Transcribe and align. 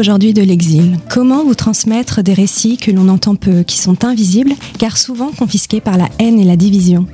aujourd'hui 0.00 0.32
de 0.32 0.42
l'exil 0.42 0.98
Comment 1.10 1.44
vous 1.44 1.54
transmettre 1.54 2.22
des 2.22 2.32
récits 2.32 2.78
que 2.78 2.90
l'on 2.90 3.10
entend 3.10 3.34
peu, 3.34 3.62
qui 3.62 3.76
sont 3.76 4.04
invisibles, 4.04 4.54
car 4.78 4.96
souvent 4.96 5.30
confisqués 5.30 5.82
par 5.82 5.98
la 5.98 6.08
haine 6.18 6.40
et 6.40 6.44
la 6.44 6.56
division? 6.56 7.06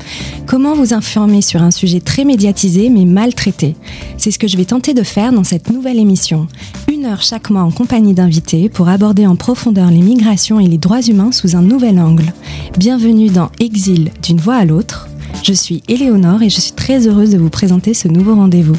Comment 0.47 0.77
vous 0.77 0.95
informer 0.95 1.43
sur 1.43 1.63
un 1.63 1.73
sujet 1.73 1.99
très 1.99 2.25
médiatisé 2.25 2.89
mais 2.89 3.05
mal 3.05 3.35
traité 3.35 3.75
C'est 4.19 4.31
ce 4.31 4.39
que 4.39 4.47
je 4.47 4.57
vais 4.57 4.65
tenter 4.65 4.95
de 4.95 5.03
faire 5.03 5.33
dans 5.33 5.43
cette 5.43 5.69
nouvelle 5.71 5.99
émission. 5.99 6.47
Une 6.91 7.07
heure 7.07 7.23
chaque 7.23 7.51
mois 7.51 7.63
en 7.63 7.73
compagnie 7.73 8.15
d'invités 8.15 8.69
pour 8.69 8.89
aborder 8.89 9.27
en 9.27 9.35
profondeur 9.35 9.91
les 9.91 10.03
migrations 10.03 10.61
et 10.61 10.69
les 10.69 10.79
droits 10.79 11.03
humains 11.03 11.33
sous 11.33 11.57
un 11.57 11.63
nouvel 11.63 11.99
angle. 11.99 12.33
Bienvenue 12.79 13.31
dans 13.31 13.51
Exil 13.59 14.13
d'une 14.23 14.39
voix 14.39 14.57
à 14.57 14.65
l'autre. 14.65 15.09
Je 15.43 15.53
suis 15.53 15.83
Éléonore 15.89 16.43
et 16.43 16.51
je 16.51 16.61
suis 16.61 16.73
très 16.73 17.09
heureuse 17.09 17.31
de 17.31 17.39
vous 17.39 17.51
présenter 17.51 17.95
ce 17.95 18.07
nouveau 18.07 18.37
rendez-vous. 18.37 18.77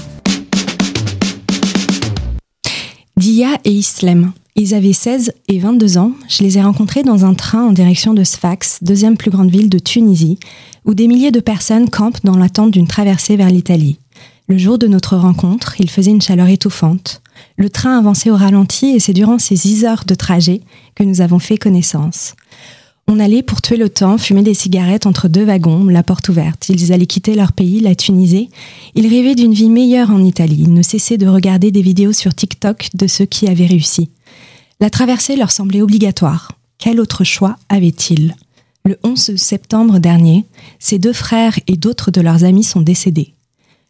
Dia 3.37 3.59
et 3.65 3.71
Islem. 3.71 4.31
Ils 4.55 4.73
avaient 4.73 4.93
16 4.93 5.31
et 5.47 5.59
22 5.59 5.99
ans. 5.99 6.13
Je 6.27 6.41
les 6.41 6.57
ai 6.57 6.63
rencontrés 6.63 7.03
dans 7.03 7.23
un 7.23 7.35
train 7.35 7.67
en 7.67 7.71
direction 7.71 8.15
de 8.15 8.23
Sfax, 8.23 8.79
deuxième 8.81 9.15
plus 9.15 9.29
grande 9.29 9.51
ville 9.51 9.69
de 9.69 9.77
Tunisie, 9.77 10.39
où 10.85 10.95
des 10.95 11.07
milliers 11.07 11.29
de 11.29 11.39
personnes 11.39 11.87
campent 11.87 12.23
dans 12.23 12.35
l'attente 12.35 12.71
d'une 12.71 12.87
traversée 12.87 13.37
vers 13.37 13.51
l'Italie. 13.51 13.99
Le 14.47 14.57
jour 14.57 14.79
de 14.79 14.87
notre 14.87 15.17
rencontre, 15.17 15.79
il 15.79 15.91
faisait 15.91 16.09
une 16.09 16.19
chaleur 16.19 16.47
étouffante. 16.47 17.21
Le 17.57 17.69
train 17.69 17.99
avançait 17.99 18.31
au 18.31 18.35
ralenti 18.35 18.87
et 18.95 18.99
c'est 18.99 19.13
durant 19.13 19.37
ces 19.37 19.53
10 19.53 19.85
heures 19.85 20.05
de 20.07 20.15
trajet 20.15 20.61
que 20.95 21.03
nous 21.03 21.21
avons 21.21 21.37
fait 21.37 21.59
connaissance. 21.59 22.33
On 23.09 23.19
allait, 23.19 23.41
pour 23.41 23.61
tuer 23.61 23.77
le 23.77 23.89
temps, 23.89 24.17
fumer 24.17 24.43
des 24.43 24.53
cigarettes 24.53 25.05
entre 25.05 25.29
deux 25.29 25.45
wagons, 25.45 25.85
la 25.85 26.03
porte 26.03 26.27
ouverte. 26.27 26.67
Ils 26.67 26.91
allaient 26.91 27.05
quitter 27.05 27.35
leur 27.35 27.53
pays, 27.53 27.79
la 27.79 27.95
Tunisie. 27.95 28.49
Ils 28.95 29.07
rêvaient 29.07 29.33
d'une 29.35 29.53
vie 29.53 29.69
meilleure 29.69 30.11
en 30.11 30.21
Italie. 30.23 30.59
Ils 30.59 30.73
ne 30.73 30.81
cessaient 30.81 31.17
de 31.17 31.27
regarder 31.27 31.71
des 31.71 31.81
vidéos 31.81 32.11
sur 32.11 32.35
TikTok 32.35 32.89
de 32.93 33.07
ceux 33.07 33.25
qui 33.25 33.47
avaient 33.47 33.65
réussi. 33.65 34.09
La 34.81 34.89
traversée 34.89 35.37
leur 35.37 35.51
semblait 35.51 35.81
obligatoire. 35.81 36.51
Quel 36.79 36.99
autre 36.99 37.23
choix 37.23 37.57
avaient-ils 37.69 38.35
Le 38.83 38.97
11 39.03 39.37
septembre 39.37 39.99
dernier, 39.99 40.45
ces 40.77 40.99
deux 40.99 41.13
frères 41.13 41.57
et 41.67 41.77
d'autres 41.77 42.11
de 42.11 42.19
leurs 42.19 42.43
amis 42.43 42.65
sont 42.65 42.81
décédés. 42.81 43.33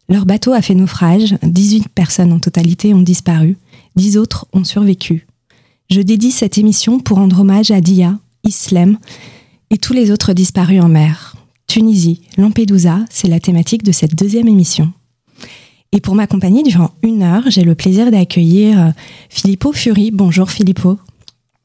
Leur 0.10 0.28
bateau 0.28 0.54
a 0.54 0.62
fait 0.62 0.76
naufrage, 0.76 1.36
18 1.42 1.90
personnes 1.90 2.32
en 2.32 2.40
totalité 2.40 2.94
ont 2.94 3.02
disparu, 3.02 3.58
10 3.96 4.18
autres 4.18 4.46
ont 4.54 4.64
survécu. 4.64 5.26
Je 5.90 6.02
dédie 6.02 6.32
cette 6.32 6.58
émission 6.58 7.00
pour 7.00 7.18
rendre 7.18 7.42
hommage 7.42 7.72
à 7.72 7.82
Dia, 7.82 8.18
Islem 8.48 8.98
et 9.70 9.78
tous 9.78 9.94
les 9.94 10.12
autres 10.12 10.34
disparus 10.34 10.82
en 10.82 10.88
mer. 10.88 11.36
Tunisie, 11.68 12.22
Lampedusa, 12.38 13.00
c'est 13.10 13.28
la 13.28 13.40
thématique 13.40 13.84
de 13.84 13.92
cette 13.92 14.16
deuxième 14.16 14.48
émission. 14.48 14.92
Et 15.92 16.00
pour 16.00 16.16
m'accompagner 16.16 16.64
durant 16.64 16.92
une 17.04 17.24
heure, 17.24 17.44
j'ai 17.48 17.64
le 17.64 17.76
plaisir 17.76 18.10
d'accueillir 18.10 18.80
euh, 18.80 18.90
Filippo 19.30 19.74
Fury. 19.74 20.12
Bonjour 20.12 20.50
Filippo. 20.50 20.98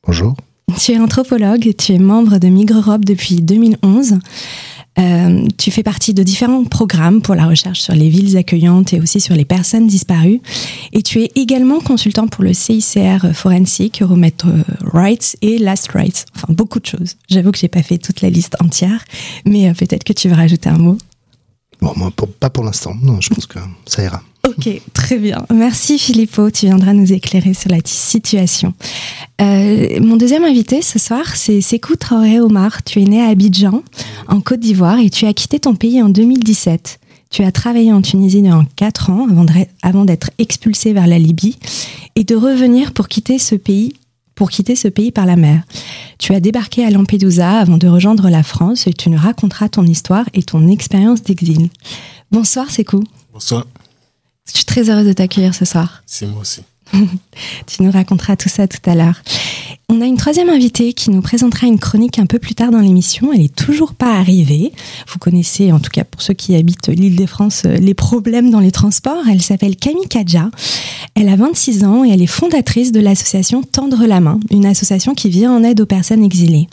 Bonjour. 0.07 0.35
Tu 0.79 0.93
es 0.93 0.99
anthropologue, 0.99 1.75
tu 1.77 1.93
es 1.93 1.99
membre 1.99 2.39
de 2.39 2.49
Migre-Europe 2.49 3.05
depuis 3.05 3.37
2011. 3.37 4.19
Euh, 4.99 5.47
tu 5.57 5.71
fais 5.71 5.83
partie 5.83 6.13
de 6.13 6.23
différents 6.23 6.65
programmes 6.65 7.23
pour 7.23 7.35
la 7.35 7.47
recherche 7.47 7.81
sur 7.81 7.95
les 7.95 8.09
villes 8.09 8.37
accueillantes 8.37 8.93
et 8.93 9.01
aussi 9.01 9.21
sur 9.21 9.35
les 9.35 9.45
personnes 9.45 9.87
disparues. 9.87 10.41
Et 10.93 11.03
tu 11.03 11.23
es 11.23 11.31
également 11.35 11.81
consultant 11.81 12.27
pour 12.27 12.45
le 12.45 12.53
CICR 12.53 13.33
Forensic, 13.33 14.03
Euromet 14.03 14.35
Rights 14.83 15.37
et 15.41 15.59
Last 15.59 15.89
Rights. 15.93 16.27
Enfin, 16.37 16.53
beaucoup 16.53 16.79
de 16.79 16.87
choses. 16.87 17.17
J'avoue 17.31 17.53
que 17.53 17.59
j'ai 17.59 17.69
pas 17.69 17.83
fait 17.83 17.99
toute 17.99 18.21
la 18.21 18.31
liste 18.31 18.57
entière, 18.61 19.05
mais 19.47 19.69
euh, 19.69 19.75
peut-être 19.75 20.05
que 20.05 20.13
tu 20.13 20.29
veux 20.29 20.35
rajouter 20.35 20.69
un 20.69 20.79
mot. 20.79 20.99
Bon, 21.81 21.93
moi, 21.97 22.13
pas 22.39 22.51
pour 22.51 22.65
l'instant. 22.65 22.95
Non, 23.03 23.21
je 23.21 23.31
pense 23.31 23.47
que 23.47 23.59
ça 23.87 24.03
ira. 24.03 24.23
Ok, 24.49 24.69
très 24.93 25.19
bien. 25.19 25.47
Merci 25.55 25.99
Filippo, 25.99 26.51
tu 26.51 26.67
viendras 26.67 26.95
nous 26.95 27.13
éclairer 27.13 27.55
sur 27.55 27.71
la 27.71 27.79
situation. 27.85 28.75
Euh, 29.41 30.01
mon 30.01 30.17
deuxième 30.17 30.45
invité 30.45 30.83
ce 30.83 30.99
soir, 30.99 31.37
c'est 31.37 31.61
Sekou 31.61 31.95
Traoré 31.95 32.41
Omar. 32.41 32.83
Tu 32.83 33.01
es 33.01 33.05
né 33.05 33.23
à 33.23 33.29
Abidjan, 33.29 33.83
en 34.27 34.41
Côte 34.41 34.59
d'Ivoire, 34.59 34.99
et 34.99 35.11
tu 35.11 35.27
as 35.27 35.33
quitté 35.33 35.61
ton 35.61 35.77
pays 35.77 36.03
en 36.03 36.09
2017. 36.09 36.99
Tu 37.31 37.45
as 37.45 37.53
travaillé 37.53 37.93
en 37.93 38.03
Tunisie 38.03 38.43
durant 38.43 38.65
4 38.77 39.11
ans 39.11 39.27
avant 39.83 40.05
d'être 40.05 40.31
expulsé 40.39 40.93
vers 40.93 41.07
la 41.07 41.19
Libye 41.19 41.57
et 42.17 42.25
de 42.25 42.35
revenir 42.35 42.93
pour 42.93 43.09
quitter 43.09 43.39
ce 43.39 43.55
pays 43.55 43.95
pour 44.35 44.51
quitter 44.51 44.75
ce 44.75 44.89
pays 44.89 45.13
par 45.13 45.27
la 45.27 45.37
mer. 45.37 45.63
Tu 46.19 46.35
as 46.35 46.41
débarqué 46.41 46.85
à 46.85 46.91
Lampedusa 46.91 47.61
avant 47.61 47.77
de 47.77 47.87
rejoindre 47.87 48.31
la 48.31 48.43
France 48.43 48.87
et 48.87 48.93
tu 48.93 49.11
nous 49.11 49.19
raconteras 49.19 49.69
ton 49.69 49.85
histoire 49.85 50.25
et 50.35 50.43
ton 50.43 50.69
expérience 50.69 51.23
d'exil. 51.23 51.69
Bonsoir 52.31 52.71
Sekou. 52.71 53.05
Bonsoir. 53.33 53.67
Je 54.47 54.57
suis 54.57 54.65
très 54.65 54.91
heureuse 54.91 55.07
de 55.07 55.13
t'accueillir 55.13 55.55
ce 55.55 55.65
soir. 55.65 56.03
C'est 56.07 56.27
moi 56.27 56.41
aussi. 56.41 56.63
tu 57.67 57.83
nous 57.83 57.91
raconteras 57.91 58.37
tout 58.37 58.49
ça 58.49 58.69
tout 58.69 58.91
à 58.91 58.95
l'heure. 58.95 59.23
On 59.89 60.01
a 60.01 60.07
une 60.07 60.17
troisième 60.17 60.49
invitée 60.49 60.95
qui 60.95 61.11
nous 61.11 61.21
présentera 61.21 61.67
une 61.67 61.79
chronique 61.79 62.19
un 62.19 62.25
peu 62.25 62.39
plus 62.39 62.55
tard 62.55 62.71
dans 62.71 62.79
l'émission. 62.79 63.31
Elle 63.31 63.43
est 63.43 63.55
toujours 63.55 63.93
pas 63.93 64.15
arrivée. 64.15 64.73
Vous 65.07 65.19
connaissez, 65.19 65.71
en 65.71 65.81
tout 65.81 65.91
cas 65.91 66.05
pour 66.05 66.23
ceux 66.23 66.33
qui 66.33 66.57
habitent 66.57 66.89
l'île 66.89 67.17
de 67.17 67.27
France, 67.27 67.65
euh, 67.67 67.77
les 67.77 67.93
problèmes 67.93 68.51
dans 68.51 68.61
les 68.61 68.71
transports. 68.71 69.25
Elle 69.31 69.43
s'appelle 69.43 69.77
Camille 69.77 70.09
Kadja. 70.09 70.51
Elle 71.15 71.29
a 71.29 71.37
26 71.37 71.85
ans 71.85 72.05
et 72.05 72.11
elle 72.11 72.23
est 72.23 72.27
fondatrice 72.27 72.91
de 72.91 73.01
l'association 73.01 73.63
Tendre 73.63 74.07
la 74.07 74.21
main, 74.21 74.41
une 74.51 74.65
association 74.65 75.15
qui 75.15 75.29
vient 75.29 75.53
en 75.53 75.63
aide 75.63 75.81
aux 75.81 75.87
personnes 75.87 76.25
exilées. 76.25 76.69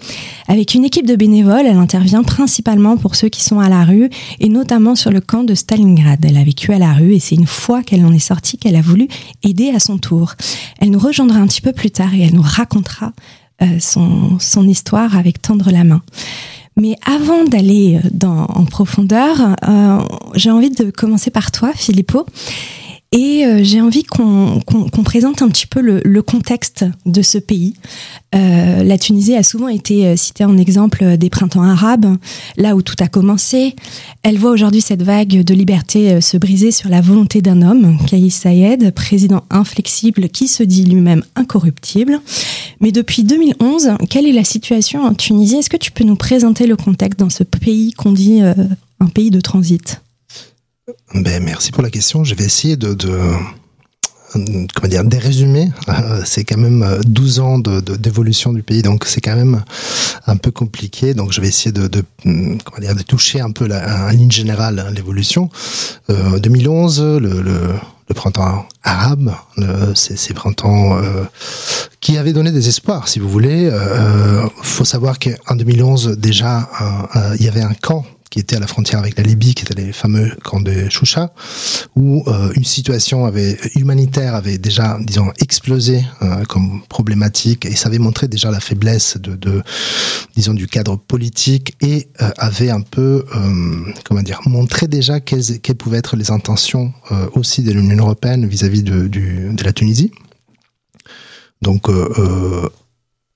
Avec 0.47 0.73
une 0.73 0.85
équipe 0.85 1.05
de 1.05 1.15
bénévoles, 1.15 1.65
elle 1.65 1.77
intervient 1.77 2.23
principalement 2.23 2.95
pour 2.95 3.15
ceux 3.15 3.27
qui 3.27 3.43
sont 3.43 3.59
à 3.59 3.67
la 3.67 3.83
rue 3.83 4.09
et 4.39 4.47
notamment 4.47 4.95
sur 4.95 5.11
le 5.11 5.19
camp 5.19 5.43
de 5.43 5.55
Stalingrad. 5.55 6.23
Elle 6.23 6.37
a 6.37 6.43
vécu 6.43 6.71
à 6.71 6.79
la 6.79 6.93
rue 6.93 7.15
et 7.15 7.19
c'est 7.19 7.35
une 7.35 7.47
fois 7.47 7.83
qu'elle 7.83 8.05
en 8.05 8.13
est 8.13 8.19
sortie 8.19 8.57
qu'elle 8.57 8.77
a 8.77 8.81
voulu 8.81 9.09
aider 9.43 9.71
à 9.75 9.79
son 9.79 9.97
tour. 9.97 10.08
Elle 10.79 10.91
nous 10.91 10.99
rejoindra 10.99 11.39
un 11.39 11.47
petit 11.47 11.61
peu 11.61 11.73
plus 11.73 11.91
tard 11.91 12.13
et 12.13 12.21
elle 12.21 12.33
nous 12.33 12.41
racontera 12.41 13.13
euh, 13.61 13.79
son, 13.79 14.67
histoire 14.67 15.17
avec 15.17 15.41
Tendre 15.41 15.69
la 15.71 15.83
main. 15.83 16.01
Mais 16.77 16.95
avant 17.05 17.43
d'aller 17.43 17.99
euh, 18.23 18.27
en 18.27 18.63
profondeur, 18.65 19.55
euh, 19.67 19.99
j'ai 20.35 20.49
envie 20.49 20.69
de 20.69 20.91
commencer 20.91 21.29
par 21.29 21.51
toi, 21.51 21.71
Filippo. 21.75 22.25
Et 23.11 23.43
euh, 23.43 23.61
j'ai 23.63 23.81
envie 23.81 24.03
qu'on 24.03 24.61
présente 25.03 25.41
un 25.41 25.47
petit 25.47 25.65
peu 25.65 25.81
le, 25.81 26.21
contexte 26.21 26.85
de 27.07 27.23
ce 27.23 27.39
pays. 27.39 27.73
Euh, 28.35 28.83
la 28.83 28.99
Tunisie 28.99 29.35
a 29.35 29.41
souvent 29.41 29.67
été 29.67 30.05
euh, 30.05 30.15
citée 30.15 30.45
en 30.45 30.57
exemple 30.57 31.17
des 31.17 31.31
printemps 31.31 31.63
arabes, 31.63 32.17
là 32.55 32.75
où 32.75 32.83
tout 32.83 32.95
a 32.99 33.07
commencé. 33.07 33.75
Elle 34.21 34.37
voit 34.37 34.51
aujourd'hui 34.51 34.81
cette 34.81 35.01
vague 35.01 35.43
de 35.43 35.53
liberté 35.55 36.21
se 36.21 36.37
briser 36.37 36.69
sur 36.69 36.89
la 36.89 37.01
volonté 37.01 37.41
d'un 37.41 37.63
homme, 37.63 37.97
Kais 38.05 38.29
Saïed, 38.29 38.91
président 38.93 39.43
inflexible 39.49 40.29
qui 40.29 40.47
se 40.47 40.61
dit 40.61 40.85
lui-même 40.85 41.23
incorruptible. 41.35 42.21
Mais 42.79 42.91
depuis 42.91 43.23
2011, 43.23 43.93
quelle 44.07 44.27
est 44.27 44.33
la 44.33 44.43
situation 44.43 45.01
en 45.01 45.15
Tunisie? 45.15 45.55
Est-ce 45.55 45.69
que 45.71 45.77
tu 45.77 45.91
peux 45.91 46.03
nous 46.03 46.15
présenter 46.15 46.67
le 46.67 46.75
contexte 46.75 47.19
dans 47.19 47.31
ce 47.31 47.43
pays 47.43 47.93
qu'on 47.93 48.11
dit 48.11 48.41
un 48.41 49.07
pays 49.07 49.31
de 49.31 49.41
transit? 49.41 49.99
Ben, 51.13 51.43
merci 51.43 51.71
pour 51.71 51.83
la 51.83 51.89
question. 51.89 52.23
Je 52.23 52.35
vais 52.35 52.45
essayer 52.45 52.77
de, 52.77 52.93
de 52.93 53.09
comment 54.33 54.87
dire, 54.87 55.03
des 55.03 55.17
résumés. 55.17 55.69
Euh, 55.89 56.21
c'est 56.25 56.43
quand 56.43 56.57
même 56.57 56.99
12 57.05 57.39
ans 57.39 57.59
d'évolution 57.59 58.53
du 58.53 58.63
pays, 58.63 58.81
donc 58.81 59.05
c'est 59.05 59.21
quand 59.21 59.35
même 59.35 59.63
un 60.27 60.37
peu 60.37 60.51
compliqué. 60.51 61.13
Donc 61.13 61.31
je 61.31 61.41
vais 61.41 61.47
essayer 61.47 61.71
de, 61.71 61.87
de 61.87 62.03
comment 62.23 62.79
dire, 62.79 62.95
de 62.95 63.03
toucher 63.03 63.41
un 63.41 63.51
peu 63.51 63.67
la, 63.67 64.07
en 64.07 64.09
ligne 64.09 64.31
générale 64.31 64.79
hein, 64.79 64.91
l'évolution. 64.91 65.49
Euh, 66.09 66.39
2011, 66.39 67.01
le, 67.01 67.19
le, 67.19 67.41
le, 67.41 68.15
printemps 68.15 68.65
arabe, 68.83 69.33
ces, 69.93 70.17
ces 70.17 70.33
printemps 70.33 70.97
euh, 70.97 71.23
qui 72.01 72.17
avaient 72.17 72.33
donné 72.33 72.51
des 72.51 72.67
espoirs, 72.67 73.07
si 73.07 73.19
vous 73.19 73.29
voulez. 73.29 73.69
Euh, 73.71 74.47
faut 74.61 74.85
savoir 74.85 75.19
qu'en 75.19 75.55
2011 75.55 76.17
déjà, 76.17 76.69
euh, 77.15 77.35
il 77.39 77.45
y 77.45 77.47
avait 77.47 77.61
un 77.61 77.73
camp 77.73 78.05
qui 78.29 78.39
était 78.39 78.55
à 78.55 78.59
la 78.59 78.67
frontière 78.67 78.99
avec 78.99 79.17
la 79.17 79.23
Libye, 79.23 79.55
qui 79.55 79.63
était 79.63 79.81
les 79.81 79.91
fameux 79.91 80.29
camps 80.43 80.61
de 80.61 80.87
Choucha, 80.89 81.33
où 81.95 82.23
euh, 82.27 82.51
une 82.55 82.63
situation 82.63 83.25
avait, 83.25 83.57
humanitaire 83.75 84.35
avait 84.35 84.59
déjà, 84.59 84.97
disons, 85.01 85.31
explosé 85.39 86.03
euh, 86.21 86.45
comme 86.45 86.81
problématique 86.89 87.65
et 87.65 87.75
ça 87.75 87.89
avait 87.89 87.97
montré 87.97 88.27
déjà 88.27 88.51
la 88.51 88.59
faiblesse 88.59 89.17
de, 89.17 89.63
disons, 90.35 90.53
du 90.53 90.67
cadre 90.67 90.95
politique 90.95 91.75
et 91.81 92.09
euh, 92.21 92.29
avait 92.37 92.69
un 92.69 92.81
peu, 92.81 93.25
comment 94.05 94.21
dire, 94.21 94.41
montré 94.45 94.87
déjà 94.87 95.19
quelles, 95.19 95.59
pouvaient 95.77 95.97
être 95.97 96.15
les 96.15 96.31
intentions 96.31 96.93
aussi 97.33 97.63
de 97.63 97.71
l'Union 97.71 97.97
européenne 97.97 98.45
vis-à-vis 98.45 98.83
de, 98.83 99.63
la 99.63 99.73
Tunisie. 99.73 100.11
Donc, 101.61 101.87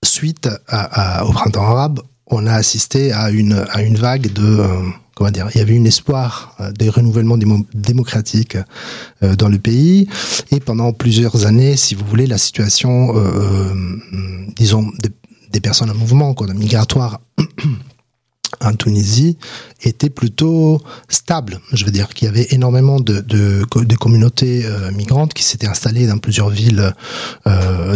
suite 0.04 0.48
au 0.48 1.32
printemps 1.32 1.64
arabe, 1.64 2.02
on 2.28 2.46
a 2.48 2.54
assisté 2.54 3.12
à 3.12 3.30
une, 3.30 3.66
à 3.70 3.82
une 3.82 3.96
vague 3.96 4.32
de... 4.34 4.44
Euh, 4.44 4.82
comment 5.16 5.32
dire 5.32 5.48
Il 5.54 5.60
y 5.60 5.62
avait 5.62 5.78
un 5.78 5.86
espoir 5.86 6.56
euh, 6.60 6.72
des 6.72 6.90
renouvellements 6.90 7.38
démocratiques 7.74 8.58
euh, 9.22 9.36
dans 9.36 9.50
le 9.50 9.60
pays. 9.60 10.08
Et 10.52 10.60
pendant 10.60 10.94
plusieurs 10.94 11.46
années, 11.46 11.78
si 11.78 11.96
vous 11.96 12.06
voulez, 12.06 12.28
la 12.28 12.38
situation, 12.38 13.14
disons, 14.56 14.92
des, 15.52 15.60
personnes 15.60 15.92
en 15.92 15.96
mouvement, 15.96 16.34
quoi, 16.34 16.48
migratoire, 16.54 17.20
en 18.62 18.74
Tunisie 18.74 19.38
était 19.82 20.10
plutôt 20.10 20.82
stable. 21.10 21.60
Je 21.74 21.86
veux 21.86 21.92
dire 21.92 22.10
qu'il 22.10 22.28
y 22.28 22.30
avait 22.30 22.48
énormément 22.52 23.00
de, 23.00 23.20
de, 23.20 23.96
communautés 23.96 24.66
migrantes 24.96 25.34
qui 25.34 25.44
s'étaient 25.44 25.68
installées 25.68 26.08
dans 26.08 26.18
plusieurs 26.18 26.50
villes 26.50 26.94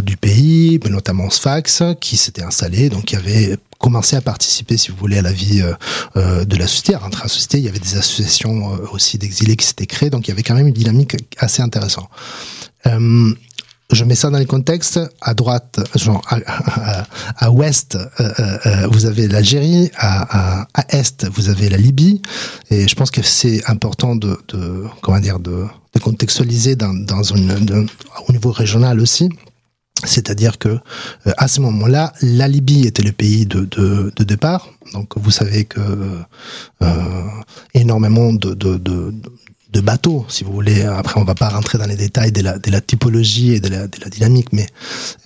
du 0.03 0.17
pays, 0.17 0.79
notamment 0.89 1.29
Sfax, 1.29 1.83
qui 2.01 2.17
s'étaient 2.17 2.43
installées, 2.43 2.89
donc 2.89 3.11
il 3.11 3.15
y 3.15 3.17
avait 3.17 3.57
commencé 3.79 4.15
à 4.15 4.21
participer, 4.21 4.77
si 4.77 4.91
vous 4.91 4.97
voulez, 4.97 5.17
à 5.17 5.21
la 5.21 5.31
vie 5.31 5.61
euh, 5.61 5.73
euh 6.15 6.45
de 6.45 6.55
la 6.55 6.67
société, 6.67 6.95
à 6.95 6.99
rentrer 6.99 7.21
à 7.21 7.25
la 7.25 7.29
société. 7.29 7.59
Il 7.59 7.65
y 7.65 7.69
avait 7.69 7.79
des 7.79 7.97
associations 7.97 8.73
euh, 8.73 8.77
aussi 8.91 9.17
d'exilés 9.17 9.55
qui 9.55 9.65
s'étaient 9.65 9.85
créées, 9.85 10.09
donc 10.09 10.27
il 10.27 10.31
y 10.31 10.33
avait 10.33 10.43
quand 10.43 10.55
même 10.55 10.67
une 10.67 10.73
dynamique 10.73 11.15
assez 11.39 11.61
intéressante. 11.61 12.09
Euh, 12.85 13.33
je 13.91 14.03
mets 14.03 14.15
ça 14.15 14.29
dans 14.29 14.39
le 14.39 14.45
contexte. 14.45 14.99
À 15.21 15.33
droite, 15.33 15.79
genre 15.95 16.21
à, 16.27 16.39
à, 16.45 17.07
à 17.37 17.51
ouest, 17.51 17.95
euh, 17.95 18.33
euh, 18.65 18.87
vous 18.91 19.05
avez 19.05 19.27
l'Algérie. 19.27 19.89
À, 19.95 20.61
à, 20.61 20.67
à, 20.73 20.95
est, 20.95 21.25
vous 21.33 21.49
avez 21.49 21.69
la 21.69 21.77
Libye. 21.77 22.21
Et 22.69 22.87
je 22.87 22.95
pense 22.95 23.11
que 23.11 23.21
c'est 23.21 23.63
important 23.69 24.15
de, 24.15 24.37
de, 24.49 24.83
comment 25.01 25.19
dire, 25.19 25.39
de, 25.39 25.65
de 25.93 25.99
contextualiser 25.99 26.75
dans, 26.75 26.93
dans 26.93 27.23
une, 27.23 27.87
au 28.27 28.31
niveau 28.33 28.51
régional 28.51 28.99
aussi. 28.99 29.29
C'est-à-dire 30.05 30.57
que 30.57 30.69
euh, 30.69 31.31
à 31.37 31.47
ce 31.47 31.61
moment-là, 31.61 32.13
la 32.21 32.47
Libye 32.47 32.87
était 32.87 33.03
le 33.03 33.11
pays 33.11 33.45
de, 33.45 33.65
de, 33.65 34.11
de 34.15 34.23
départ. 34.23 34.69
Donc 34.93 35.17
vous 35.17 35.31
savez 35.31 35.65
que 35.65 35.79
euh, 36.81 37.23
énormément 37.73 38.33
de, 38.33 38.53
de, 38.53 38.77
de, 38.77 39.13
bateaux, 39.81 40.25
si 40.27 40.43
vous 40.43 40.51
voulez. 40.51 40.81
Après, 40.81 41.19
on 41.19 41.23
va 41.23 41.35
pas 41.35 41.49
rentrer 41.49 41.77
dans 41.77 41.85
les 41.85 41.95
détails 41.95 42.31
de 42.31 42.41
la, 42.41 42.81
typologie 42.81 43.53
et 43.53 43.59
de 43.59 43.69
la, 43.69 43.87
dynamique, 43.87 44.51
mais 44.51 44.65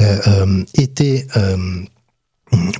euh, 0.01 0.19
euh, 0.27 0.63
était 0.75 1.25
euh, 1.37 1.57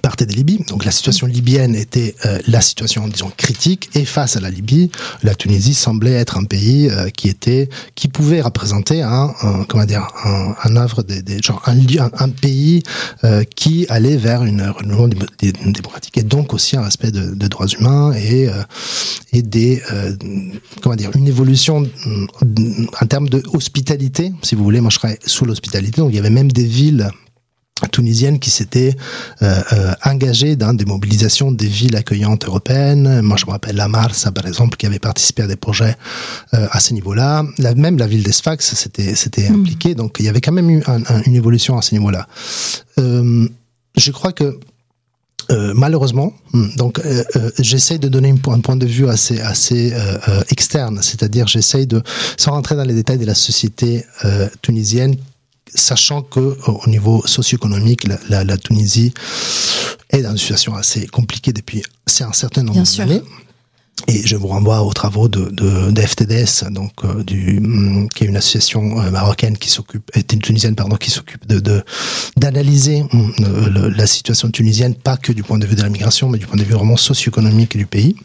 partait 0.02 0.26
de 0.26 0.34
Libye. 0.34 0.60
Donc 0.68 0.86
la 0.86 0.92
situation 0.92 1.28
libyenne 1.28 1.76
était 1.76 2.16
euh, 2.26 2.40
la 2.48 2.62
situation, 2.62 3.08
disons, 3.08 3.32
critique. 3.36 3.90
Et 3.96 4.06
face 4.06 4.38
à 4.38 4.40
la 4.40 4.50
Libye, 4.50 4.92
la 5.24 5.36
Tunisie 5.36 5.74
semblait 5.74 6.14
être 6.14 6.38
un 6.38 6.44
pays 6.44 6.90
euh, 6.90 7.10
qui 7.10 7.30
était, 7.30 7.70
qui 7.96 8.08
pouvait 8.08 8.42
représenter 8.42 9.02
un, 9.02 9.34
un 9.42 9.64
comment 9.68 9.86
dire, 9.86 10.08
un, 10.24 10.56
un 10.64 10.76
œuvre 10.76 11.04
des, 11.04 11.22
des 11.22 11.42
genre 11.42 11.62
un, 11.66 11.78
un, 12.20 12.30
pays 12.30 12.84
euh, 13.24 13.44
qui 13.44 13.86
allait 13.90 14.18
vers 14.18 14.44
une 14.44 14.62
renouveau 14.64 15.08
démocratique 15.40 16.18
et 16.18 16.24
donc 16.24 16.54
aussi 16.54 16.78
un 16.78 16.84
respect 16.84 17.12
de, 17.12 17.34
de 17.34 17.48
droits 17.48 17.68
humains 17.68 18.14
et 18.14 18.48
euh, 18.48 18.64
et 19.34 19.42
des 19.42 19.82
euh, 19.92 20.14
comment 20.82 20.96
dire 20.96 21.12
une 21.16 21.28
évolution 21.28 21.88
en 23.02 23.06
termes 23.06 23.30
de 23.30 23.42
hospitalité, 23.54 24.34
si 24.42 24.56
vous 24.56 24.64
voulez. 24.64 24.82
Moi, 24.82 24.90
je 24.90 24.98
serais 24.98 25.20
sous 25.26 25.46
l'hospitalité. 25.46 26.02
Donc 26.02 26.12
il 26.12 26.16
y 26.16 26.20
avait 26.20 26.30
même 26.30 26.52
des 26.52 26.66
villes 26.66 27.10
tunisienne 27.92 28.40
qui 28.40 28.50
s'était 28.50 28.96
euh, 29.42 29.62
euh, 29.74 29.94
engagée 30.06 30.56
dans 30.56 30.74
des 30.74 30.86
mobilisations 30.86 31.52
des 31.52 31.68
villes 31.68 31.96
accueillantes 31.96 32.46
européennes. 32.46 33.22
Moi, 33.22 33.38
je 33.38 33.46
me 33.46 33.52
rappelle 33.52 33.76
la 33.76 33.88
Marsa, 33.88 34.32
par 34.32 34.46
exemple, 34.46 34.78
qui 34.78 34.86
avait 34.86 35.00
participé 35.00 35.44
à 35.44 35.48
des 35.48 35.56
projets 35.56 35.96
euh, 36.54 36.68
à 36.72 36.80
ce 36.80 36.94
niveau-là. 36.94 37.44
Même 37.76 37.98
la 37.98 38.08
ville 38.08 38.24
d'Esfax 38.24 38.76
s'était 38.76 39.16
s'était 39.16 39.50
mmh. 39.50 39.56
impliquée. 39.56 39.96
Donc, 39.96 40.18
il 40.20 40.26
y 40.26 40.30
avait 40.30 40.42
quand 40.42 40.52
même 40.52 40.70
eu 40.70 40.84
un, 40.86 41.02
un, 41.06 41.22
une 41.24 41.36
évolution 41.36 41.78
à 41.78 41.82
ce 41.82 41.96
niveau-là. 41.96 42.28
Je 43.98 44.12
crois 44.12 44.32
que 44.32 44.58
euh, 45.52 45.74
malheureusement, 45.76 46.34
hmm, 46.54 46.76
donc 46.78 47.00
euh, 47.00 47.24
euh, 47.36 47.52
j'essaye 47.60 48.00
de 48.00 48.08
donner 48.08 48.30
un 48.30 48.60
point, 48.60 48.76
de 48.78 48.86
vue 48.86 49.10
assez 49.10 49.40
assez 49.42 49.94
externe, 50.50 51.00
c'est-à-dire 51.02 51.48
j'essaye 51.48 51.88
de, 51.88 52.02
sans 52.38 52.52
rentrer 52.52 52.76
dans 52.76 52.84
les 52.84 52.94
détails 52.94 53.18
de 53.18 53.26
la 53.26 53.36
société 53.36 54.06
tunisienne, 54.62 55.16
sachant 55.74 56.22
que 56.22 56.58
au 56.68 56.88
niveau 56.88 57.22
socio-économique, 57.26 58.08
la, 58.08 58.18
la, 58.30 58.44
la, 58.44 58.58
Tunisie 58.58 59.14
est 60.10 60.22
dans 60.22 60.32
une 60.32 60.38
situation 60.38 60.76
assez 60.76 61.08
compliquée 61.08 61.54
depuis 61.54 61.84
un 62.20 62.34
certain 62.34 62.64
nombre 62.64 62.84
d'années. 62.98 63.22
Et 64.08 64.26
je 64.26 64.36
vous 64.36 64.48
renvoie 64.48 64.82
aux 64.82 64.94
travaux 64.94 65.28
de, 65.28 65.50
de, 65.52 65.92
de 65.92 66.02
FTDS, 66.02 66.72
donc 66.72 66.92
euh, 67.04 67.24
du, 67.24 67.60
mm, 67.60 68.08
qui 68.10 68.24
est 68.24 68.28
une 68.28 68.38
association 68.38 69.00
euh, 69.00 69.12
marocaine 69.12 69.58
qui 69.58 69.70
s'occupe, 69.70 70.10
est 70.16 70.34
une 70.34 70.40
tunisienne 70.40 70.76
pardon, 70.76 70.96
qui 70.96 71.12
s'occupe 71.12 71.46
de 71.46 71.84
d'analyser 72.36 73.04
mm, 73.04 73.94
la 73.96 74.08
situation 74.08 74.50
tunisienne, 74.50 74.96
pas 74.96 75.18
que 75.18 75.32
du 75.32 75.44
point 75.44 75.60
de 75.60 75.68
vue 75.68 75.76
de 75.76 75.84
la 75.84 75.90
migration, 75.90 76.30
mais 76.30 76.40
du 76.40 76.48
point 76.48 76.58
de 76.58 76.64
vue 76.64 76.74
vraiment 76.74 76.98
socio-économique 76.98 77.78
du 77.78 77.86
pays. 77.86 78.16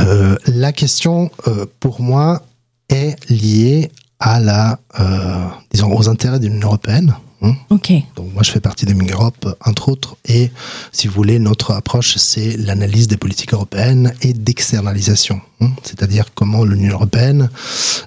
Euh, 0.00 0.36
la 0.46 0.72
question, 0.72 1.30
euh, 1.46 1.66
pour 1.80 2.00
moi, 2.00 2.42
est 2.88 3.16
liée 3.30 3.90
à 4.20 4.38
la, 4.38 4.78
euh, 5.00 5.46
disons, 5.72 5.92
aux 5.92 6.08
intérêts 6.08 6.38
de 6.38 6.46
l'Union 6.46 6.68
européenne. 6.68 7.16
Hein. 7.42 7.54
Ok. 7.70 7.90
Donc 8.16 8.32
moi 8.34 8.42
je 8.42 8.50
fais 8.50 8.60
partie 8.60 8.84
de 8.84 8.94
Europe 9.10 9.56
entre 9.64 9.88
autres 9.88 10.16
et 10.28 10.50
si 10.92 11.08
vous 11.08 11.14
voulez 11.14 11.38
notre 11.38 11.72
approche 11.72 12.18
c'est 12.18 12.58
l'analyse 12.58 13.08
des 13.08 13.16
politiques 13.16 13.54
européennes 13.54 14.12
et 14.20 14.34
d'externalisation, 14.34 15.40
hein. 15.62 15.70
c'est-à-dire 15.82 16.34
comment 16.34 16.64
l'Union 16.64 16.92
européenne 16.92 17.48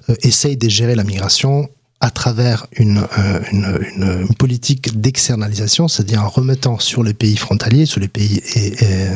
euh, 0.08 0.14
essaye 0.22 0.56
de 0.56 0.68
gérer 0.68 0.94
la 0.94 1.02
migration 1.02 1.68
à 1.98 2.10
travers 2.10 2.68
une, 2.76 3.04
euh, 3.18 3.40
une, 3.50 3.78
une, 3.96 4.26
une 4.28 4.34
politique 4.36 5.00
d'externalisation, 5.00 5.88
c'est-à-dire 5.88 6.22
en 6.22 6.28
remettant 6.28 6.78
sur 6.78 7.02
les 7.02 7.14
pays 7.14 7.36
frontaliers, 7.36 7.86
sur 7.86 8.00
les 8.00 8.08
pays 8.08 8.40
et, 8.54 8.84
et 8.84 9.08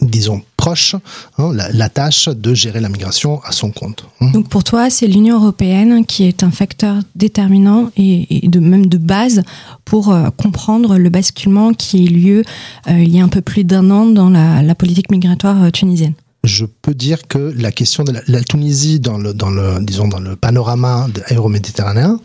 disons, 0.00 0.42
proche 0.64 0.96
hein, 1.36 1.52
la, 1.52 1.70
la, 1.72 1.88
tâche 1.90 2.28
de 2.28 2.54
gérer 2.54 2.80
la 2.80 2.88
migration 2.88 3.40
à 3.44 3.52
son 3.52 3.70
compte. 3.70 4.06
Hein. 4.20 4.30
Donc 4.32 4.48
pour 4.48 4.64
toi, 4.64 4.88
c'est 4.88 5.06
l'Union 5.06 5.36
européenne 5.36 6.06
qui 6.06 6.24
est 6.24 6.42
un 6.42 6.50
facteur 6.50 6.96
déterminant 7.14 7.90
et, 7.98 8.44
et 8.46 8.48
de 8.48 8.60
même 8.60 8.86
de 8.86 8.96
base 8.96 9.42
pour 9.84 10.10
euh, 10.10 10.30
comprendre 10.30 10.96
le 10.96 11.10
basculement 11.10 11.74
qui 11.74 11.98
a 11.98 12.02
eu 12.02 12.08
lieu 12.08 12.42
euh, 12.88 12.98
il 12.98 13.14
y 13.14 13.20
a 13.20 13.24
un 13.24 13.28
peu 13.28 13.42
plus 13.42 13.64
d'un 13.64 13.90
an 13.90 14.06
dans 14.06 14.30
la, 14.30 14.62
la 14.62 14.74
politique 14.74 15.10
migratoire 15.10 15.64
euh, 15.64 15.70
tunisienne 15.70 16.14
je 16.44 16.66
peux 16.66 16.94
dire 16.94 17.26
que 17.26 17.54
la 17.56 17.72
question 17.72 18.04
de 18.04 18.12
la, 18.12 18.20
la 18.26 18.42
Tunisie 18.42 19.00
dans 19.00 19.18
le, 19.18 19.32
dans 19.32 19.50
le, 19.50 19.78
disons, 19.80 20.08
dans 20.08 20.20
le 20.20 20.36
panorama 20.36 21.08
euro-méditerranéen, 21.30 22.20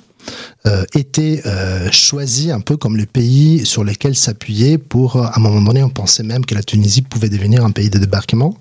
euh, 0.66 0.84
était 0.96 1.42
euh, 1.46 1.90
choisi 1.92 2.52
un 2.52 2.60
peu 2.60 2.78
comme 2.78 2.98
le 2.98 3.06
pays 3.06 3.66
sur 3.66 3.84
lequel 3.84 4.16
s'appuyer 4.16 4.78
pour, 4.78 5.18
à 5.18 5.38
un 5.38 5.40
moment 5.40 5.62
donné, 5.62 5.84
on 5.84 5.90
pensait 5.90 6.24
même 6.24 6.46
que 6.46 6.56
la 6.56 6.64
Tunisie 6.64 7.02
pouvait 7.02 7.30
devenir 7.30 7.64
un 7.64 7.72
pays 7.72 7.90
de 7.90 8.00
débarquement. 8.00 8.56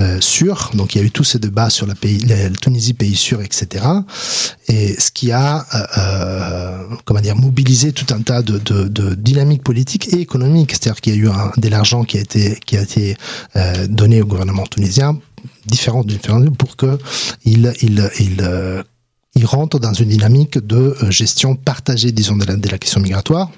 Euh, 0.00 0.20
sûr, 0.20 0.70
donc 0.74 0.94
il 0.94 0.98
y 0.98 1.00
a 1.02 1.04
eu 1.04 1.10
tous 1.10 1.22
ces 1.22 1.38
débats 1.38 1.68
sur 1.68 1.86
la, 1.86 1.94
Tunisie 2.60 2.94
pays 2.94 3.14
sûr, 3.14 3.42
etc. 3.42 3.84
Et 4.66 4.98
ce 4.98 5.10
qui 5.10 5.30
a, 5.32 5.66
euh, 5.74 5.86
euh, 5.98 6.96
comment 7.04 7.20
dire, 7.20 7.36
mobilisé 7.36 7.92
tout 7.92 8.06
un 8.12 8.22
tas 8.22 8.42
de, 8.42 8.58
dynamiques 9.14 9.62
politiques 9.62 10.12
et 10.12 10.20
économiques. 10.20 10.72
C'est-à-dire 10.72 11.00
qu'il 11.00 11.14
y 11.14 11.18
a 11.18 11.20
eu 11.20 11.28
un, 11.28 11.52
de 11.56 11.68
l'argent 11.68 12.04
qui 12.04 12.16
a 12.16 12.20
été 12.20 12.58
qui 12.64 12.78
a 12.78 12.82
été 12.82 13.16
euh, 13.56 13.86
donné 13.86 14.22
au 14.22 14.26
gouvernement 14.26 14.64
tunisien 14.66 15.18
différent 15.66 16.04
pour 16.58 16.76
que 16.76 16.98
il 17.44 17.72
il 17.82 18.10
il 18.18 18.38
euh, 18.40 18.82
il 19.34 19.46
rentre 19.46 19.78
dans 19.78 19.92
une 19.92 20.08
dynamique 20.08 20.58
de 20.58 20.96
euh, 21.02 21.10
gestion 21.10 21.54
partagée, 21.54 22.12
disons, 22.12 22.36
de 22.36 22.44
la, 22.44 22.56
de 22.56 22.68
la 22.68 22.78
question 22.78 23.00
migratoire, 23.00 23.50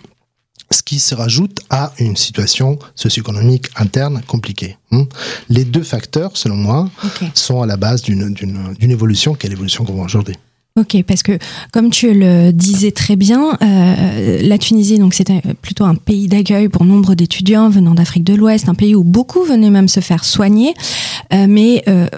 ce 0.70 0.82
qui 0.82 0.98
se 0.98 1.14
rajoute 1.14 1.60
à 1.70 1.92
une 1.98 2.16
situation 2.16 2.78
socio-économique 2.94 3.66
interne 3.76 4.22
compliquée. 4.26 4.76
Hmm. 4.90 5.04
Les 5.48 5.64
deux 5.64 5.82
facteurs, 5.82 6.36
selon 6.36 6.56
moi, 6.56 6.90
okay. 7.04 7.30
sont 7.34 7.62
à 7.62 7.66
la 7.66 7.76
base 7.76 8.02
d'une 8.02 8.90
évolution 8.90 9.34
qui 9.34 9.46
est 9.46 9.50
l'évolution 9.50 9.84
qu'on 9.84 9.94
voit 9.94 10.04
aujourd'hui. 10.04 10.36
Ok, 10.76 11.00
parce 11.06 11.22
que 11.22 11.38
comme 11.72 11.90
tu 11.90 12.12
le 12.12 12.50
disais 12.50 12.90
très 12.90 13.14
bien, 13.14 13.56
euh, 13.62 14.42
la 14.42 14.58
Tunisie, 14.58 14.98
donc 14.98 15.14
c'était 15.14 15.40
plutôt 15.62 15.84
un 15.84 15.94
pays 15.94 16.26
d'accueil 16.26 16.68
pour 16.68 16.84
nombre 16.84 17.14
d'étudiants 17.14 17.70
venant 17.70 17.94
d'Afrique 17.94 18.24
de 18.24 18.34
l'Ouest, 18.34 18.68
un 18.68 18.74
pays 18.74 18.96
où 18.96 19.04
beaucoup 19.04 19.44
venaient 19.44 19.70
même 19.70 19.86
se 19.86 20.00
faire 20.00 20.24
soigner, 20.24 20.74
euh, 21.32 21.46
mais 21.48 21.84
euh, 21.86 22.08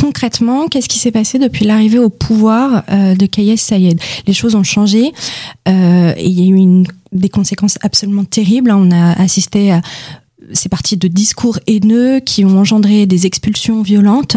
concrètement, 0.00 0.68
qu'est-ce 0.68 0.88
qui 0.88 0.98
s'est 0.98 1.10
passé 1.10 1.38
depuis 1.38 1.64
l'arrivée 1.64 1.98
au 1.98 2.10
pouvoir 2.10 2.84
euh, 2.90 3.14
de 3.14 3.26
Kayes 3.26 3.56
Sayed 3.56 4.00
Les 4.26 4.32
choses 4.32 4.54
ont 4.54 4.62
changé 4.62 5.12
euh, 5.68 6.12
et 6.16 6.26
il 6.26 6.40
y 6.40 6.42
a 6.42 6.54
eu 6.54 6.84
des 7.12 7.28
conséquences 7.28 7.78
absolument 7.82 8.24
terribles. 8.24 8.70
On 8.70 8.90
a 8.90 9.12
assisté 9.20 9.72
à 9.72 9.80
ces 10.52 10.68
parties 10.68 10.96
de 10.96 11.08
discours 11.08 11.58
haineux 11.66 12.20
qui 12.20 12.44
ont 12.44 12.56
engendré 12.58 13.06
des 13.06 13.26
expulsions 13.26 13.82
violentes 13.82 14.36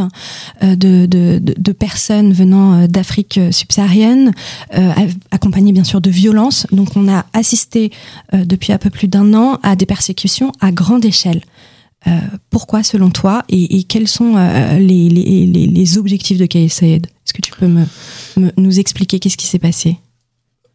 euh, 0.64 0.76
de, 0.76 1.72
personnes 1.72 2.34
venant 2.34 2.88
d'Afrique 2.88 3.40
subsaharienne, 3.52 4.32
euh, 4.76 4.92
accompagnées 5.30 5.72
bien 5.72 5.84
sûr 5.84 6.02
de 6.02 6.10
violences. 6.10 6.66
Donc 6.72 6.96
on 6.96 7.08
a 7.08 7.26
assisté 7.34 7.92
depuis 8.34 8.74
un 8.74 8.78
peu 8.78 8.90
plus 8.90 9.08
d'un 9.08 9.34
an 9.34 9.60
à 9.62 9.76
des 9.76 9.86
persécutions 9.86 10.52
à 10.62 10.72
grande 10.72 11.06
échelle. 11.06 11.42
Euh, 12.08 12.12
pourquoi 12.50 12.82
selon 12.84 13.10
toi 13.10 13.44
et, 13.50 13.84
quels 13.84 14.08
sont 14.08 14.36
euh, 14.38 14.80
les, 14.80 15.98
objectifs 15.98 16.38
de 16.38 16.48
Sayed? 16.70 17.08
Est-ce 17.08 17.34
que 17.34 17.42
tu 17.42 17.52
peux 17.52 17.68
me, 17.68 17.86
me 18.38 18.52
nous 18.58 18.80
expliquer 18.80 19.20
qu'est-ce 19.20 19.38
qui 19.38 19.48
s'est 19.48 19.60
passé? 19.60 19.98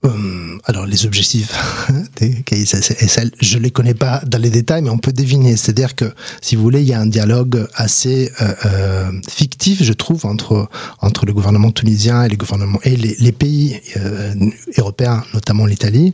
Euh, 0.04 0.58
alors 0.64 0.86
les 0.86 1.06
objectifs 1.06 1.52
des 2.16 2.42
KISSL, 2.42 3.30
je 3.40 3.58
les 3.58 3.70
connais 3.70 3.94
pas 3.94 4.22
dans 4.26 4.38
les 4.38 4.50
détails, 4.50 4.82
mais 4.82 4.90
on 4.90 4.98
peut 4.98 5.12
deviner. 5.12 5.56
C'est-à-dire 5.56 5.94
que, 5.94 6.12
si 6.40 6.56
vous 6.56 6.62
voulez, 6.62 6.80
il 6.80 6.88
y 6.88 6.92
a 6.92 7.00
un 7.00 7.06
dialogue 7.06 7.66
assez 7.74 8.30
euh, 8.40 8.54
euh, 8.66 9.10
fictif, 9.28 9.82
je 9.82 9.92
trouve, 9.92 10.26
entre 10.26 10.68
entre 11.00 11.26
le 11.26 11.32
gouvernement 11.32 11.70
tunisien 11.70 12.24
et 12.24 12.28
les 12.28 12.36
gouvernements 12.36 12.78
et 12.84 12.96
les, 12.96 13.16
les 13.18 13.32
pays 13.32 13.80
euh, 13.96 14.34
européens, 14.78 15.22
notamment 15.32 15.66
l'Italie, 15.66 16.12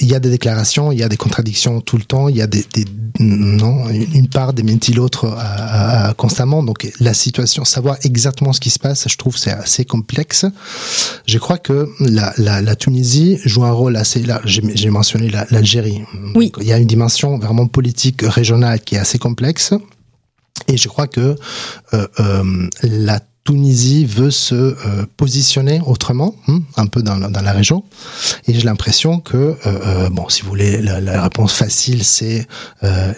il 0.00 0.06
y 0.06 0.14
a 0.14 0.20
des 0.20 0.30
déclarations, 0.30 0.92
il 0.92 0.98
y 0.98 1.02
a 1.02 1.08
des 1.08 1.16
contradictions 1.16 1.80
tout 1.80 1.98
le 1.98 2.04
temps, 2.04 2.28
il 2.28 2.36
y 2.36 2.42
a 2.42 2.46
des, 2.46 2.64
des 2.72 2.84
non, 3.18 3.88
une 3.88 4.28
part 4.28 4.52
démentit 4.52 4.92
l'autre 4.92 5.36
constamment. 6.16 6.62
Donc 6.62 6.90
la 7.00 7.14
situation, 7.14 7.64
savoir 7.64 7.96
exactement 8.02 8.52
ce 8.52 8.60
qui 8.60 8.70
se 8.70 8.78
passe, 8.78 9.08
je 9.08 9.16
trouve 9.16 9.36
c'est 9.36 9.50
assez 9.50 9.84
complexe. 9.84 10.44
Je 11.26 11.38
crois 11.38 11.58
que 11.58 11.88
la, 12.00 12.32
la, 12.38 12.60
la 12.60 12.76
Tunisie 12.76 13.05
joue 13.44 13.64
un 13.64 13.72
rôle 13.72 13.96
assez 13.96 14.22
là. 14.22 14.40
J'ai 14.44 14.90
mentionné 14.90 15.30
l'Algérie. 15.50 16.02
oui. 16.34 16.52
Il 16.60 16.66
y 16.66 16.72
a 16.72 16.78
une 16.78 16.86
dimension 16.86 17.38
vraiment 17.38 17.66
politique 17.66 18.22
régionale 18.22 18.80
qui 18.80 18.94
est 18.94 18.98
assez 18.98 19.18
complexe. 19.18 19.72
Et 20.68 20.76
je 20.76 20.88
crois 20.88 21.06
que 21.06 21.36
euh, 21.94 22.06
euh, 22.20 22.68
la 22.82 23.20
Tunisie 23.46 24.04
veut 24.04 24.30
se 24.30 24.54
euh, 24.54 25.06
positionner 25.16 25.80
autrement, 25.86 26.34
hein, 26.48 26.60
un 26.76 26.86
peu 26.86 27.02
dans, 27.02 27.16
dans, 27.16 27.40
la 27.40 27.52
région. 27.52 27.84
Et 28.46 28.54
j'ai 28.54 28.62
l'impression 28.62 29.20
que, 29.20 29.36
euh, 29.36 29.56
euh, 29.64 30.08
bon, 30.10 30.28
si 30.28 30.42
vous 30.42 30.48
voulez, 30.48 30.82
la, 30.82 31.00
la 31.00 31.22
réponse 31.22 31.54
facile, 31.54 32.04
c'est 32.04 32.46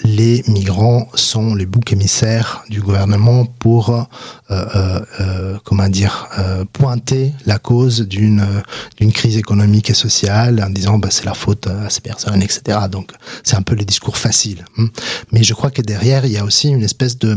les 0.04 0.44
migrants 0.48 1.08
sont 1.14 1.54
les 1.54 1.66
boucs 1.66 1.92
émissaires 1.92 2.62
du 2.68 2.80
gouvernement 2.80 3.44
pour, 3.44 4.08
comment 5.64 5.88
dire, 5.88 6.28
pointer 6.72 7.32
la 7.46 7.58
cause 7.58 8.00
d'une 8.00 8.46
d'une 8.96 9.12
crise 9.12 9.36
économique 9.36 9.90
et 9.90 9.94
sociale 9.94 10.62
en 10.64 10.70
disant, 10.70 10.98
bah, 10.98 11.08
c'est 11.10 11.24
la 11.24 11.34
faute 11.34 11.66
à 11.66 11.90
ces 11.90 12.00
personnes, 12.00 12.42
etc. 12.42 12.78
Donc, 12.90 13.12
c'est 13.42 13.56
un 13.56 13.62
peu 13.62 13.74
le 13.74 13.84
discours 13.84 14.16
facile. 14.16 14.64
Hein. 14.78 14.88
Mais 15.32 15.42
je 15.42 15.54
crois 15.54 15.70
que 15.70 15.82
derrière, 15.82 16.24
il 16.24 16.32
y 16.32 16.38
a 16.38 16.44
aussi 16.44 16.68
une 16.68 16.82
espèce 16.82 17.18
de 17.18 17.36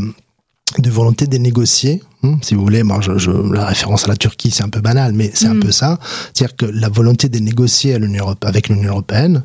de 0.79 0.89
volonté 0.89 1.27
de 1.27 1.37
négocier, 1.37 2.01
hein, 2.23 2.37
si 2.41 2.55
vous 2.55 2.61
voulez. 2.61 2.83
Moi, 2.83 2.99
je, 3.01 3.17
je, 3.17 3.31
la 3.31 3.65
référence 3.65 4.05
à 4.05 4.07
la 4.07 4.15
Turquie, 4.15 4.51
c'est 4.51 4.63
un 4.63 4.69
peu 4.69 4.81
banal, 4.81 5.13
mais 5.13 5.31
c'est 5.33 5.47
un 5.47 5.55
mm. 5.55 5.59
peu 5.59 5.71
ça. 5.71 5.99
C'est-à-dire 6.33 6.55
que 6.55 6.65
la 6.65 6.89
volonté 6.89 7.29
de 7.29 7.39
négocier 7.39 7.95
à 7.95 7.99
avec 8.43 8.69
l'Union 8.69 8.89
européenne 8.89 9.43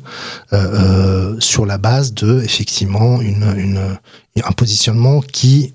euh, 0.53 0.57
euh, 0.57 1.39
sur 1.39 1.65
la 1.65 1.77
base 1.77 2.13
de 2.13 2.41
effectivement 2.43 3.21
une, 3.21 3.53
une 3.57 3.97
un 4.43 4.51
positionnement 4.51 5.21
qui 5.21 5.73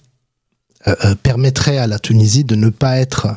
euh, 0.88 1.14
permettrait 1.22 1.78
à 1.78 1.86
la 1.86 2.00
Tunisie 2.00 2.42
de 2.42 2.56
ne 2.56 2.68
pas 2.68 2.98
être, 2.98 3.28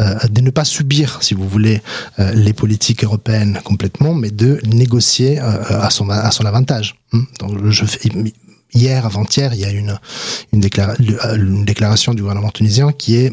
euh, 0.00 0.14
de 0.30 0.40
ne 0.40 0.48
pas 0.48 0.64
subir, 0.64 1.18
si 1.22 1.34
vous 1.34 1.46
voulez, 1.46 1.82
euh, 2.18 2.32
les 2.32 2.54
politiques 2.54 3.04
européennes 3.04 3.60
complètement, 3.62 4.14
mais 4.14 4.30
de 4.30 4.58
négocier 4.64 5.38
à 5.38 5.90
son 5.90 6.08
à 6.08 6.30
son 6.30 6.46
avantage. 6.46 6.94
Hein. 7.12 7.24
Donc, 7.40 7.68
je 7.68 7.84
fais, 7.84 8.10
hier, 8.74 9.06
avant-hier, 9.06 9.54
il 9.54 9.60
y 9.60 9.64
a 9.64 9.70
une, 9.70 9.98
une, 10.52 10.68
une, 11.34 11.64
déclaration 11.64 12.14
du 12.14 12.22
gouvernement 12.22 12.50
tunisien 12.50 12.92
qui 12.92 13.16
est 13.16 13.32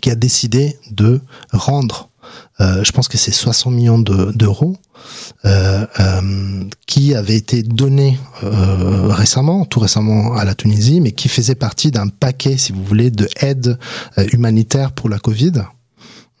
qui 0.00 0.10
a 0.10 0.14
décidé 0.14 0.76
de 0.90 1.20
rendre, 1.52 2.10
euh, 2.60 2.82
je 2.82 2.92
pense 2.92 3.08
que 3.08 3.16
c'est 3.18 3.32
60 3.32 3.72
millions 3.72 3.98
d'euros, 3.98 4.76
euh, 5.44 5.86
euh, 6.00 6.64
qui 6.86 7.14
avaient 7.14 7.36
été 7.36 7.62
donnés 7.62 8.18
euh, 8.42 9.08
récemment, 9.08 9.64
tout 9.64 9.80
récemment 9.80 10.34
à 10.34 10.44
la 10.44 10.54
Tunisie, 10.54 11.00
mais 11.00 11.12
qui 11.12 11.28
faisait 11.28 11.54
partie 11.54 11.90
d'un 11.90 12.08
paquet, 12.08 12.56
si 12.56 12.72
vous 12.72 12.82
voulez, 12.82 13.10
de 13.10 13.28
aide 13.40 13.78
euh, 14.18 14.26
humanitaire 14.32 14.92
pour 14.92 15.08
la 15.08 15.18
Covid. 15.18 15.52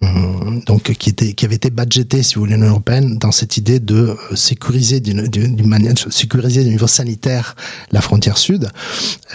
Euh, 0.04 0.60
donc 0.66 0.92
qui 0.92 1.10
était 1.10 1.32
qui 1.32 1.44
avait 1.44 1.54
été 1.56 1.70
budgété 1.70 2.22
si 2.22 2.34
vous 2.34 2.42
voulez 2.42 2.54
l'Union 2.54 2.68
européenne 2.68 3.18
dans 3.18 3.32
cette 3.32 3.56
idée 3.56 3.80
de 3.80 3.94
euh, 3.96 4.36
sécuriser 4.36 5.00
d'une 5.00 5.66
manière 5.66 5.94
sécuriser 6.10 6.64
du 6.64 6.70
niveau 6.70 6.86
sanitaire 6.86 7.56
la 7.92 8.00
frontière 8.00 8.38
sud. 8.38 8.68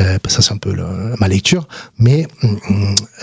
Euh, 0.02 0.18
ça 0.28 0.42
c'est 0.42 0.54
un 0.54 0.58
peu 0.58 0.76
ma 1.20 1.28
lecture. 1.28 1.68
Mais 1.98 2.28
euh, 2.44 2.48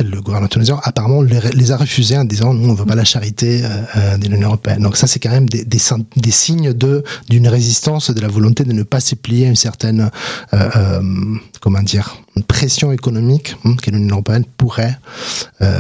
le 0.01 0.21
gouvernement 0.21 0.49
tunisien 0.49 0.81
apparemment 0.83 1.23
les, 1.23 1.73
a 1.73 1.77
refusés 1.77 2.19
en 2.19 2.25
disant 2.25 2.55
nous 2.55 2.71
on 2.71 2.75
veut 2.75 2.85
pas 2.85 2.95
la 2.95 3.05
charité 3.05 3.63
euh, 3.65 4.17
de 4.19 4.29
l'Union 4.29 4.49
européenne. 4.49 4.83
Donc 4.83 4.97
ça 4.97 5.07
c'est 5.07 5.21
quand 5.21 5.31
même 5.31 5.49
des, 5.49 5.65
des, 5.65 5.81
des 6.17 6.31
signes 6.31 6.73
de 6.73 7.05
d'une 7.29 7.49
résistance 7.49 8.11
de 8.11 8.21
la 8.21 8.29
volonté 8.29 8.65
de 8.65 8.73
ne 8.73 8.83
pas 8.83 9.01
se 9.01 9.15
plier 9.15 9.47
à 9.47 9.49
une 9.49 9.57
certaine 9.57 10.11
comment 11.61 11.83
dire 11.83 12.17
pression 12.49 12.93
économique 12.93 13.57
hein, 13.65 13.77
que 13.81 13.91
l'Union 13.91 14.17
européenne 14.17 14.45
pourrait 14.57 14.99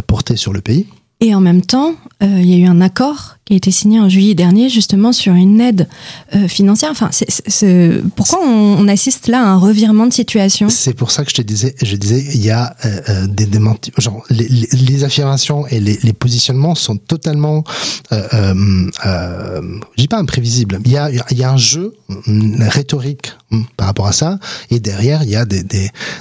porter 0.06 0.36
sur 0.36 0.52
le 0.52 0.60
pays 0.60 0.86
et 1.20 1.34
en 1.34 1.40
même 1.40 1.62
temps, 1.62 1.94
euh, 2.22 2.40
il 2.40 2.46
y 2.46 2.54
a 2.54 2.58
eu 2.58 2.68
un 2.68 2.80
accord 2.80 3.35
qui 3.46 3.52
a 3.52 3.56
été 3.56 3.70
signé 3.70 4.00
en 4.00 4.08
juillet 4.08 4.34
dernier 4.34 4.68
justement 4.68 5.12
sur 5.12 5.32
une 5.34 5.60
aide 5.60 5.86
euh, 6.34 6.48
financière. 6.48 6.90
Enfin, 6.90 7.10
c'est, 7.12 8.02
pourquoi 8.16 8.40
on, 8.44 8.88
assiste 8.88 9.28
là 9.28 9.40
à 9.40 9.46
un 9.46 9.56
revirement 9.56 10.06
de 10.06 10.12
situation? 10.12 10.68
C'est 10.68 10.94
pour 10.94 11.12
ça 11.12 11.24
que 11.24 11.30
je 11.30 11.36
te 11.36 11.42
disais, 11.42 11.74
je 11.80 11.96
disais, 11.96 12.24
il 12.34 12.44
y 12.44 12.50
a 12.50 12.74
euh, 12.84 13.00
euh 13.08 13.26
des 13.26 13.46
démentis, 13.46 13.92
genre 13.98 14.24
les, 14.30 15.04
affirmations 15.04 15.66
et 15.68 15.78
les, 15.78 16.12
positionnements 16.12 16.74
sont 16.74 16.96
totalement, 16.96 17.62
euh, 18.12 18.90
euh, 19.04 19.78
dis 19.96 20.08
pas 20.08 20.18
imprévisibles. 20.18 20.80
Il 20.84 20.90
y 20.90 20.96
a, 20.96 21.10
il 21.10 21.38
y 21.38 21.44
a 21.44 21.50
un 21.50 21.56
jeu 21.56 21.94
rhétorique 22.58 23.32
hmm, 23.50 23.62
par 23.76 23.88
rapport 23.88 24.06
à 24.06 24.12
ça, 24.12 24.38
et 24.70 24.80
derrière 24.80 25.22
il 25.22 25.30
y 25.30 25.36
a 25.36 25.44
des, 25.44 25.62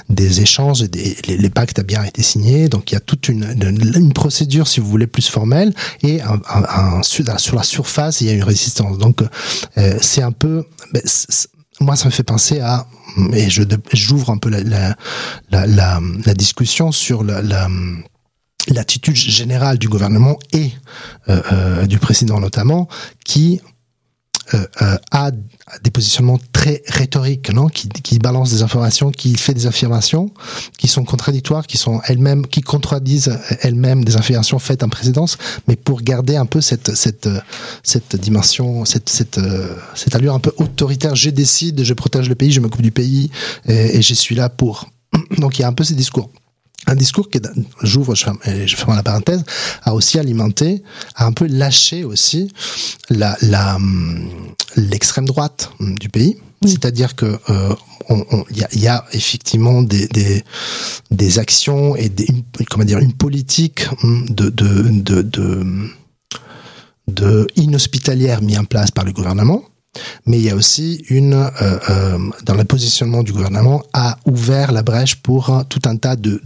des, 0.08 0.40
échanges, 0.40 0.82
des, 0.82 1.16
les, 1.26 1.38
les 1.38 1.50
pactes 1.50 1.78
ont 1.80 1.84
bien 1.84 2.04
été 2.04 2.22
signés, 2.22 2.68
donc 2.68 2.92
il 2.92 2.94
y 2.94 2.98
a 2.98 3.00
toute 3.00 3.28
une, 3.28 3.46
une, 3.94 4.12
procédure, 4.12 4.68
si 4.68 4.80
vous 4.80 4.88
voulez, 4.88 5.06
plus 5.06 5.28
formelle 5.28 5.74
et 6.02 6.20
un 6.22 7.02
sur 7.38 7.56
la 7.56 7.62
surface, 7.62 8.20
il 8.20 8.28
y 8.28 8.30
a 8.30 8.32
une 8.32 8.44
résistance. 8.44 8.98
Donc, 8.98 9.22
euh, 9.78 9.98
c'est 10.00 10.22
un 10.22 10.32
peu, 10.32 10.64
ben, 10.92 11.02
moi, 11.80 11.96
ça 11.96 12.06
me 12.06 12.10
fait 12.10 12.22
penser 12.22 12.60
à, 12.60 12.86
et 13.32 13.48
j'ouvre 13.92 14.30
un 14.30 14.38
peu 14.38 14.50
la, 14.50 16.34
discussion 16.34 16.92
sur 16.92 17.24
la, 17.24 17.42
la 17.42 17.68
l'attitude 18.68 19.14
générale 19.16 19.78
du 19.78 19.88
gouvernement 19.88 20.38
et 20.52 20.72
euh, 21.28 21.40
euh, 21.52 21.86
du 21.86 21.98
président 21.98 22.40
notamment, 22.40 22.88
qui 23.24 23.60
a 25.10 25.30
des 25.82 25.90
positionnements 25.90 26.38
très 26.52 26.82
rhétoriques, 26.86 27.52
non, 27.52 27.68
qui, 27.68 27.88
qui 27.88 28.18
balance 28.18 28.50
des 28.50 28.62
informations, 28.62 29.10
qui 29.10 29.36
fait 29.36 29.54
des 29.54 29.66
affirmations, 29.66 30.30
qui 30.78 30.88
sont 30.88 31.04
contradictoires, 31.04 31.66
qui 31.66 31.76
sont 31.76 32.00
elles-mêmes, 32.06 32.46
qui 32.46 32.60
contredisent 32.60 33.38
elles-mêmes 33.62 34.04
des 34.04 34.16
affirmations 34.16 34.58
faites 34.58 34.82
en 34.82 34.88
présidence, 34.88 35.38
mais 35.66 35.76
pour 35.76 36.02
garder 36.02 36.36
un 36.36 36.46
peu 36.46 36.60
cette 36.60 36.94
cette 36.94 37.28
cette 37.82 38.16
dimension, 38.16 38.84
cette 38.84 39.08
cette 39.08 39.40
cette 39.94 40.14
allure 40.14 40.34
un 40.34 40.40
peu 40.40 40.52
autoritaire. 40.58 41.16
Je 41.16 41.30
décide, 41.30 41.82
je 41.82 41.94
protège 41.94 42.28
le 42.28 42.34
pays, 42.34 42.52
je 42.52 42.60
m'occupe 42.60 42.82
du 42.82 42.92
pays, 42.92 43.30
et, 43.66 43.98
et 43.98 44.02
je 44.02 44.14
suis 44.14 44.34
là 44.34 44.48
pour. 44.48 44.86
Donc 45.38 45.58
il 45.58 45.62
y 45.62 45.64
a 45.64 45.68
un 45.68 45.72
peu 45.72 45.84
ces 45.84 45.94
discours 45.94 46.30
un 46.86 46.94
discours 46.94 47.28
qui, 47.28 47.40
j'ouvre, 47.82 48.14
je 48.14 48.24
ferme, 48.24 48.38
je 48.44 48.76
ferme 48.76 48.94
la 48.94 49.02
parenthèse, 49.02 49.44
a 49.82 49.94
aussi 49.94 50.18
alimenté, 50.18 50.82
a 51.14 51.26
un 51.26 51.32
peu 51.32 51.46
lâché 51.46 52.04
aussi 52.04 52.52
la, 53.10 53.36
la, 53.42 53.78
l'extrême 54.76 55.26
droite 55.26 55.70
du 55.80 56.08
pays. 56.08 56.36
C'est-à-dire 56.64 57.14
que 57.14 57.38
euh, 57.50 57.74
on, 58.08 58.24
on, 58.30 58.44
y, 58.50 58.62
a, 58.64 58.68
y, 58.74 58.86
a, 58.88 59.04
effectivement 59.12 59.82
des, 59.82 60.08
des, 60.08 60.42
des 61.10 61.38
actions 61.38 61.96
et 61.96 62.08
des, 62.08 62.24
une, 62.24 62.42
comment 62.70 62.84
dire 62.84 62.98
une 62.98 63.12
politique 63.12 63.86
de, 64.02 64.48
de, 64.48 64.88
de, 64.90 65.22
de, 65.22 65.90
de 67.08 67.46
inhospitalière 67.56 68.42
mis 68.42 68.56
en 68.58 68.64
place 68.64 68.90
par 68.90 69.04
le 69.04 69.12
gouvernement 69.12 69.64
mais 70.26 70.38
il 70.38 70.44
y 70.44 70.50
a 70.50 70.54
aussi 70.54 71.04
une, 71.08 71.34
euh, 71.34 71.50
euh, 71.90 72.18
dans 72.44 72.54
le 72.54 72.64
positionnement 72.64 73.22
du 73.22 73.32
gouvernement, 73.32 73.82
a 73.92 74.18
ouvert 74.26 74.72
la 74.72 74.82
brèche 74.82 75.16
pour 75.16 75.50
euh, 75.50 75.62
tout 75.68 75.80
un 75.84 75.96
tas 75.96 76.16
de 76.16 76.40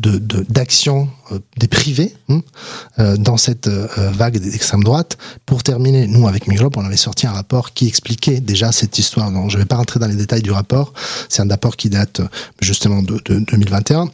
d'actions 0.48 1.08
de, 1.30 1.40
des 1.58 1.68
privés 1.68 2.14
hein, 2.28 2.40
dans 3.16 3.36
cette 3.36 3.68
vague 3.68 4.38
d'extrême 4.38 4.82
droite. 4.82 5.16
Pour 5.46 5.62
terminer, 5.62 6.06
nous 6.06 6.26
avec 6.26 6.48
Migrop, 6.48 6.76
on 6.76 6.84
avait 6.84 6.96
sorti 6.96 7.26
un 7.26 7.32
rapport 7.32 7.72
qui 7.72 7.86
expliquait 7.86 8.40
déjà 8.40 8.72
cette 8.72 8.98
histoire. 8.98 9.30
Donc 9.30 9.50
je 9.50 9.56
ne 9.56 9.62
vais 9.62 9.66
pas 9.66 9.76
rentrer 9.76 10.00
dans 10.00 10.08
les 10.08 10.16
détails 10.16 10.42
du 10.42 10.50
rapport. 10.50 10.92
C'est 11.28 11.42
un 11.42 11.48
rapport 11.48 11.76
qui 11.76 11.88
date 11.88 12.20
justement 12.60 13.02
de, 13.02 13.20
de 13.24 13.38
2021 13.38 14.10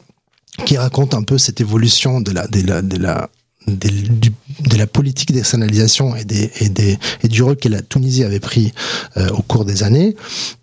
qui 0.64 0.76
raconte 0.76 1.14
un 1.14 1.23
peu 1.23 1.38
cette 1.38 1.61
évolution 1.61 2.21
de 2.21 2.33
la 2.33 3.28
de 3.66 4.76
la 4.76 4.87
politique 4.87 5.32
d'externalisation 5.32 6.14
et, 6.16 6.25
des, 6.25 6.50
et, 6.61 6.68
des, 6.68 6.99
et 7.23 7.28
du 7.28 7.42
rôle 7.42 7.56
que 7.56 7.68
la 7.68 7.82
Tunisie 7.82 8.25
avait 8.25 8.40
pris 8.40 8.73
euh, 9.16 9.28
au 9.30 9.42
cours 9.42 9.64
des 9.64 9.82
années. 9.82 10.16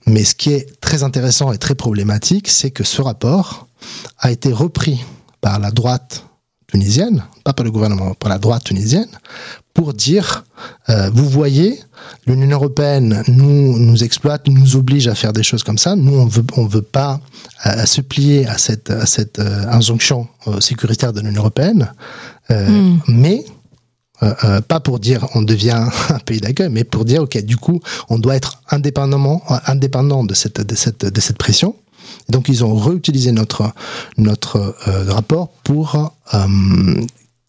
Mais 0.08 0.24
ce 0.24 0.36
qui 0.36 0.52
est 0.52 0.80
très 0.80 1.04
intéressant 1.04 1.52
et 1.52 1.58
très 1.58 1.76
problématique, 1.76 2.48
c'est 2.48 2.72
que 2.72 2.84
ce 2.84 3.02
rapport 3.02 3.68
a 4.20 4.32
été 4.32 4.52
repris 4.52 5.04
par 5.42 5.60
la 5.60 5.72
droite 5.72 6.26
tunisienne, 6.68 7.24
pas 7.44 7.54
par 7.54 7.66
le 7.66 7.72
gouvernement, 7.72 8.14
par 8.16 8.30
la 8.30 8.40
droite 8.40 8.64
tunisienne, 8.64 9.10
pour 9.74 9.94
dire, 9.94 10.46
euh, 10.90 11.10
vous 11.14 11.28
voyez, 11.28 11.80
l'Union 12.26 12.58
européenne 12.58 13.24
nous 13.28 13.78
nous 13.78 14.04
exploite, 14.04 14.48
nous 14.48 14.76
oblige 14.76 15.08
à 15.08 15.16
faire 15.16 15.34
des 15.34 15.44
choses 15.44 15.64
comme 15.64 15.78
ça. 15.78 15.96
Nous, 15.96 16.14
on 16.14 16.26
veut 16.26 16.46
on 16.58 16.66
veut 16.66 16.82
pas 16.82 17.20
euh, 17.66 17.86
se 17.86 18.02
plier 18.02 18.48
à 18.48 18.58
cette 18.58 18.90
à 18.90 19.06
cette 19.06 19.40
injonction 19.40 20.28
sécuritaire 20.60 21.14
de 21.14 21.22
l'Union 21.22 21.42
européenne, 21.42 21.92
mm. 22.50 23.00
mais 23.08 23.46
pas 24.70 24.80
pour 24.80 25.00
dire 25.00 25.28
on 25.36 25.42
devient 25.42 25.86
un 26.10 26.20
pays 26.20 26.40
d'accueil, 26.40 26.70
mais 26.70 26.84
pour 26.84 27.04
dire 27.04 27.24
ok 27.24 27.44
du 27.44 27.58
coup 27.58 27.82
on 28.10 28.20
doit 28.20 28.36
être 28.36 28.62
indépendamment 28.70 29.44
indépendant 29.68 30.24
de 30.24 30.34
cette 30.34 30.62
de 30.62 30.76
cette 30.76 31.06
de 31.06 31.22
cette 31.22 31.38
pression. 31.38 31.76
Donc 32.30 32.48
ils 32.48 32.64
ont 32.64 32.76
réutilisé 32.76 33.32
notre 33.32 33.74
notre 34.18 34.76
rapport 35.10 35.50
pour 35.64 36.14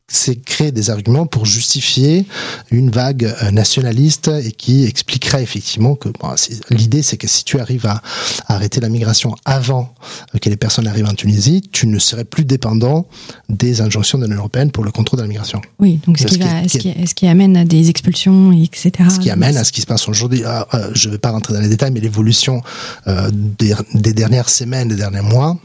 c'est 0.06 0.36
créer 0.36 0.70
des 0.70 0.90
arguments 0.90 1.26
pour 1.26 1.46
justifier 1.46 2.26
une 2.70 2.90
vague 2.90 3.24
euh, 3.24 3.50
nationaliste 3.50 4.28
et 4.28 4.52
qui 4.52 4.84
expliquerait 4.84 5.42
effectivement 5.42 5.94
que 5.94 6.10
bon, 6.10 6.34
l'idée 6.70 7.02
c'est 7.02 7.16
que 7.16 7.26
si 7.26 7.42
tu 7.42 7.58
arrives 7.58 7.86
à, 7.86 8.02
arrêter 8.46 8.80
la 8.80 8.90
migration 8.90 9.34
avant 9.44 9.94
que 10.40 10.50
les 10.50 10.56
personnes 10.56 10.86
arrivent 10.86 11.08
en 11.08 11.14
Tunisie, 11.14 11.62
tu 11.72 11.86
ne 11.86 11.98
serais 11.98 12.24
plus 12.24 12.44
dépendant 12.44 13.06
des 13.48 13.80
injonctions 13.80 14.18
de 14.18 14.24
l'Union 14.24 14.38
européenne 14.38 14.70
pour 14.70 14.84
le 14.84 14.92
contrôle 14.92 15.18
de 15.18 15.24
la 15.24 15.28
migration. 15.28 15.62
Oui, 15.78 16.00
donc 16.06 16.18
ce, 16.18 16.26
qui, 16.26 16.38
va, 16.38 16.68
ce, 16.68 16.78
qui, 16.78 16.94
ce 17.06 17.14
qui, 17.14 17.26
amène 17.26 17.56
à 17.56 17.64
des 17.64 17.88
expulsions, 17.88 18.52
etc. 18.52 18.92
Ce 19.10 19.18
qui 19.18 19.30
amène 19.30 19.56
à 19.56 19.64
ce 19.64 19.72
qui 19.72 19.80
se 19.80 19.86
passe 19.86 20.08
aujourd'hui. 20.08 20.42
Ah, 20.44 20.66
euh, 20.74 20.90
je 20.94 21.08
ne 21.08 21.14
vais 21.14 21.18
pas 21.18 21.30
rentrer 21.30 21.54
dans 21.54 21.60
les 21.60 21.68
détails, 21.68 21.92
mais 21.92 22.00
l'évolution 22.00 22.60
euh, 23.06 23.30
des, 23.32 23.74
des 23.94 24.12
dernières 24.12 24.50
semaines, 24.50 24.88
des 24.88 24.96
derniers 24.96 25.22
mois, 25.22 25.58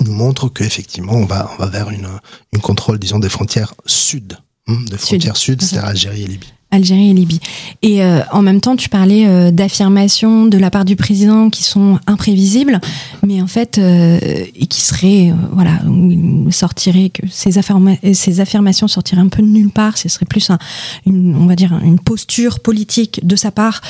nous 0.00 0.12
montre 0.12 0.48
qu'effectivement, 0.48 1.14
on 1.14 1.26
va, 1.26 1.50
on 1.54 1.62
va 1.62 1.66
vers 1.68 1.90
une, 1.90 2.08
une 2.52 2.60
contrôle, 2.60 2.98
disons, 2.98 3.18
des 3.18 3.28
frontières 3.28 3.74
sud, 3.86 4.38
hein, 4.66 4.78
des 4.90 4.98
frontières 4.98 5.36
sud, 5.36 5.60
sud 5.60 5.68
c'est-à-dire 5.68 5.88
Algérie 5.88 6.22
et 6.22 6.26
Libye. 6.26 6.53
Algérie 6.74 7.10
et 7.10 7.14
Libye. 7.14 7.40
Et 7.82 8.02
euh, 8.02 8.20
en 8.32 8.42
même 8.42 8.60
temps, 8.60 8.76
tu 8.76 8.88
parlais 8.88 9.26
euh, 9.26 9.50
d'affirmations 9.50 10.46
de 10.46 10.58
la 10.58 10.70
part 10.70 10.84
du 10.84 10.96
président 10.96 11.48
qui 11.48 11.62
sont 11.62 11.98
imprévisibles, 12.06 12.80
mais 13.24 13.40
en 13.40 13.46
fait, 13.46 13.78
euh, 13.78 14.18
et 14.54 14.66
qui 14.66 14.80
seraient, 14.80 15.32
voilà, 15.52 15.80
où 15.86 16.12
que 16.48 17.26
ces, 17.30 17.58
affirma 17.58 17.92
ces 18.12 18.40
affirmations 18.40 18.88
sortiraient 18.88 19.20
un 19.20 19.28
peu 19.28 19.42
de 19.42 19.48
nulle 19.48 19.70
part. 19.70 19.96
Ce 19.98 20.08
serait 20.08 20.26
plus 20.26 20.50
un, 20.50 20.58
une, 21.06 21.36
on 21.36 21.46
va 21.46 21.54
dire, 21.56 21.78
une 21.84 21.98
posture 21.98 22.60
politique 22.60 23.20
de 23.24 23.36
sa 23.36 23.50
part, 23.50 23.80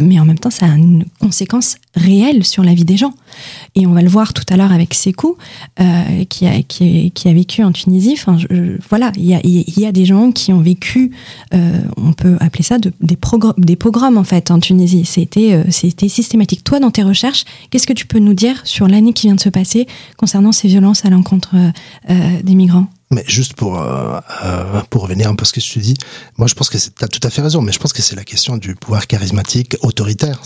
mais 0.00 0.20
en 0.20 0.24
même 0.24 0.38
temps, 0.38 0.50
ça 0.50 0.66
a 0.66 0.74
une 0.74 1.04
conséquence 1.20 1.76
réelle 1.94 2.44
sur 2.44 2.62
la 2.62 2.74
vie 2.74 2.84
des 2.84 2.96
gens. 2.96 3.14
Et 3.74 3.86
on 3.86 3.92
va 3.92 4.02
le 4.02 4.08
voir 4.08 4.32
tout 4.32 4.44
à 4.50 4.56
l'heure 4.56 4.72
avec 4.72 4.94
Sekou, 4.94 5.36
qui, 6.28 6.46
a, 6.46 6.62
qui, 6.62 7.10
qui, 7.12 7.28
a 7.28 7.32
vécu 7.32 7.62
en 7.62 7.72
Tunisie. 7.72 8.16
Enfin, 8.18 8.36
voilà, 8.88 9.12
il 9.16 9.24
y 9.24 9.34
a, 9.34 9.40
y 9.44 9.86
a 9.86 9.92
des 9.92 10.04
gens 10.04 10.32
qui 10.32 10.52
ont 10.52 10.60
vécu, 10.60 11.12
on 12.04 12.12
peut 12.12 12.36
appeler 12.40 12.62
ça 12.62 12.78
de, 12.78 12.92
des, 13.00 13.16
pogroms 13.76 14.16
en 14.16 14.24
fait 14.24 14.50
en 14.50 14.60
Tunisie. 14.60 15.04
C'était 15.04 15.54
euh, 15.54 15.64
c'était 15.70 16.08
systématique. 16.08 16.64
Toi, 16.64 16.80
dans 16.80 16.90
tes 16.90 17.02
recherches, 17.02 17.44
qu'est-ce 17.70 17.86
que 17.86 17.92
tu 17.92 18.06
peux 18.06 18.18
nous 18.18 18.34
dire 18.34 18.60
sur 18.64 18.88
l'année 18.88 19.12
qui 19.12 19.26
vient 19.26 19.34
de 19.34 19.40
se 19.40 19.48
passer 19.48 19.86
concernant 20.16 20.52
ces 20.52 20.68
violences 20.68 21.04
à 21.04 21.10
l'encontre 21.10 21.54
euh, 22.10 22.42
des 22.42 22.54
migrants? 22.54 22.86
Mais 23.14 23.24
juste 23.26 23.54
pour 23.54 23.80
euh, 23.80 24.18
euh, 24.44 24.80
revenir 24.92 25.28
un 25.28 25.36
peu 25.36 25.42
à 25.42 25.44
ce 25.44 25.52
que 25.52 25.60
tu 25.60 25.78
dis, 25.78 25.94
moi 26.36 26.48
je 26.48 26.54
pense 26.54 26.68
que 26.68 26.78
tu 26.78 27.04
as 27.04 27.08
tout 27.08 27.20
à 27.22 27.30
fait 27.30 27.42
raison, 27.42 27.62
mais 27.62 27.72
je 27.72 27.78
pense 27.78 27.92
que 27.92 28.02
c'est 28.02 28.16
la 28.16 28.24
question 28.24 28.56
du 28.56 28.74
pouvoir 28.74 29.06
charismatique 29.06 29.76
autoritaire 29.82 30.40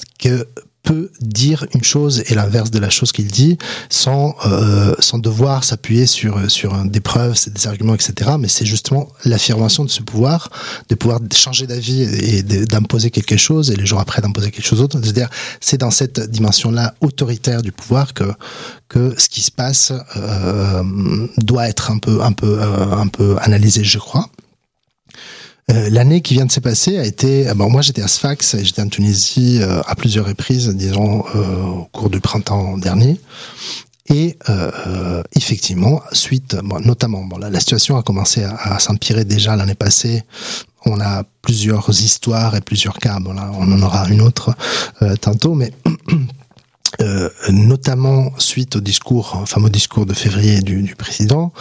dire 1.21 1.67
une 1.75 1.85
chose 1.85 2.23
et 2.27 2.35
l'inverse 2.35 2.71
de 2.71 2.79
la 2.79 2.91
chose 2.91 3.13
qu'il 3.13 3.29
dit 3.29 3.59
sans 3.91 4.35
euh, 4.47 4.95
sans 4.99 5.19
devoir 5.19 5.65
s'appuyer 5.65 6.07
sur 6.07 6.51
sur 6.51 6.85
des 6.85 7.01
preuves, 7.01 7.37
des 7.53 7.67
arguments, 7.67 7.95
etc. 7.95 8.33
Mais 8.39 8.49
c'est 8.49 8.67
justement 8.67 9.09
l'affirmation 9.25 9.85
de 9.85 9.91
ce 9.91 10.03
pouvoir, 10.03 10.51
de 10.89 10.95
pouvoir 10.95 11.21
changer 11.35 11.67
d'avis 11.67 12.03
et 12.03 12.43
d'imposer 12.43 13.11
quelque 13.11 13.37
chose 13.37 13.71
et 13.71 13.77
les 13.77 13.87
jours 13.87 14.01
après 14.01 14.23
d'imposer 14.23 14.51
quelque 14.51 14.67
chose 14.67 14.81
d'autre. 14.81 14.99
C'est-à-dire, 15.03 15.31
c'est 15.61 15.79
dans 15.79 15.91
cette 15.91 16.21
dimension-là 16.21 16.95
autoritaire 17.01 17.63
du 17.63 17.73
pouvoir 17.73 18.15
que 18.15 18.25
que 18.89 19.15
ce 19.19 19.29
qui 19.29 19.43
se 19.43 19.51
passe 19.51 19.93
euh, 20.17 20.83
doit 21.37 21.69
être 21.69 21.91
un 21.91 21.99
peu 21.99 22.23
un 22.23 22.33
peu 22.33 22.59
euh, 22.61 22.93
un 22.93 23.09
peu 23.09 23.37
analysé, 23.41 23.85
je 23.85 23.99
crois. 23.99 24.29
Euh, 25.71 25.91
l'année 25.91 26.23
qui 26.23 26.35
vient 26.35 26.47
de 26.47 26.53
se 26.53 26.61
passer 26.61 26.99
a 26.99 27.05
été. 27.05 27.49
Euh, 27.49 27.55
bon, 27.55 27.69
moi, 27.71 27.83
j'étais 27.83 28.03
à 28.03 28.09
Sfax, 28.09 28.57
j'étais 28.63 28.83
en 28.83 28.89
Tunisie 28.89 29.59
euh, 29.61 29.81
à 29.87 29.95
plusieurs 29.95 30.27
reprises, 30.27 30.69
disons 30.69 31.21
au 31.21 31.85
cours 31.93 32.11
du 32.11 32.21
printemps 32.21 32.79
dernier. 32.79 33.19
Et 34.11 34.39
euh, 34.49 35.23
effectivement, 35.37 36.01
suite, 36.13 36.57
bon, 36.65 36.81
notamment, 36.81 37.25
bon, 37.25 37.37
la, 37.37 37.51
la, 37.51 37.61
situation 37.61 37.97
a 37.99 38.03
commencé 38.03 38.43
à, 38.43 38.79
s'empirer 38.79 39.25
déjà 39.25 39.55
l'année 39.55 39.75
passée. 39.75 40.23
On 40.87 40.99
a 41.01 41.25
plusieurs 41.43 41.91
histoires 41.91 42.57
et 42.57 42.63
plusieurs 42.63 42.99
cas. 42.99 43.19
Bon, 43.21 43.35
là, 43.35 43.51
on 43.53 43.71
en 43.71 43.83
aura 43.83 44.09
une 44.09 44.23
autre 44.23 44.55
euh, 45.03 45.17
tantôt, 45.17 45.55
mais 45.55 45.73
Euh, 47.01 47.29
notamment 47.51 48.33
suite 48.39 48.77
au 48.77 48.81
discours, 48.81 49.41
au 49.43 49.47
fameux 49.47 49.69
discours 49.69 50.07
de 50.07 50.15
février 50.15 50.61
du, 50.61 50.83
du 50.83 50.97
président, 50.97 51.53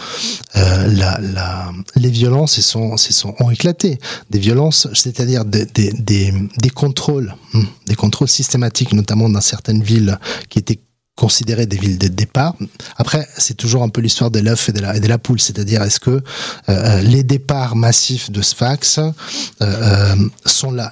euh, 0.56 0.86
la, 0.86 1.20
la, 1.20 1.70
les 1.96 2.08
violences 2.08 2.60
sont, 2.60 2.96
sont, 2.96 3.34
ont 3.38 3.50
éclaté. 3.50 3.98
Des 4.30 4.38
violences, 4.38 4.88
c'est-à-dire 4.94 5.44
des, 5.44 5.66
des, 5.66 5.92
des, 5.92 6.32
des 6.60 6.70
contrôles, 6.70 7.34
hmm, 7.52 7.62
des 7.86 7.94
contrôles 7.94 8.28
systématiques, 8.28 8.92
notamment 8.94 9.28
dans 9.28 9.42
certaines 9.42 9.82
villes 9.82 10.18
qui 10.48 10.58
étaient 10.60 10.80
considérées 11.18 11.66
des 11.66 11.76
villes 11.76 11.98
de 11.98 12.06
départ. 12.06 12.54
Après, 12.96 13.26
c'est 13.36 13.56
toujours 13.56 13.82
un 13.82 13.88
peu 13.88 14.00
l'histoire 14.00 14.30
de 14.30 14.38
l'œuf 14.38 14.68
et 14.68 14.72
de 14.72 15.08
la, 15.08 15.18
poule, 15.18 15.40
c'est-à-dire 15.40 15.82
est-ce 15.82 15.98
que 15.98 16.22
euh, 16.68 17.00
les 17.02 17.24
départs 17.24 17.74
massifs 17.74 18.30
de 18.30 18.40
Sfax 18.40 18.98
euh, 18.98 19.10
euh, 19.60 20.14
sont 20.46 20.70
la, 20.70 20.90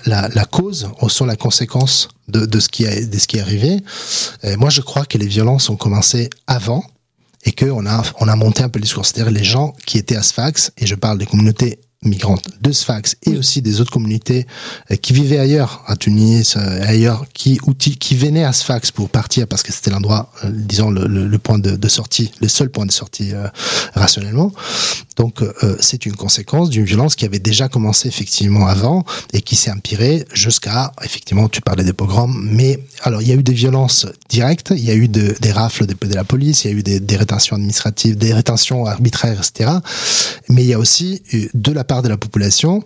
cause 0.50 0.88
ou 1.00 1.08
sont 1.08 1.26
la 1.26 1.36
conséquence 1.36 2.08
de, 2.26 2.58
ce, 2.58 2.68
qui 2.68 2.86
a, 2.86 3.04
de 3.04 3.18
ce 3.18 3.28
qui 3.28 3.38
est 3.38 3.40
arrivé? 3.40 3.80
Moi, 4.58 4.70
je 4.70 4.80
crois 4.80 5.04
que 5.06 5.16
les 5.16 5.28
violences 5.28 5.70
ont 5.70 5.76
commencé 5.76 6.28
avant 6.48 6.84
et 7.44 7.52
qu'on 7.52 7.86
a, 7.86 8.02
on 8.18 8.26
a 8.26 8.34
monté 8.34 8.64
un 8.64 8.68
peu 8.68 8.80
le 8.80 8.82
discours, 8.82 9.06
c'est-à-dire 9.06 9.30
les 9.30 9.44
gens 9.44 9.74
qui 9.86 9.96
étaient 9.98 10.16
à 10.16 10.24
Sfax, 10.24 10.72
et 10.76 10.86
je 10.86 10.96
parle 10.96 11.18
des 11.18 11.26
communautés 11.26 11.78
migrantes 12.02 12.44
de 12.60 12.72
Sfax 12.72 13.16
et 13.22 13.36
aussi 13.36 13.62
des 13.62 13.80
autres 13.80 13.90
communautés 13.90 14.46
euh, 14.90 14.96
qui 14.96 15.12
vivaient 15.12 15.38
ailleurs, 15.38 15.82
à 15.86 15.96
Tunis, 15.96 16.56
euh, 16.56 16.82
ailleurs, 16.82 17.26
qui, 17.32 17.58
qui 17.78 18.14
venaient 18.14 18.44
à 18.44 18.52
Sfax 18.52 18.90
pour 18.90 19.08
partir 19.08 19.46
parce 19.46 19.62
que 19.62 19.72
c'était 19.72 19.90
l'endroit, 19.90 20.30
euh, 20.44 20.50
disons, 20.52 20.90
le, 20.90 21.06
le, 21.06 21.26
le, 21.26 21.38
point 21.38 21.58
de, 21.58 21.76
de, 21.76 21.88
sortie, 21.88 22.30
le 22.40 22.48
seul 22.48 22.70
point 22.70 22.86
de 22.86 22.92
sortie 22.92 23.32
euh, 23.32 23.48
rationnellement. 23.94 24.52
Donc, 25.16 25.40
euh, 25.40 25.76
c'est 25.80 26.04
une 26.04 26.14
conséquence 26.14 26.68
d'une 26.68 26.84
violence 26.84 27.16
qui 27.16 27.24
avait 27.24 27.38
déjà 27.38 27.68
commencé 27.68 28.06
effectivement 28.08 28.66
avant 28.66 29.04
et 29.32 29.40
qui 29.40 29.56
s'est 29.56 29.70
empirée 29.70 30.26
jusqu'à, 30.32 30.92
effectivement, 31.02 31.48
tu 31.48 31.62
parlais 31.62 31.84
des 31.84 31.94
pogroms, 31.94 32.34
mais 32.38 32.80
alors 33.02 33.22
il 33.22 33.28
y 33.28 33.32
a 33.32 33.34
eu 33.34 33.42
des 33.42 33.54
violences 33.54 34.06
directes, 34.28 34.74
il 34.76 34.84
y 34.84 34.90
a 34.90 34.94
eu 34.94 35.08
de, 35.08 35.34
des 35.40 35.52
rafles 35.52 35.86
de, 35.86 35.94
de, 35.94 36.14
la 36.14 36.24
police, 36.24 36.64
il 36.64 36.70
y 36.70 36.74
a 36.74 36.76
eu 36.76 36.82
des, 36.82 37.00
des 37.00 37.16
rétentions 37.16 37.56
administratives, 37.56 38.16
des 38.18 38.34
rétentions 38.34 38.84
arbitraires, 38.84 39.38
etc. 39.38 39.70
Mais 40.50 40.62
il 40.62 40.68
y 40.68 40.74
a 40.74 40.78
aussi 40.78 41.22
de 41.54 41.72
la 41.72 41.84
part 41.86 42.02
de 42.02 42.08
la 42.08 42.16
population 42.16 42.84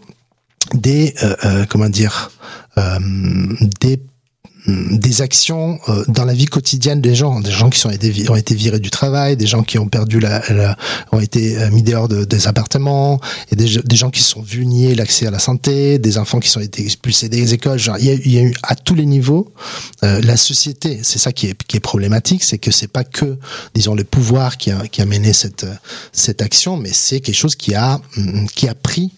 des 0.74 1.14
euh, 1.22 1.34
euh, 1.44 1.66
comment 1.68 1.88
dire 1.88 2.30
euh, 2.78 2.98
des 3.80 4.00
des 4.66 5.22
actions 5.22 5.78
euh, 5.88 6.04
dans 6.08 6.24
la 6.24 6.34
vie 6.34 6.46
quotidienne 6.46 7.00
des 7.00 7.14
gens, 7.14 7.40
des 7.40 7.50
gens 7.50 7.70
qui 7.70 7.86
été, 7.88 8.30
ont 8.30 8.36
été 8.36 8.54
virés 8.54 8.78
du 8.78 8.90
travail, 8.90 9.36
des 9.36 9.46
gens 9.46 9.62
qui 9.62 9.78
ont 9.78 9.88
perdu 9.88 10.20
la, 10.20 10.42
la 10.50 10.76
ont 11.12 11.20
été 11.20 11.58
euh, 11.58 11.70
mis 11.70 11.82
dehors 11.82 12.08
de, 12.08 12.24
des 12.24 12.46
appartements, 12.46 13.20
et 13.50 13.56
des, 13.56 13.80
des, 13.82 13.96
gens 13.96 14.10
qui 14.10 14.22
sont 14.22 14.42
vus 14.42 14.66
nier 14.66 14.94
l'accès 14.94 15.26
à 15.26 15.30
la 15.30 15.38
santé, 15.38 15.98
des 15.98 16.18
enfants 16.18 16.40
qui 16.40 16.48
sont 16.48 16.60
été 16.60 16.82
expulsés 16.82 17.28
des 17.28 17.54
écoles. 17.54 17.78
Genre, 17.78 17.96
il 17.98 18.06
y 18.06 18.10
a, 18.10 18.14
il 18.14 18.32
y 18.32 18.38
a 18.38 18.42
eu 18.42 18.54
à 18.62 18.74
tous 18.74 18.94
les 18.94 19.06
niveaux 19.06 19.52
euh, 20.04 20.20
la 20.22 20.36
société. 20.36 21.00
C'est 21.02 21.18
ça 21.18 21.32
qui 21.32 21.46
est, 21.46 21.62
qui 21.64 21.76
est 21.76 21.80
problématique, 21.80 22.44
c'est 22.44 22.58
que 22.58 22.70
c'est 22.70 22.88
pas 22.88 23.04
que 23.04 23.38
disons 23.74 23.94
le 23.94 24.04
pouvoir 24.04 24.58
qui 24.58 24.70
a, 24.70 24.86
qui 24.88 25.00
a 25.00 25.06
mené 25.06 25.32
cette 25.32 25.66
cette 26.12 26.42
action, 26.42 26.76
mais 26.76 26.90
c'est 26.92 27.20
quelque 27.20 27.36
chose 27.36 27.54
qui 27.54 27.74
a 27.74 28.00
qui 28.54 28.68
a 28.68 28.74
pris 28.74 29.12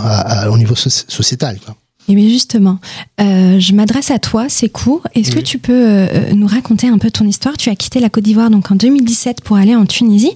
à, 0.00 0.42
à, 0.44 0.50
au 0.50 0.56
niveau 0.56 0.74
sociétal. 0.76 1.58
Quoi. 1.64 1.76
Et 2.08 2.14
bien 2.14 2.28
justement, 2.28 2.78
euh, 3.20 3.60
je 3.60 3.72
m'adresse 3.74 4.10
à 4.10 4.18
toi, 4.18 4.48
c'est 4.48 4.68
court. 4.68 5.06
Est-ce 5.14 5.30
oui. 5.30 5.36
que 5.36 5.40
tu 5.40 5.58
peux 5.58 5.72
euh, 5.72 6.32
nous 6.32 6.46
raconter 6.46 6.88
un 6.88 6.98
peu 6.98 7.10
ton 7.10 7.26
histoire? 7.26 7.56
Tu 7.56 7.70
as 7.70 7.76
quitté 7.76 8.00
la 8.00 8.10
Côte 8.10 8.24
d'Ivoire 8.24 8.50
donc 8.50 8.70
en 8.70 8.74
2017 8.74 9.42
pour 9.42 9.56
aller 9.56 9.76
en 9.76 9.86
Tunisie. 9.86 10.34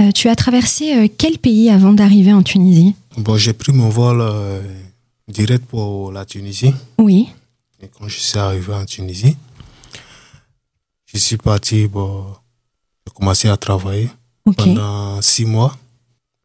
Euh, 0.00 0.10
tu 0.10 0.28
as 0.28 0.34
traversé 0.34 0.94
euh, 0.94 1.08
quel 1.16 1.38
pays 1.38 1.70
avant 1.70 1.92
d'arriver 1.92 2.32
en 2.32 2.42
Tunisie? 2.42 2.94
Bon, 3.16 3.36
j'ai 3.36 3.52
pris 3.52 3.72
mon 3.72 3.88
vol 3.88 4.20
euh, 4.20 4.60
direct 5.28 5.64
pour 5.66 6.10
la 6.10 6.24
Tunisie. 6.24 6.74
Oui. 6.98 7.28
Et 7.80 7.88
quand 7.88 8.08
je 8.08 8.18
suis 8.18 8.38
arrivé 8.38 8.74
en 8.74 8.84
Tunisie, 8.84 9.36
je 11.06 11.18
suis 11.18 11.36
parti, 11.36 11.86
bon, 11.86 12.24
j'ai 13.06 13.12
commencé 13.14 13.48
à 13.48 13.56
travailler 13.56 14.08
okay. 14.46 14.74
pendant 14.74 15.22
six 15.22 15.44
mois. 15.44 15.76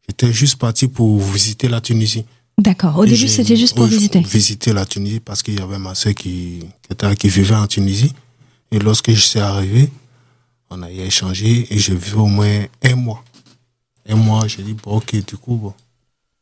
J'étais 0.08 0.32
juste 0.32 0.58
parti 0.58 0.88
pour 0.88 1.20
visiter 1.20 1.68
la 1.68 1.82
Tunisie. 1.82 2.26
D'accord. 2.60 2.98
Au 2.98 3.06
début, 3.06 3.30
c'était 3.30 3.56
juste 3.56 3.76
pour 3.76 3.86
visiter. 3.86 4.20
Visiter 4.20 4.74
la 4.74 4.86
Tunisie 4.86 5.22
parce 5.22 5.42
qu'il 5.42 5.58
y 5.58 5.62
avait 5.62 5.80
ma 5.80 5.96
soeur 5.96 6.14
qui, 6.14 6.60
qui, 6.82 6.92
était, 6.92 7.16
qui 7.16 7.30
vivait 7.30 7.56
en 7.56 7.68
Tunisie. 7.68 8.14
Et 8.72 8.80
lorsque 8.80 9.12
je 9.12 9.20
suis 9.20 9.40
arrivé, 9.40 9.90
on 10.70 10.84
a 10.84 10.92
échangé 10.92 11.74
et 11.74 11.80
j'ai 11.80 11.96
vécu 11.96 12.16
au 12.16 12.26
moins 12.26 12.66
un 12.84 12.96
mois. 12.96 13.24
Un 14.08 14.16
mois, 14.16 14.46
j'ai 14.48 14.62
dit, 14.62 14.74
bon, 14.74 14.98
ok, 14.98 15.26
du 15.26 15.38
coup, 15.38 15.56
bon, 15.56 15.74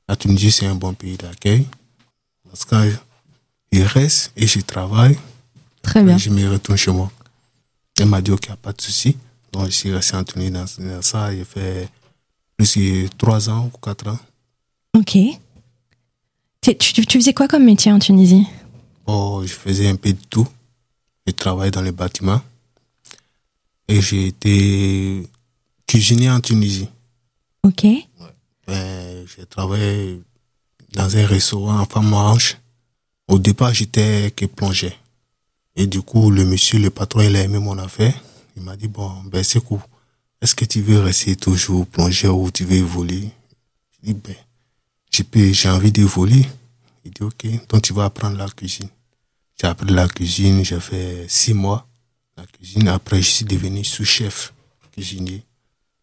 la 0.09 0.15
Tunisie, 0.15 0.51
c'est 0.51 0.65
un 0.65 0.75
bon 0.75 0.93
pays 0.93 1.17
d'accueil. 1.17 1.67
Parce 2.49 2.65
qu'il 2.65 3.83
reste 3.83 4.31
et 4.35 4.47
je 4.47 4.59
travaille. 4.61 5.17
Très 5.83 6.03
bien. 6.03 6.17
Je 6.17 6.31
me 6.31 6.49
retourne 6.49 6.77
chez 6.77 6.91
moi. 6.91 7.11
Elle 7.99 8.07
m'a 8.07 8.21
dit, 8.21 8.31
ok, 8.31 8.45
il 8.45 8.49
n'y 8.49 8.53
a 8.53 8.57
pas 8.57 8.73
de 8.73 8.81
souci. 8.81 9.15
Donc, 9.51 9.65
je 9.67 9.71
suis 9.71 9.93
resté 9.93 10.15
en 10.15 10.23
Tunisie 10.23 10.51
dans, 10.51 10.65
dans 10.79 11.01
ça. 11.03 11.31
J'ai 11.31 11.45
fait 11.45 11.87
plus 12.57 12.75
de 12.75 13.07
trois 13.17 13.49
ans 13.49 13.69
ou 13.71 13.77
quatre 13.77 14.07
ans. 14.07 14.19
Ok. 14.97 15.17
Tu, 16.61 16.75
tu, 16.77 17.19
faisais 17.19 17.33
quoi 17.33 17.47
comme 17.47 17.63
métier 17.63 17.91
en 17.91 17.99
Tunisie? 17.99 18.45
Oh, 19.05 19.41
je 19.45 19.53
faisais 19.53 19.87
un 19.87 19.95
peu 19.95 20.11
de 20.11 20.19
tout. 20.29 20.47
Je 21.25 21.31
travaillais 21.31 21.71
dans 21.71 21.81
les 21.81 21.91
bâtiments. 21.91 22.41
Et 23.87 24.01
j'ai 24.01 24.27
été 24.27 25.27
cuisinier 25.87 26.29
en 26.29 26.41
Tunisie. 26.41 26.89
Ok. 27.63 27.83
Ouais. 27.83 28.05
ben, 28.67 29.25
j'ai 29.27 29.45
travaillé 29.45 30.21
dans 30.93 31.15
un 31.15 31.25
restaurant 31.25 31.79
en 31.79 31.85
femme 31.85 32.09
manche. 32.09 32.57
Au 33.27 33.39
départ, 33.39 33.73
j'étais 33.73 34.31
que 34.31 34.45
plongé. 34.45 34.93
Et 35.75 35.87
du 35.87 36.01
coup, 36.01 36.31
le 36.31 36.43
monsieur, 36.43 36.79
le 36.79 36.89
patron, 36.89 37.21
il 37.21 37.35
a 37.35 37.41
aimé 37.41 37.59
mon 37.59 37.77
affaire. 37.77 38.13
Il 38.55 38.63
m'a 38.63 38.75
dit, 38.75 38.87
bon, 38.87 39.11
ben, 39.25 39.43
c'est 39.43 39.63
cool. 39.63 39.79
Est-ce 40.41 40.55
que 40.55 40.65
tu 40.65 40.81
veux 40.81 40.99
rester 40.99 41.35
toujours 41.35 41.85
plongé 41.85 42.27
ou 42.27 42.49
tu 42.51 42.65
veux 42.65 42.77
évoluer? 42.77 43.29
Je 43.91 44.11
dis, 44.11 44.13
ben, 44.13 44.35
j'ai 45.33 45.69
envie 45.69 45.91
d'évoluer. 45.91 46.45
Il 47.05 47.11
dit, 47.11 47.23
ok, 47.23 47.45
donc 47.69 47.81
tu 47.81 47.93
vas 47.93 48.05
apprendre 48.05 48.37
la 48.37 48.47
cuisine. 48.47 48.89
J'ai 49.59 49.67
appris 49.67 49.91
la 49.91 50.07
cuisine, 50.07 50.63
j'ai 50.63 50.79
fait 50.79 51.25
six 51.27 51.53
mois 51.53 51.87
la 52.37 52.45
cuisine. 52.45 52.87
Après, 52.87 53.17
je 53.21 53.29
suis 53.29 53.45
devenu 53.45 53.83
sous-chef 53.83 54.53
cuisinier. 54.93 55.43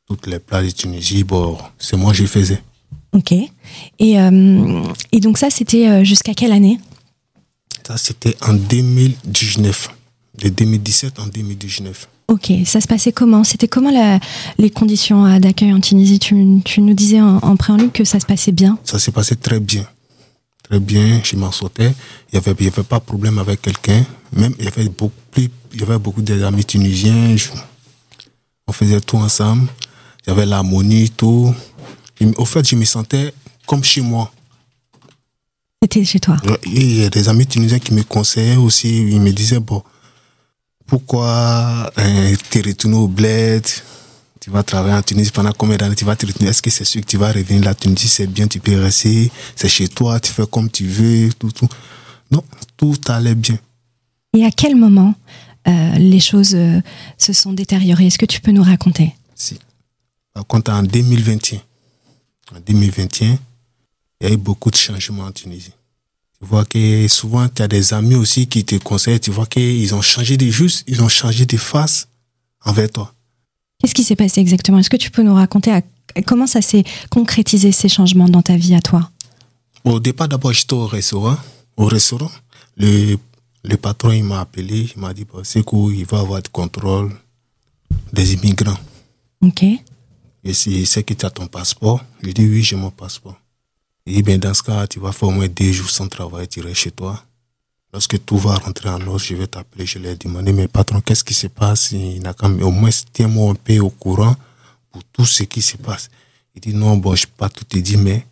Toutes 0.07 0.27
les 0.27 0.39
plats 0.39 0.63
de 0.63 0.71
Tunisie, 0.71 1.25
bon, 1.25 1.57
c'est 1.79 1.97
moi 1.97 2.13
je 2.13 2.25
faisais. 2.27 2.63
Ok. 3.13 3.33
Et, 3.33 4.21
euh, 4.21 4.83
et 5.13 5.21
donc 5.21 5.39
ça, 5.39 5.49
c'était 5.51 5.89
euh, 5.89 6.05
jusqu'à 6.05 6.35
quelle 6.35 6.53
année? 6.53 6.79
Ça, 7.87 7.97
c'était 7.97 8.37
en 8.43 8.55
2019. 8.55 9.89
De 10.39 10.49
2017 10.49 11.21
en 11.21 11.27
2019. 11.27 12.09
Ok, 12.29 12.51
ça 12.65 12.81
se 12.81 12.89
passait 12.89 13.13
comment? 13.13 13.45
C'était 13.45 13.69
comment 13.69 13.91
la, 13.91 14.19
les 14.59 14.71
conditions 14.71 15.27
euh, 15.27 15.39
d'accueil 15.39 15.73
en 15.73 15.81
Tunisie? 15.81 16.19
Tu, 16.19 16.35
tu, 16.65 16.81
nous 16.81 16.95
disais 16.95 17.21
en, 17.21 17.37
en, 17.37 17.57
préambule 17.57 17.93
que 17.93 18.05
ça 18.05 18.19
se 18.19 18.27
passait 18.27 18.53
bien 18.53 18.79
Ça 18.85 18.99
s'est 18.99 19.13
passé 19.13 19.37
très 19.37 19.61
bien. 19.61 19.87
Très 20.63 20.81
bien, 20.81 21.21
je 21.23 21.37
m'en 21.37 21.53
sortais. 21.53 21.93
Il 22.33 22.39
n'y 22.39 22.39
avait, 22.39 22.57
il 22.59 22.65
y 22.65 22.69
avait 22.69 22.83
pas 22.83 22.99
de 22.99 23.05
problème 23.05 23.39
avec 23.39 23.61
quelqu'un. 23.61 24.05
Même, 24.33 24.55
il 24.59 24.65
y 24.65 24.69
avait 24.69 24.89
beaucoup, 24.89 25.13
il 25.37 25.81
y 25.81 25.83
avait 25.83 25.99
beaucoup 25.99 26.23
d'amis 26.23 26.65
tunisiens. 26.65 27.37
on 28.67 28.73
faisait 28.73 29.01
tout 29.01 29.19
ensemble. 29.19 29.69
Il 30.27 30.31
y 30.31 30.33
avait 30.33 30.47
l'harmonie, 30.47 31.11
tout. 31.11 31.55
au 32.37 32.45
fait, 32.47 32.67
je 32.67 32.77
me 32.77 32.85
sentais 32.87 33.35
comme 33.67 33.85
chez 33.85 34.01
moi. 34.01 34.33
C'était 35.83 36.03
chez 36.05 36.19
toi 36.19 36.39
Il 36.65 37.01
y 37.01 37.05
a 37.05 37.11
des 37.11 37.29
amis 37.29 37.47
tunisiens 37.47 37.79
qui 37.79 37.93
me 37.93 38.03
conseillaient 38.03 38.57
aussi. 38.57 39.03
Ils 39.11 39.21
me 39.21 39.33
disaient, 39.33 39.61
bon, 39.61 39.83
pourquoi 40.87 41.91
hein, 41.97 42.33
tu 42.51 42.59
es 42.59 42.63
retourné 42.63 42.97
au 42.97 43.09
bled? 43.09 43.67
Tu 44.41 44.51
vas 44.51 44.63
travailler 44.63 44.95
en 44.95 45.03
Tunisie 45.03 45.31
pendant 45.31 45.53
combien 45.53 45.77
d'années? 45.77 45.95
Tu 45.95 46.05
vas 46.05 46.17
te 46.17 46.27
retourner 46.27 46.51
Est-ce 46.51 46.61
que 46.61 46.71
c'est 46.71 46.85
sûr 46.85 47.01
que 47.01 47.07
tu 47.07 47.17
vas 47.17 47.33
revenir 47.33 47.65
La 47.65 47.75
Tunisie, 47.75 48.09
c'est 48.09 48.27
bien, 48.27 48.47
tu 48.47 48.61
peux 48.61 48.79
rester, 48.79 49.31
c'est 49.57 49.69
chez 49.69 49.89
toi, 49.89 50.21
tu 50.21 50.31
fais 50.31 50.47
comme 50.47 50.71
tu 50.71 50.87
veux, 50.87 51.33
tout, 51.33 51.51
tout. 51.51 51.69
Non, 52.31 52.45
tout 52.77 52.95
allait 53.09 53.35
bien. 53.35 53.59
Et 54.37 54.45
à 54.45 54.51
quel 54.51 54.77
moment 54.77 55.15
euh, 55.67 55.93
les 55.95 56.21
choses 56.21 56.55
euh, 56.55 56.81
se 57.17 57.33
sont 57.33 57.55
détériorées? 57.55 58.09
Est-ce 58.09 58.19
que 58.19 58.27
tu 58.27 58.41
peux 58.41 58.51
nous 58.51 58.63
raconter? 58.63 59.15
Si. 59.35 59.59
Par 60.35 60.47
contre, 60.47 60.73
en 60.73 60.83
2021, 60.83 61.61
en 62.55 62.61
2021, 62.61 63.39
il 64.21 64.29
y 64.29 64.31
a 64.31 64.35
eu 64.35 64.37
beaucoup 64.37 64.71
de 64.71 64.77
changements 64.77 65.25
en 65.25 65.33
Tunisie. 65.33 65.73
Tu 66.45 66.51
vois 66.51 66.67
que 66.67 67.09
souvent, 67.09 67.49
tu 67.49 67.63
as 67.63 67.69
des 67.69 67.95
amis 67.95 68.17
aussi 68.17 68.47
qui 68.47 68.67
te 68.67 68.75
conseillent, 68.77 69.19
tu 69.19 69.31
vois 69.31 69.47
qu'ils 69.47 69.95
ont 69.95 70.03
changé 70.03 70.37
de 70.37 70.45
juste, 70.51 70.85
ils 70.87 71.03
ont 71.03 71.09
changé 71.09 71.47
de 71.47 71.57
face 71.57 72.07
envers 72.67 72.91
toi. 72.91 73.15
Qu'est-ce 73.81 73.95
qui 73.95 74.05
s'est 74.05 74.15
passé 74.15 74.43
exactement? 74.43 74.79
Est-ce 74.79 74.91
que 74.91 74.99
tu 74.99 75.11
peux 75.11 75.23
nous 75.23 75.33
raconter 75.33 75.73
à, 75.73 75.81
comment 76.27 76.47
ça 76.47 76.61
s'est 76.61 76.85
concrétisé 77.11 77.73
ces 77.73 77.89
changements 77.89 78.29
dans 78.29 78.43
ta 78.43 78.59
vie 78.59 78.75
à 78.75 78.83
toi? 78.83 79.11
Au 79.85 79.99
départ, 80.01 80.29
d'abord, 80.29 80.53
j'étais 80.53 80.75
au 80.75 80.87
restaurant. 80.87 81.39
Au 81.79 81.87
restaurant, 81.87 82.31
le, 82.77 83.17
le 83.63 83.77
patron 83.79 84.13
il 84.13 84.25
m'a 84.25 84.41
appelé, 84.41 84.91
il 84.95 85.01
m'a 85.01 85.15
dit 85.15 85.25
c'est 85.45 85.65
cool, 85.65 85.97
il 85.97 86.05
va 86.05 86.19
avoir 86.21 86.43
du 86.43 86.51
contrôle 86.51 87.11
des 88.13 88.35
immigrants. 88.35 88.79
Ok. 89.41 89.65
Et 90.45 90.53
si 90.53 90.85
c'est 90.85 91.05
que 91.05 91.15
tu 91.15 91.25
as 91.25 91.31
ton 91.31 91.47
passeport, 91.47 92.05
je 92.23 92.33
dis 92.33 92.47
oui, 92.47 92.63
j'ai 92.63 92.77
mon 92.77 92.91
passeport. 92.91 93.39
Il 94.07 94.23
dit 94.23 94.39
dans 94.39 94.53
ce 94.53 94.63
cas, 94.63 94.87
tu 94.87 95.01
vas 95.01 95.13
faire 95.13 95.29
au 95.29 95.33
moins 95.33 95.49
deux 95.49 95.73
jours 95.73 95.89
sans 95.89 96.09
travail, 96.09 96.47
tu 96.47 96.61
restes 96.61 96.77
chez 96.77 96.91
toi. 96.91 97.25
Lorsque 97.91 98.23
tout 98.25 98.37
va 98.37 98.57
rentrer 98.57 98.91
en 98.91 99.01
ordre, 99.07 99.19
je 99.19 99.35
vais 99.35 99.47
t'appeler. 99.47 99.87
Je 99.87 99.99
lui 99.99 100.09
ai 100.09 100.17
demandé, 100.17 100.53
mais 100.53 100.69
patron, 100.69 101.01
qu'est-ce 101.01 101.25
qui 101.25 101.33
se 101.33 101.47
passe? 101.47 101.93
Il 101.93 102.21
n'a 102.21 102.35
au 102.43 102.71
moins 102.71 102.91
tiens-moi 103.13 103.53
un 103.53 103.55
peu 103.55 103.79
au 103.79 103.89
courant 103.89 104.37
pour 104.91 105.03
tout 105.05 105.25
ce 105.25 105.45
qui 105.45 105.63
se 105.63 105.79
passe. 105.79 106.11
Il 106.55 106.61
dit, 106.61 106.75
non, 106.75 106.99
bon, 106.99 107.15
je 107.15 107.23
ne 107.23 107.27
peux 107.29 107.37
pas 107.39 107.49
tout 107.49 107.65
te 107.65 107.79
dire, 107.79 107.99
mais 107.99 108.27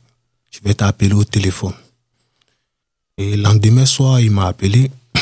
je 0.51 0.59
vais 0.63 0.75
t'appeler 0.75 1.15
au 1.15 1.25
téléphone. 1.25 1.75
Et 3.17 3.37
le 3.37 3.43
lendemain 3.43 3.87
soir, 3.87 4.21
il 4.21 4.31
m'a 4.31 4.49
appelé. 4.49 4.91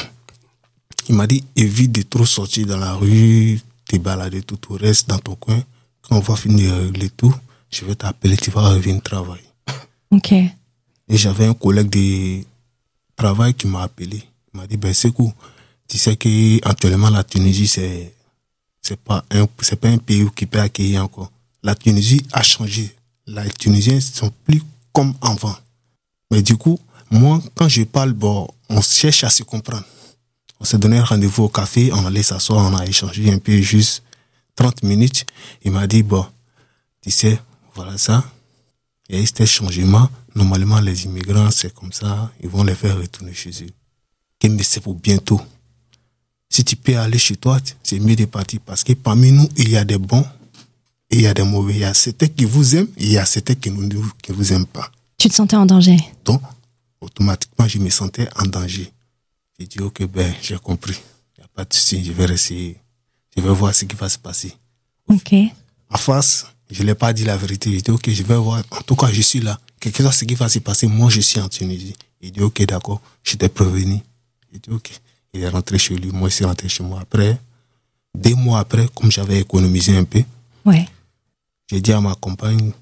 Il 1.08 1.16
m'a 1.16 1.26
dit, 1.26 1.44
évite 1.56 1.92
de 1.92 2.02
trop 2.02 2.24
sortir 2.24 2.66
dans 2.66 2.76
la 2.76 2.94
rue, 2.94 3.60
te 3.84 3.96
balader 3.96 4.42
tout, 4.42 4.56
tout 4.56 4.74
reste 4.74 5.08
dans 5.08 5.18
ton 5.18 5.34
coin. 5.34 5.62
Quand 6.02 6.16
on 6.16 6.20
va 6.20 6.36
finir 6.36 6.72
régler 6.76 7.10
tout, 7.10 7.34
je 7.70 7.84
vais 7.84 7.96
t'appeler, 7.96 8.36
tu 8.36 8.50
vas 8.50 8.68
revenir 8.68 9.02
travailler. 9.02 9.49
Ok. 10.10 10.32
Et 10.32 11.16
j'avais 11.16 11.46
un 11.46 11.54
collègue 11.54 11.90
de 11.90 12.44
travail 13.16 13.54
qui 13.54 13.66
m'a 13.66 13.82
appelé. 13.82 14.22
Il 14.52 14.60
m'a 14.60 14.66
dit, 14.66 14.76
ben, 14.76 14.92
c'est 14.92 15.12
cool. 15.12 15.32
Tu 15.88 15.98
sais 15.98 16.16
qu'actuellement, 16.16 17.10
la 17.10 17.24
Tunisie, 17.24 17.66
c'est, 17.66 18.14
c'est 18.80 18.98
pas 18.98 19.24
un, 19.30 19.46
pas 19.46 19.88
un 19.88 19.98
pays 19.98 20.26
qui 20.34 20.46
peut 20.46 20.60
accueillir 20.60 21.04
encore. 21.04 21.30
La 21.62 21.74
Tunisie 21.74 22.22
a 22.32 22.42
changé. 22.42 22.94
Les 23.26 23.50
Tunisiens 23.50 24.00
sont 24.00 24.32
plus 24.44 24.62
comme 24.92 25.14
avant. 25.20 25.54
Mais 26.30 26.42
du 26.42 26.56
coup, 26.56 26.78
moi, 27.10 27.40
quand 27.54 27.68
je 27.68 27.82
parle, 27.82 28.12
bon, 28.12 28.48
on 28.68 28.80
cherche 28.80 29.24
à 29.24 29.30
se 29.30 29.42
comprendre. 29.42 29.84
On 30.60 30.64
s'est 30.64 30.78
donné 30.78 31.00
rendez-vous 31.00 31.44
au 31.44 31.48
café, 31.48 31.90
on 31.92 32.06
allait 32.06 32.22
s'asseoir, 32.22 32.70
on 32.70 32.76
a 32.76 32.86
échangé 32.86 33.32
un 33.32 33.38
peu, 33.38 33.56
juste 33.60 34.02
30 34.56 34.82
minutes. 34.82 35.26
Il 35.64 35.72
m'a 35.72 35.86
dit, 35.86 36.02
bon, 36.02 36.24
tu 37.02 37.10
sais, 37.10 37.40
voilà 37.74 37.98
ça. 37.98 38.24
Il 39.10 39.16
y 39.16 39.18
a 39.18 39.22
eu 39.22 39.26
ce 39.26 39.44
changement. 39.44 40.08
Normalement, 40.34 40.80
les 40.80 41.04
immigrants, 41.04 41.50
c'est 41.50 41.74
comme 41.74 41.92
ça, 41.92 42.30
ils 42.40 42.48
vont 42.48 42.62
les 42.62 42.76
faire 42.76 42.96
retourner 42.96 43.34
chez 43.34 43.50
eux 43.64 43.70
mais 44.48 44.62
c'est 44.62 44.80
pour 44.80 44.94
bientôt. 44.94 45.40
Si 46.48 46.64
tu 46.64 46.76
peux 46.76 46.96
aller 46.96 47.18
chez 47.18 47.36
toi, 47.36 47.58
c'est 47.82 48.00
mieux 48.00 48.16
de 48.16 48.24
partir 48.24 48.60
parce 48.64 48.82
que 48.82 48.92
parmi 48.94 49.30
nous, 49.30 49.48
il 49.56 49.68
y 49.68 49.76
a 49.76 49.84
des 49.84 49.98
bons 49.98 50.24
et 51.10 51.16
il 51.16 51.22
y 51.22 51.26
a 51.26 51.34
des 51.34 51.44
mauvais. 51.44 51.74
Il 51.74 51.80
y 51.80 51.84
a 51.84 51.94
certains 51.94 52.28
qui 52.28 52.44
vous 52.44 52.76
aiment 52.76 52.88
et 52.96 53.04
il 53.04 53.12
y 53.12 53.18
a 53.18 53.26
certains 53.26 53.54
qui 53.54 53.70
ne 53.70 53.88
qui 54.22 54.32
vous 54.32 54.52
aiment 54.52 54.66
pas. 54.66 54.90
Tu 55.18 55.28
te 55.28 55.34
sentais 55.34 55.56
en 55.56 55.66
danger? 55.66 55.98
Donc, 56.24 56.40
automatiquement, 57.00 57.68
je 57.68 57.78
me 57.78 57.90
sentais 57.90 58.28
en 58.36 58.46
danger. 58.46 58.90
J'ai 59.58 59.66
dit, 59.66 59.80
ok, 59.80 60.06
ben, 60.06 60.32
j'ai 60.40 60.56
compris. 60.56 60.98
Il 61.36 61.40
n'y 61.40 61.44
a 61.44 61.48
pas 61.54 61.64
de 61.64 61.74
souci, 61.74 62.02
je 62.02 62.12
vais 62.12 62.24
rester. 62.24 62.76
Je 63.36 63.42
vais 63.42 63.52
voir 63.52 63.74
ce 63.74 63.84
qui 63.84 63.94
va 63.94 64.08
se 64.08 64.18
passer. 64.18 64.54
Ok. 65.08 65.34
En 65.90 65.98
face, 65.98 66.46
je 66.70 66.82
ne 66.82 66.86
l'ai 66.86 66.94
pas 66.94 67.12
dit 67.12 67.24
la 67.24 67.36
vérité. 67.36 67.70
J'ai 67.70 67.80
dit, 67.80 67.90
ok, 67.90 68.10
je 68.10 68.22
vais 68.22 68.36
voir. 68.36 68.62
En 68.70 68.82
tout 68.82 68.96
cas, 68.96 69.08
je 69.12 69.20
suis 69.20 69.40
là. 69.40 69.58
Quelque 69.80 70.02
chose 70.02 70.14
ce 70.14 70.24
qui 70.24 70.34
va 70.34 70.48
se 70.48 70.58
passer, 70.58 70.86
moi, 70.86 71.10
je 71.10 71.20
suis 71.20 71.40
en 71.40 71.48
Tunisie. 71.48 71.96
Il 72.20 72.32
dit, 72.32 72.40
ok, 72.40 72.62
d'accord, 72.66 73.00
je 73.22 73.36
t'ai 73.36 73.48
prévenu. 73.48 74.00
Il 74.52 74.60
dit, 74.60 74.70
OK. 74.70 74.90
Il 75.32 75.42
est 75.42 75.48
rentré 75.48 75.78
chez 75.78 75.94
lui, 75.94 76.10
moi 76.10 76.26
aussi 76.26 76.44
rentré 76.44 76.68
chez 76.68 76.82
moi. 76.82 77.00
Après, 77.00 77.38
deux 78.14 78.34
mois 78.34 78.58
après, 78.58 78.88
comme 78.94 79.10
j'avais 79.10 79.40
économisé 79.40 79.96
un 79.96 80.04
peu, 80.04 80.22
ouais. 80.64 80.88
j'ai 81.68 81.80
dit 81.80 81.92
à 81.92 82.00
ma 82.00 82.14
compagne, 82.14 82.72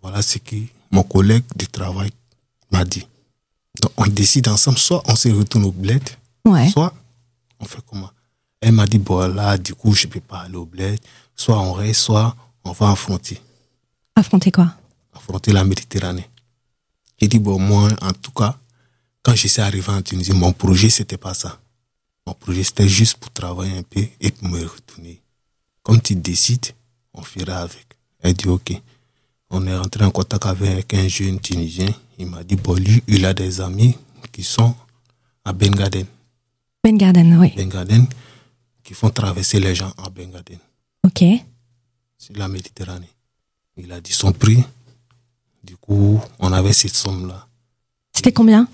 voilà 0.00 0.22
ce 0.22 0.38
que 0.38 0.56
mon 0.90 1.02
collègue 1.02 1.44
de 1.56 1.66
travail 1.66 2.10
m'a 2.70 2.84
dit. 2.84 3.06
Donc, 3.82 3.92
on 3.98 4.06
décide 4.06 4.48
ensemble, 4.48 4.78
soit 4.78 5.02
on 5.06 5.14
se 5.14 5.28
retourne 5.28 5.64
au 5.64 5.72
bled, 5.72 6.02
ouais. 6.46 6.70
soit 6.70 6.94
on 7.60 7.66
fait 7.66 7.82
comment? 7.86 8.10
Elle 8.60 8.72
m'a 8.72 8.86
dit, 8.86 8.98
bon 8.98 9.26
là, 9.34 9.58
du 9.58 9.74
coup, 9.74 9.92
je 9.92 10.06
ne 10.06 10.12
peux 10.12 10.20
pas 10.20 10.40
aller 10.40 10.56
au 10.56 10.64
bled, 10.64 10.98
soit 11.36 11.60
on 11.60 11.74
reste, 11.74 12.00
soit 12.00 12.34
on 12.64 12.72
va 12.72 12.90
affronter. 12.90 13.40
Affronter 14.16 14.50
quoi? 14.50 14.74
Affronter 15.12 15.52
la 15.52 15.64
Méditerranée. 15.64 16.28
J'ai 17.20 17.28
dit, 17.28 17.38
bon, 17.38 17.58
moi, 17.58 17.88
en 18.02 18.12
tout 18.12 18.32
cas, 18.32 18.58
quand 19.22 19.34
je 19.34 19.48
suis 19.48 19.60
arrivé 19.60 19.88
en 19.90 20.02
Tunisie, 20.02 20.32
mon 20.32 20.52
projet, 20.52 20.90
c'était 20.90 21.16
pas 21.16 21.34
ça. 21.34 21.60
Mon 22.26 22.34
projet, 22.34 22.64
c'était 22.64 22.88
juste 22.88 23.18
pour 23.18 23.30
travailler 23.30 23.78
un 23.78 23.82
peu 23.82 24.04
et 24.20 24.30
pour 24.30 24.48
me 24.48 24.62
retourner. 24.64 25.20
Comme 25.82 26.00
tu 26.00 26.14
décides, 26.14 26.66
on 27.12 27.22
fera 27.22 27.58
avec. 27.58 27.86
Elle 28.20 28.34
dit 28.34 28.48
OK. 28.48 28.72
On 29.50 29.66
est 29.66 29.76
rentré 29.76 30.04
en 30.04 30.10
contact 30.10 30.46
avec 30.46 30.94
un 30.94 31.06
jeune 31.06 31.38
Tunisien. 31.38 31.88
Il 32.18 32.26
m'a 32.26 32.42
dit, 32.42 32.56
bon, 32.56 32.74
lui, 32.74 33.02
il 33.06 33.24
a 33.24 33.34
des 33.34 33.60
amis 33.60 33.96
qui 34.32 34.42
sont 34.42 34.74
à 35.44 35.52
Bengaden. 35.52 36.06
Bengaden, 36.82 37.38
oui. 37.38 37.52
Bengaden, 37.56 38.06
qui 38.82 38.94
font 38.94 39.10
traverser 39.10 39.60
les 39.60 39.74
gens 39.74 39.92
à 39.96 40.08
Bengaden. 40.08 40.58
OK. 41.04 41.24
La 42.34 42.48
Méditerranée. 42.48 43.10
Il 43.76 43.92
a 43.92 44.00
dit 44.00 44.12
son 44.12 44.32
prix. 44.32 44.62
Du 45.62 45.76
coup, 45.76 46.20
on 46.38 46.52
avait 46.52 46.72
cette 46.72 46.94
somme-là. 46.94 47.46
C'était 48.12 48.32
combien? 48.32 48.68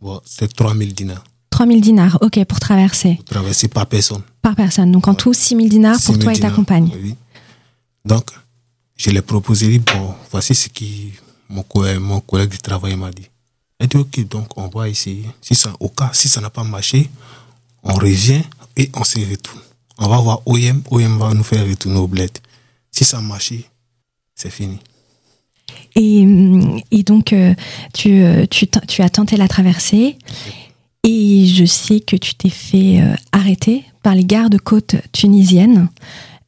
Bon, 0.00 0.20
c'est 0.24 0.52
3000 0.54 0.94
dinars. 0.94 1.24
3000 1.50 1.80
dinars, 1.80 2.18
ok, 2.20 2.44
pour 2.44 2.60
traverser. 2.60 3.16
Pour 3.16 3.24
traverser 3.24 3.68
par 3.68 3.86
personne. 3.86 4.22
Par 4.42 4.54
personne. 4.54 4.92
Donc 4.92 5.08
en 5.08 5.14
tout, 5.14 5.34
6000 5.34 5.68
dinars 5.68 6.00
pour 6.04 6.18
toi 6.18 6.32
et 6.32 6.38
ta 6.38 6.50
compagne. 6.50 6.92
Oui. 7.02 7.14
Donc, 8.04 8.30
je 8.96 9.10
l'ai 9.10 9.22
proposé, 9.22 9.78
bon, 9.78 10.14
voici 10.30 10.54
ce 10.54 10.68
que 10.68 10.84
mon 11.48 11.62
collègue, 11.62 11.98
mon 11.98 12.20
collègue 12.20 12.50
de 12.50 12.56
travail 12.56 12.96
m'a 12.96 13.10
dit. 13.10 13.28
Elle 13.78 13.88
dit, 13.88 13.96
ok, 13.96 14.28
donc 14.28 14.56
on 14.56 14.68
va 14.68 14.88
essayer. 14.88 15.26
Si 15.40 15.54
ça, 15.54 15.72
au 15.80 15.88
cas, 15.88 16.10
si 16.12 16.28
ça 16.28 16.40
n'a 16.40 16.50
pas 16.50 16.64
marché, 16.64 17.08
on 17.82 17.94
revient 17.94 18.42
et 18.76 18.90
on 18.94 19.04
se 19.04 19.18
retourne. 19.18 19.60
On 19.98 20.08
va 20.08 20.18
voir 20.18 20.42
OM, 20.46 20.82
OM 20.90 21.18
va 21.18 21.34
nous 21.34 21.42
faire 21.42 21.66
retourner 21.66 21.98
au 21.98 22.06
bled. 22.06 22.30
Si 22.98 23.04
ça 23.04 23.18
a 23.18 23.20
marché, 23.20 23.64
c'est 24.34 24.50
fini. 24.50 24.76
Et, 25.94 26.26
et 26.90 27.04
donc, 27.04 27.32
tu, 27.94 28.24
tu, 28.50 28.66
tu, 28.88 29.02
as 29.02 29.08
tenté 29.08 29.36
la 29.36 29.46
traversée. 29.46 30.18
Et 31.04 31.46
je 31.46 31.64
sais 31.64 32.00
que 32.00 32.16
tu 32.16 32.34
t'es 32.34 32.50
fait 32.50 33.00
arrêter 33.30 33.84
par 34.02 34.16
les 34.16 34.24
gardes-côtes 34.24 34.96
tunisiennes. 35.12 35.88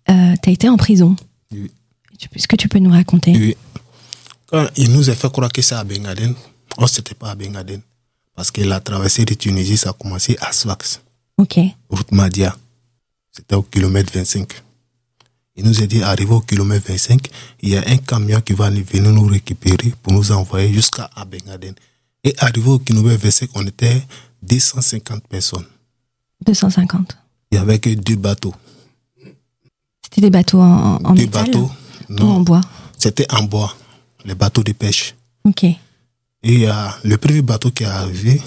tu 0.08 0.12
as 0.12 0.50
été 0.50 0.68
en 0.68 0.76
prison. 0.76 1.14
Oui. 1.52 1.70
Est-ce 2.34 2.48
que 2.48 2.56
tu 2.56 2.68
peux 2.68 2.80
nous 2.80 2.90
raconter 2.90 3.30
Oui. 3.30 3.56
Quand 4.46 4.66
il 4.76 4.90
nous 4.90 5.08
a 5.08 5.14
fait 5.14 5.30
croire 5.30 5.52
que 5.52 5.62
c'est 5.62 5.76
à 5.76 5.84
Bengaden, 5.84 6.34
oh, 6.78 6.88
c'était 6.88 7.14
pas 7.14 7.30
à 7.30 7.36
Bengaden. 7.36 7.80
Parce 8.34 8.50
que 8.50 8.62
la 8.62 8.80
traversée 8.80 9.24
de 9.24 9.34
Tunisie, 9.34 9.76
ça 9.76 9.90
a 9.90 9.92
commencé 9.92 10.36
à 10.40 10.50
Sfax. 10.50 11.00
Ok. 11.38 11.60
Route 11.88 12.10
Madia. 12.10 12.56
C'était 13.30 13.54
au 13.54 13.62
kilomètre 13.62 14.12
25. 14.12 14.50
Il 15.60 15.66
nous 15.66 15.82
a 15.82 15.86
dit, 15.86 16.02
arrivé 16.02 16.32
au 16.32 16.40
kilomètre 16.40 16.88
25, 16.88 17.20
il 17.60 17.68
y 17.68 17.76
a 17.76 17.82
un 17.86 17.98
camion 17.98 18.40
qui 18.40 18.54
va 18.54 18.70
venir 18.70 19.12
nous 19.12 19.26
récupérer 19.26 19.92
pour 20.02 20.14
nous 20.14 20.32
envoyer 20.32 20.72
jusqu'à 20.72 21.10
Bengaden. 21.30 21.74
Et 22.24 22.34
arrivé 22.38 22.66
au 22.70 22.78
kilomètre 22.78 23.20
25, 23.22 23.50
on 23.54 23.66
était 23.66 24.00
250 24.42 25.28
personnes. 25.28 25.66
250. 26.46 27.14
Il 27.52 27.56
y 27.56 27.58
avait 27.58 27.78
que 27.78 27.90
deux 27.90 28.16
bateaux. 28.16 28.54
C'était 30.02 30.22
des 30.22 30.30
bateaux 30.30 30.60
en, 30.62 30.96
en 31.04 31.12
Deux 31.12 31.24
métal 31.24 31.44
bateaux, 31.44 31.70
ou 32.08 32.12
non. 32.14 32.30
en 32.36 32.40
bois? 32.40 32.62
C'était 32.96 33.30
en 33.30 33.42
bois, 33.42 33.76
les 34.24 34.34
bateaux 34.34 34.62
de 34.62 34.72
pêche. 34.72 35.14
Ok. 35.44 35.64
Et 36.42 36.66
a 36.68 36.96
le 37.04 37.18
premier 37.18 37.42
bateau 37.42 37.70
qui 37.70 37.82
est 37.82 37.86
arrivé, 37.86 38.40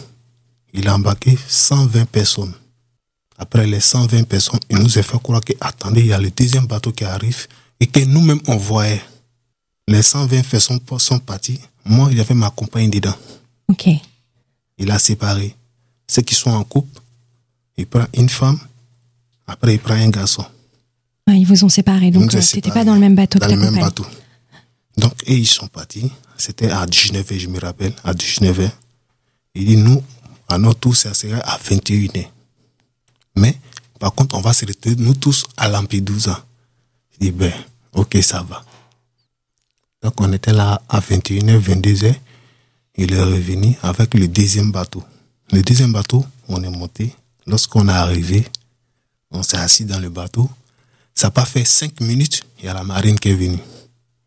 il 0.73 0.87
a 0.87 0.95
embarqué 0.95 1.37
120 1.47 2.05
personnes. 2.09 2.53
Après 3.37 3.65
les 3.65 3.79
120 3.79 4.23
personnes, 4.23 4.59
il 4.69 4.77
nous 4.77 4.97
a 4.97 5.03
fait 5.03 5.21
croire 5.21 5.41
que, 5.41 5.53
attendez, 5.59 6.01
il 6.01 6.07
y 6.07 6.13
a 6.13 6.19
le 6.19 6.31
deuxième 6.31 6.65
bateau 6.67 6.91
qui 6.91 7.03
arrive 7.03 7.47
et 7.79 7.87
que 7.87 7.99
nous-mêmes 8.01 8.41
on 8.47 8.57
voyait. 8.57 9.01
Les 9.87 10.01
120 10.01 10.47
personnes 10.47 10.79
sont 10.97 11.19
partis. 11.19 11.59
Moi, 11.85 12.09
avait 12.19 12.33
ma 12.33 12.49
compagne 12.49 12.89
dedans. 12.89 13.15
Ok. 13.67 13.89
Il 14.77 14.91
a 14.91 14.99
séparé. 14.99 15.55
Ceux 16.07 16.21
qui 16.21 16.35
sont 16.35 16.51
en 16.51 16.63
couple, 16.63 16.99
il 17.77 17.87
prend 17.87 18.05
une 18.13 18.29
femme, 18.29 18.59
après 19.47 19.73
il 19.73 19.79
prend 19.79 19.95
un 19.95 20.09
garçon. 20.09 20.45
Ils 21.27 21.45
vous 21.45 21.63
ont 21.63 21.69
séparés, 21.69 22.11
donc 22.11 22.33
euh, 22.33 22.41
séparés 22.41 22.73
pas 22.73 22.85
dans 22.85 22.93
le 22.93 22.99
même 22.99 23.15
bateau 23.15 23.39
Dans 23.39 23.47
que 23.47 23.53
le 23.53 23.59
même 23.59 23.79
bateau. 23.79 24.05
Donc, 24.97 25.13
et 25.25 25.35
ils 25.35 25.47
sont 25.47 25.67
partis. 25.67 26.11
C'était 26.37 26.69
à 26.69 26.85
19h, 26.85 27.39
je 27.39 27.47
me 27.47 27.59
rappelle, 27.59 27.93
à 28.03 28.13
19h. 28.13 28.69
Il 29.55 29.65
dit, 29.65 29.77
nous, 29.77 30.03
à 30.49 30.57
notre 30.57 30.79
tour, 30.81 30.95
ça 30.95 31.13
serait 31.13 31.41
à 31.41 31.57
21h. 31.57 32.27
Mais, 33.35 33.57
par 33.99 34.13
contre, 34.13 34.35
on 34.35 34.41
va 34.41 34.53
se 34.53 34.65
retrouver, 34.65 34.95
nous 34.97 35.13
tous, 35.13 35.45
à 35.57 35.67
Lampedusa. 35.67 36.45
Je 37.13 37.19
dis, 37.19 37.31
ben, 37.31 37.53
ok, 37.93 38.17
ça 38.21 38.43
va. 38.43 38.63
Donc, 40.01 40.19
on 40.19 40.31
était 40.33 40.53
là 40.53 40.81
à 40.89 40.99
21h, 40.99 41.59
22h. 41.59 42.13
Il 42.95 43.13
est 43.13 43.23
revenu 43.23 43.75
avec 43.81 44.13
le 44.13 44.27
deuxième 44.27 44.71
bateau. 44.71 45.03
Le 45.51 45.61
deuxième 45.61 45.93
bateau, 45.93 46.25
on 46.47 46.63
est 46.63 46.69
monté. 46.69 47.15
Lorsqu'on 47.47 47.87
est 47.87 47.91
arrivé, 47.91 48.45
on 49.31 49.43
s'est 49.43 49.57
assis 49.57 49.85
dans 49.85 49.99
le 49.99 50.09
bateau. 50.09 50.49
Ça 51.15 51.27
n'a 51.27 51.31
pas 51.31 51.45
fait 51.45 51.65
cinq 51.65 52.01
minutes, 52.01 52.43
il 52.59 52.65
y 52.65 52.67
a 52.67 52.73
la 52.73 52.83
marine 52.83 53.19
qui 53.19 53.29
est 53.29 53.35
venue. 53.35 53.59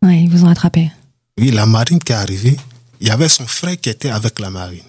Ouais, 0.01 0.23
ils 0.23 0.29
vous 0.29 0.43
ont 0.45 0.49
attrapé. 0.49 0.91
Oui, 1.37 1.51
la 1.51 1.65
marine 1.65 1.99
qui 1.99 2.11
est 2.11 2.15
arrivée, 2.15 2.57
il 2.99 3.07
y 3.07 3.11
avait 3.11 3.29
son 3.29 3.45
frère 3.45 3.79
qui 3.79 3.89
était 3.89 4.09
avec 4.09 4.39
la 4.39 4.49
marine. 4.49 4.83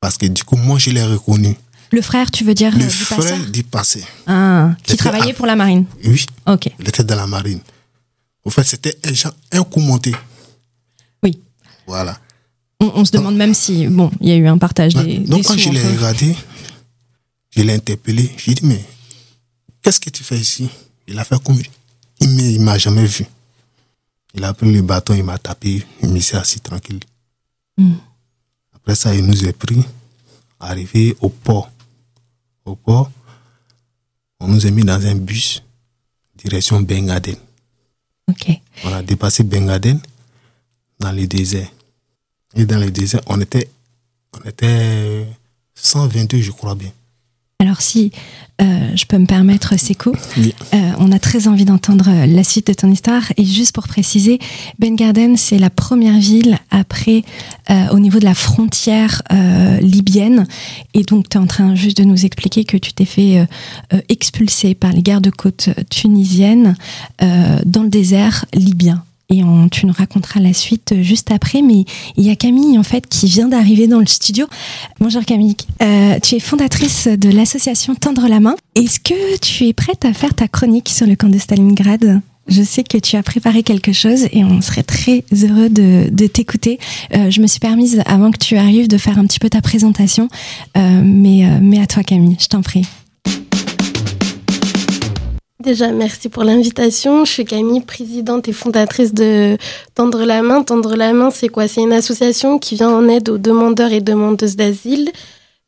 Parce 0.00 0.16
que 0.16 0.26
du 0.26 0.44
coup, 0.44 0.56
moi, 0.56 0.78
je 0.78 0.90
l'ai 0.90 1.04
reconnu. 1.04 1.56
Le 1.90 2.02
frère, 2.02 2.30
tu 2.30 2.44
veux 2.44 2.54
dire 2.54 2.72
Le 2.76 2.84
euh, 2.84 2.86
du 2.86 2.90
frère 2.92 3.18
passeur 3.18 3.38
du 3.46 3.62
passé. 3.64 4.04
Ah, 4.26 4.74
qui 4.82 4.96
travaillait 4.96 5.30
à- 5.32 5.34
pour 5.34 5.46
la 5.46 5.56
marine. 5.56 5.86
Oui, 6.04 6.26
Ok. 6.46 6.68
il 6.78 6.88
était 6.88 7.04
dans 7.04 7.16
la 7.16 7.26
marine. 7.26 7.60
Au 8.44 8.50
fait, 8.50 8.64
c'était 8.64 8.96
un, 9.04 9.12
genre- 9.14 9.34
un 9.52 9.62
coup 9.64 9.80
monté. 9.80 10.14
Oui. 11.22 11.40
Voilà. 11.86 12.18
On, 12.80 12.92
on 12.94 13.04
se 13.04 13.10
demande 13.12 13.36
même 13.36 13.54
si, 13.54 13.86
bon, 13.86 14.10
il 14.20 14.28
y 14.28 14.32
a 14.32 14.36
eu 14.36 14.46
un 14.46 14.58
partage 14.58 14.94
des. 14.94 15.18
Donc, 15.18 15.40
des 15.42 15.44
quand 15.48 15.54
sous 15.54 15.58
je 15.60 15.70
l'ai 15.70 15.82
regardé, 15.96 16.36
je 17.56 17.62
l'ai 17.62 17.74
interpellé. 17.74 18.30
J'ai 18.36 18.54
dit, 18.54 18.64
mais 18.66 18.84
qu'est-ce 19.82 19.98
que 20.00 20.10
tu 20.10 20.22
fais 20.22 20.38
ici? 20.38 20.68
Il 21.06 21.18
a 21.18 21.24
fait 21.24 21.42
comme. 21.42 21.58
Il 22.20 22.40
il 22.40 22.60
m'a 22.60 22.78
jamais 22.78 23.06
vu. 23.06 23.24
Il 24.34 24.44
a 24.44 24.52
pris 24.52 24.70
le 24.72 24.82
bâton, 24.82 25.14
il 25.14 25.24
m'a 25.24 25.38
tapé, 25.38 25.84
il 26.02 26.08
m'est 26.10 26.34
assis 26.34 26.60
tranquille. 26.60 27.00
Hmm. 27.78 27.94
Après 28.74 28.94
ça, 28.94 29.14
il 29.14 29.24
nous 29.24 29.46
a 29.48 29.52
pris, 29.52 29.82
arrivé 30.60 31.16
au 31.20 31.28
port. 31.30 31.70
Au 32.68 32.76
port, 32.76 33.10
on 34.40 34.48
nous 34.48 34.66
a 34.66 34.70
mis 34.70 34.84
dans 34.84 35.06
un 35.06 35.14
bus, 35.14 35.62
direction 36.36 36.82
Bengaden. 36.82 37.36
On 38.84 38.92
a 38.92 39.02
dépassé 39.02 39.42
Bengaden 39.42 39.98
dans 41.00 41.12
le 41.12 41.26
désert. 41.26 41.70
Et 42.54 42.66
dans 42.66 42.78
le 42.78 42.90
désert, 42.90 43.22
on 43.26 43.40
était, 43.40 43.70
on 44.34 44.46
était 44.46 45.26
122, 45.74 46.42
je 46.42 46.50
crois 46.50 46.74
bien. 46.74 46.92
Alors 47.60 47.80
si 47.80 48.12
euh, 48.62 48.94
je 48.94 49.04
peux 49.04 49.18
me 49.18 49.26
permettre, 49.26 49.76
Seco, 49.78 50.14
Oui. 50.36 50.54
euh, 50.74 50.92
on 50.98 51.10
a 51.10 51.18
très 51.18 51.48
envie 51.48 51.64
d'entendre 51.64 52.08
la 52.26 52.44
suite 52.44 52.68
de 52.68 52.72
ton 52.72 52.88
histoire. 52.88 53.22
Et 53.36 53.44
juste 53.44 53.72
pour 53.74 53.88
préciser, 53.88 54.38
Ben 54.78 54.94
Garden, 54.94 55.36
c'est 55.36 55.58
la 55.58 55.68
première 55.68 56.18
ville 56.18 56.58
après, 56.70 57.24
euh, 57.70 57.88
au 57.90 57.98
niveau 57.98 58.20
de 58.20 58.24
la 58.24 58.34
frontière 58.34 59.22
euh, 59.32 59.78
libyenne. 59.80 60.46
Et 60.94 61.02
donc, 61.02 61.28
tu 61.28 61.36
es 61.36 61.40
en 61.40 61.46
train 61.48 61.74
juste 61.74 61.98
de 61.98 62.04
nous 62.04 62.24
expliquer 62.24 62.64
que 62.64 62.76
tu 62.76 62.92
t'es 62.92 63.04
fait 63.04 63.44
expulser 64.08 64.74
par 64.76 64.92
les 64.92 65.02
gardes-côtes 65.02 65.70
tunisiennes 65.90 66.76
euh, 67.22 67.58
dans 67.66 67.82
le 67.82 67.88
désert 67.88 68.44
libyen. 68.54 69.02
Et 69.30 69.44
on, 69.44 69.68
tu 69.68 69.84
nous 69.84 69.92
raconteras 69.92 70.40
la 70.40 70.54
suite 70.54 70.92
euh, 70.92 71.02
juste 71.02 71.30
après. 71.30 71.60
Mais 71.60 71.84
il 72.16 72.24
y 72.24 72.30
a 72.30 72.36
Camille, 72.36 72.78
en 72.78 72.82
fait, 72.82 73.06
qui 73.06 73.26
vient 73.26 73.48
d'arriver 73.48 73.86
dans 73.86 74.00
le 74.00 74.06
studio. 74.06 74.46
Bonjour 75.00 75.24
Camille. 75.24 75.56
Euh, 75.82 76.18
tu 76.20 76.36
es 76.36 76.40
fondatrice 76.40 77.08
de 77.08 77.28
l'association 77.28 77.94
Tendre 77.94 78.26
la 78.26 78.40
main. 78.40 78.56
Est-ce 78.74 79.00
que 79.00 79.38
tu 79.38 79.66
es 79.66 79.74
prête 79.74 80.06
à 80.06 80.14
faire 80.14 80.34
ta 80.34 80.48
chronique 80.48 80.88
sur 80.88 81.06
le 81.06 81.14
camp 81.14 81.28
de 81.28 81.38
Stalingrad? 81.38 82.22
Je 82.48 82.62
sais 82.62 82.82
que 82.82 82.96
tu 82.96 83.16
as 83.16 83.22
préparé 83.22 83.62
quelque 83.62 83.92
chose 83.92 84.26
et 84.32 84.42
on 84.42 84.62
serait 84.62 84.82
très 84.82 85.22
heureux 85.32 85.68
de, 85.68 86.08
de 86.10 86.26
t'écouter. 86.26 86.78
Euh, 87.14 87.30
je 87.30 87.42
me 87.42 87.46
suis 87.46 87.60
permise, 87.60 88.02
avant 88.06 88.30
que 88.30 88.38
tu 88.38 88.56
arrives, 88.56 88.88
de 88.88 88.96
faire 88.96 89.18
un 89.18 89.26
petit 89.26 89.38
peu 89.38 89.50
ta 89.50 89.60
présentation. 89.60 90.28
Euh, 90.76 91.02
mais, 91.04 91.44
euh, 91.44 91.58
mais 91.60 91.80
à 91.80 91.86
toi 91.86 92.02
Camille, 92.02 92.36
je 92.40 92.46
t'en 92.46 92.62
prie. 92.62 92.86
Déjà, 95.60 95.90
merci 95.90 96.28
pour 96.28 96.44
l'invitation. 96.44 97.24
Je 97.24 97.32
suis 97.32 97.44
Camille, 97.44 97.80
présidente 97.80 98.46
et 98.46 98.52
fondatrice 98.52 99.12
de 99.12 99.56
Tendre 99.96 100.24
la 100.24 100.40
main. 100.40 100.62
Tendre 100.62 100.94
la 100.94 101.12
main, 101.12 101.30
c'est 101.30 101.48
quoi? 101.48 101.66
C'est 101.66 101.80
une 101.82 101.92
association 101.92 102.60
qui 102.60 102.76
vient 102.76 102.90
en 102.90 103.08
aide 103.08 103.28
aux 103.28 103.38
demandeurs 103.38 103.90
et 103.90 104.00
demandeuses 104.00 104.54
d'asile, 104.54 105.10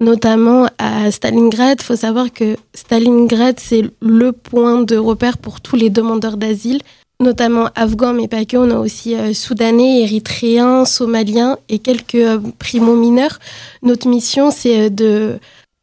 notamment 0.00 0.68
à 0.78 1.10
Stalingrad. 1.10 1.78
Il 1.80 1.84
faut 1.84 1.96
savoir 1.96 2.32
que 2.32 2.54
Stalingrad, 2.72 3.58
c'est 3.58 3.82
le 4.00 4.30
point 4.30 4.80
de 4.82 4.96
repère 4.96 5.38
pour 5.38 5.60
tous 5.60 5.74
les 5.74 5.90
demandeurs 5.90 6.36
d'asile, 6.36 6.82
notamment 7.18 7.68
afghans, 7.74 8.14
mais 8.14 8.28
pas 8.28 8.44
que. 8.44 8.56
On 8.56 8.70
a 8.70 8.78
aussi 8.78 9.16
euh, 9.16 9.34
soudanais, 9.34 10.02
érythréens, 10.02 10.84
somaliens 10.84 11.58
et 11.68 11.80
quelques 11.80 12.14
euh, 12.14 12.38
primo-mineurs. 12.60 13.40
Notre 13.82 14.06
mission, 14.06 14.52
c'est 14.52 14.82
euh, 14.82 14.88
de 14.88 15.40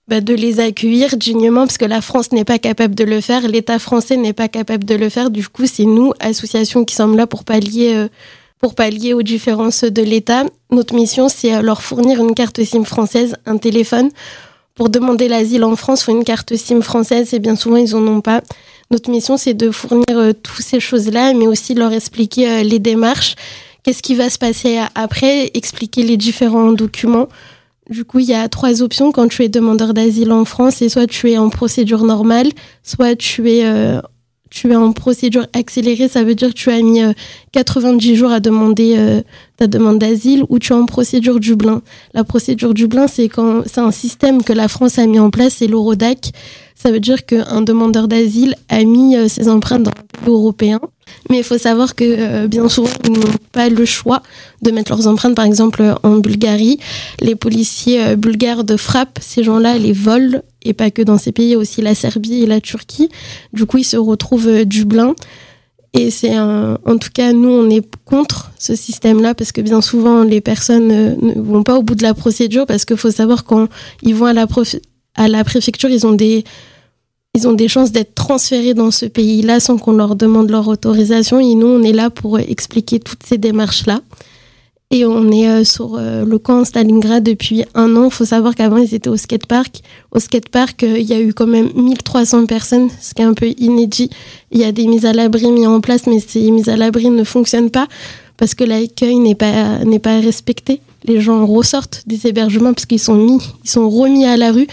bah, 0.08 0.22
de 0.22 0.34
les 0.34 0.60
accueillir 0.60 1.18
dignement 1.18 1.66
parce 1.66 1.78
que 1.78 1.86
la 1.86 2.02
France 2.02 2.32
n'est 2.32 2.46
pas 2.46 2.60
capable 2.60 2.96
de 2.96 3.04
le 3.04 3.20
faire, 3.22 3.48
l'État 3.48 3.80
français 3.80 4.18
n'est 4.18 4.34
pas 4.34 4.48
capable 4.48 4.86
de 4.86 4.96
le 4.96 5.10
faire. 5.10 5.30
Du 5.30 5.48
coup, 5.48 5.66
c'est 5.66 5.86
nous, 5.86 6.14
associations, 6.20 6.86
qui 6.86 6.96
sommes 6.96 7.18
là 7.18 7.28
pour 7.28 7.44
pallier, 7.44 7.94
euh, 7.96 8.08
pour 8.60 8.74
pallier 8.76 9.14
aux 9.14 9.22
différences 9.24 9.84
de 9.84 10.02
l'État. 10.02 10.46
Notre 10.72 10.96
mission, 10.96 11.28
c'est 11.30 11.54
euh, 11.56 11.62
leur 11.62 11.82
fournir 11.82 12.20
une 12.22 12.34
carte 12.34 12.64
SIM 12.64 12.84
française, 12.86 13.36
un 13.46 13.58
téléphone. 13.58 14.10
Pour 14.76 14.90
demander 14.90 15.28
l'asile 15.28 15.64
en 15.64 15.76
France, 15.76 16.04
faut 16.04 16.12
une 16.12 16.24
carte 16.24 16.56
SIM 16.56 16.82
française 16.82 17.34
et 17.34 17.40
bien 17.40 17.56
souvent, 17.56 17.78
ils 17.78 17.96
en 17.96 18.06
ont 18.08 18.22
pas. 18.22 18.42
Notre 18.92 19.10
mission, 19.10 19.36
c'est 19.36 19.56
de 19.56 19.72
fournir 19.72 20.06
euh, 20.12 20.32
toutes 20.34 20.64
ces 20.64 20.80
choses-là, 20.80 21.34
mais 21.34 21.48
aussi 21.48 21.74
leur 21.74 21.92
expliquer 21.92 22.50
euh, 22.50 22.64
les 22.64 22.80
démarches, 22.80 23.36
qu'est-ce 23.84 24.02
qui 24.04 24.16
va 24.16 24.30
se 24.30 24.38
passer 24.38 24.78
a- 24.78 24.90
après, 24.96 25.52
expliquer 25.54 26.04
les 26.04 26.16
différents 26.16 26.72
documents. 26.72 27.28
Du 27.90 28.04
coup, 28.04 28.20
il 28.20 28.26
y 28.26 28.34
a 28.34 28.48
trois 28.50 28.82
options 28.82 29.12
quand 29.12 29.28
tu 29.30 29.44
es 29.44 29.50
demandeur 29.50 29.94
d'asile 29.94 30.32
en 30.32 30.46
France. 30.46 30.76
C'est 30.76 30.90
soit 30.90 31.08
tu 31.08 31.32
es 31.32 31.38
en 31.38 31.50
procédure 31.50 32.04
normale, 32.04 32.50
soit 32.84 33.16
tu 33.16 33.50
es, 33.50 33.66
euh, 33.66 34.02
tu 34.50 34.72
es 34.72 34.76
en 34.76 34.92
procédure 34.92 35.48
accélérée. 35.54 36.08
Ça 36.08 36.24
veut 36.24 36.36
dire 36.36 36.50
que 36.50 36.54
tu 36.54 36.70
as 36.70 36.82
mis 36.82 37.04
euh, 37.04 37.14
90 37.52 38.16
jours 38.16 38.32
à 38.32 38.40
demander 38.40 38.96
euh, 38.98 39.22
ta 39.58 39.68
demande 39.68 40.00
d'asile, 40.00 40.44
ou 40.50 40.60
tu 40.60 40.74
es 40.74 40.76
en 40.76 40.86
procédure 40.86 41.40
Dublin. 41.40 41.82
La 42.14 42.24
procédure 42.24 42.74
Dublin, 42.74 43.08
c'est 43.08 43.30
quand 43.30 43.64
c'est 43.66 43.82
un 43.82 43.92
système 43.92 44.44
que 44.44 44.54
la 44.54 44.68
France 44.68 45.00
a 45.00 45.06
mis 45.06 45.20
en 45.20 45.30
place, 45.30 45.56
c'est 45.58 45.68
l'Eurodac. 45.68 46.32
Ça 46.76 46.92
veut 46.92 47.00
dire 47.00 47.26
qu'un 47.26 47.62
demandeur 47.62 48.08
d'asile 48.08 48.56
a 48.70 48.84
mis 48.84 49.16
euh, 49.16 49.28
ses 49.28 49.50
empreintes 49.50 49.84
dans 49.84 49.92
un 49.92 50.24
pays 50.24 50.32
européen. 50.34 50.80
Mais 51.30 51.40
il 51.40 51.44
faut 51.44 51.58
savoir 51.58 51.96
que 51.96 52.04
euh, 52.06 52.48
bien 52.48 52.70
souvent, 52.70 52.90
ils 53.06 53.14
n'ont 53.14 53.26
pas 53.52 53.70
le 53.70 53.86
choix 53.86 54.22
de 54.62 54.70
mettre 54.70 54.92
leurs 54.92 55.08
empreintes, 55.08 55.36
par 55.36 55.46
exemple, 55.46 55.96
en 56.04 56.18
Bulgarie. 56.18 56.80
Les 57.20 57.36
policiers 57.36 58.04
euh, 58.04 58.16
bulgares 58.16 58.64
de 58.64 58.78
frappe, 58.78 59.18
ces 59.22 59.44
gens-là, 59.44 59.78
les 59.78 59.94
volent, 59.94 60.40
et 60.68 60.74
pas 60.74 60.92
que 60.92 61.02
dans 61.02 61.18
ces 61.18 61.32
pays, 61.32 61.56
aussi 61.56 61.82
la 61.82 61.96
Serbie 61.96 62.44
et 62.44 62.46
la 62.46 62.62
Turquie. 62.62 63.10
Du 63.54 63.66
coup, 63.66 63.78
ils 63.78 63.84
se 63.84 63.98
retrouvent 63.98 64.48
euh, 64.48 64.66
Dublin. 64.66 65.16
Et 65.94 66.12
c'est 66.12 66.38
en 66.38 66.98
tout 67.00 67.10
cas, 67.12 67.34
nous, 67.34 67.50
on 67.50 67.70
est 67.72 67.84
contre 68.06 68.52
ce 68.60 68.76
système-là 68.76 69.34
parce 69.34 69.52
que 69.52 69.62
bien 69.62 69.82
souvent, 69.82 70.24
les 70.24 70.42
personnes 70.42 70.90
ne 70.90 71.42
vont 71.42 71.64
pas 71.64 71.78
au 71.78 71.82
bout 71.82 71.96
de 71.96 72.04
la 72.04 72.14
procédure 72.14 72.68
parce 72.68 72.86
qu'il 72.86 72.98
faut 72.98 73.10
savoir 73.10 73.46
quand 73.46 73.68
ils 74.04 74.14
vont 74.14 74.26
à 74.26 74.34
la, 74.34 74.46
à 75.16 75.28
la 75.28 75.44
préfecture, 75.44 75.90
ils 75.90 76.06
ont 76.06 76.12
des, 76.12 76.44
ils 77.34 77.48
ont 77.48 77.54
des 77.54 77.68
chances 77.68 77.92
d'être 77.92 78.16
transférés 78.16 78.74
dans 78.74 78.92
ce 78.92 79.06
pays-là 79.06 79.60
sans 79.60 79.78
qu'on 79.78 79.94
leur 79.94 80.16
demande 80.16 80.50
leur 80.50 80.68
autorisation. 80.68 81.40
Et 81.40 81.56
nous, 81.56 81.68
on 81.68 81.84
est 81.84 81.94
là 81.94 82.10
pour 82.10 82.40
expliquer 82.40 83.00
toutes 83.00 83.24
ces 83.24 83.38
démarches-là. 83.38 84.02
Et 84.90 85.06
on 85.06 85.30
est 85.32 85.50
euh, 85.50 85.64
sur 85.66 85.96
euh, 85.98 86.24
le 86.24 86.40
camp 86.40 86.64
Stalingrad 86.64 87.22
depuis 87.22 87.66
un 87.76 87.98
an. 87.98 88.06
Il 88.06 88.12
faut 88.12 88.24
savoir 88.24 88.56
qu'avant, 88.56 88.78
ils 88.78 88.96
étaient 88.96 89.10
au 89.10 89.18
skatepark. 89.18 89.82
Au 90.12 90.20
skatepark, 90.20 90.82
euh, 90.84 90.98
il 90.98 91.06
y 91.06 91.14
a 91.14 91.20
eu 91.20 91.34
quand 91.34 91.46
même 91.46 91.70
1300 91.76 92.46
personnes, 92.46 92.90
ce 93.02 93.14
qui 93.14 93.22
est 93.22 93.26
un 93.26 93.34
peu 93.34 93.48
inédit. 93.58 94.10
Il 94.52 94.62
y 94.62 94.64
a 94.64 94.72
des 94.72 94.88
mises 94.88 95.06
à 95.06 95.12
l'abri 95.12 95.52
mises 95.52 95.68
en 95.68 95.82
place, 95.82 96.08
mais 96.08 96.22
ces 96.22 96.52
mises 96.52 96.70
à 96.70 96.78
l'abri 96.78 97.10
ne 97.10 97.26
fonctionnent 97.26 97.70
pas 97.70 97.88
parce 98.38 98.56
que 98.56 98.64
l'accueil 98.64 99.18
n'est 99.18 99.36
pas, 99.36 99.80
n'est 99.84 100.00
pas 100.00 100.22
respecté. 100.22 100.80
Les 101.04 101.20
gens 101.20 101.46
ressortent 101.46 102.04
des 102.08 102.26
hébergements 102.26 102.74
parce 102.74 102.86
qu'ils 102.86 103.00
sont 103.00 103.16
mis, 103.16 103.40
ils 103.66 103.70
sont 103.70 103.90
remis 103.90 104.26
à 104.26 104.38
la 104.38 104.54
rue. 104.54 104.68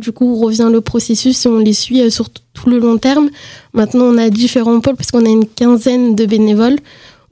Du 0.00 0.10
coup, 0.10 0.34
revient 0.36 0.70
le 0.72 0.80
processus 0.80 1.46
et 1.46 1.48
on 1.48 1.58
les 1.58 1.74
suit 1.74 2.10
sur 2.10 2.30
tout 2.30 2.68
le 2.68 2.78
long 2.78 2.96
terme. 2.96 3.28
Maintenant, 3.74 4.06
on 4.06 4.18
a 4.18 4.30
différents 4.30 4.80
pôles 4.80 4.96
parce 4.96 5.10
qu'on 5.12 5.26
a 5.26 5.28
une 5.28 5.46
quinzaine 5.46 6.16
de 6.16 6.26
bénévoles 6.26 6.78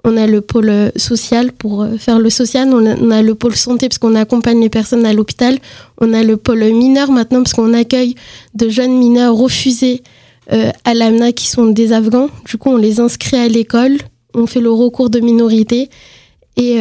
on 0.04 0.16
a 0.16 0.26
le 0.26 0.40
pôle 0.40 0.68
euh, 0.68 0.90
social 0.96 1.52
pour 1.52 1.82
euh, 1.82 1.96
faire 1.96 2.18
le 2.18 2.30
social, 2.30 2.68
on 2.72 3.10
a, 3.10 3.22
le 3.22 3.34
pôle 3.34 3.56
santé 3.56 3.88
parce 3.88 3.98
qu'on 3.98 4.14
accompagne 4.14 4.60
les 4.60 4.68
personnes 4.68 5.04
à 5.04 5.12
l'hôpital, 5.12 5.58
on 6.00 6.12
a 6.12 6.22
le 6.22 6.36
pôle 6.36 6.64
mineur 6.72 7.10
maintenant 7.10 7.42
parce 7.42 7.52
qu'on 7.52 7.74
accueille 7.74 8.14
de 8.54 8.68
jeunes 8.68 8.96
mineurs 8.96 9.36
refusés 9.36 10.02
euh, 10.52 10.70
à 10.84 10.94
l'AMNA 10.94 11.32
qui 11.32 11.48
sont 11.48 11.66
des 11.66 11.92
Afghans. 11.92 12.30
Du 12.46 12.56
coup, 12.56 12.70
on 12.70 12.76
les 12.76 13.00
inscrit 13.00 13.36
à 13.36 13.48
l'école, 13.48 13.98
on 14.34 14.46
fait 14.46 14.60
le 14.60 14.70
recours 14.70 15.10
de 15.10 15.20
minorité. 15.20 15.90
Et 16.56 16.80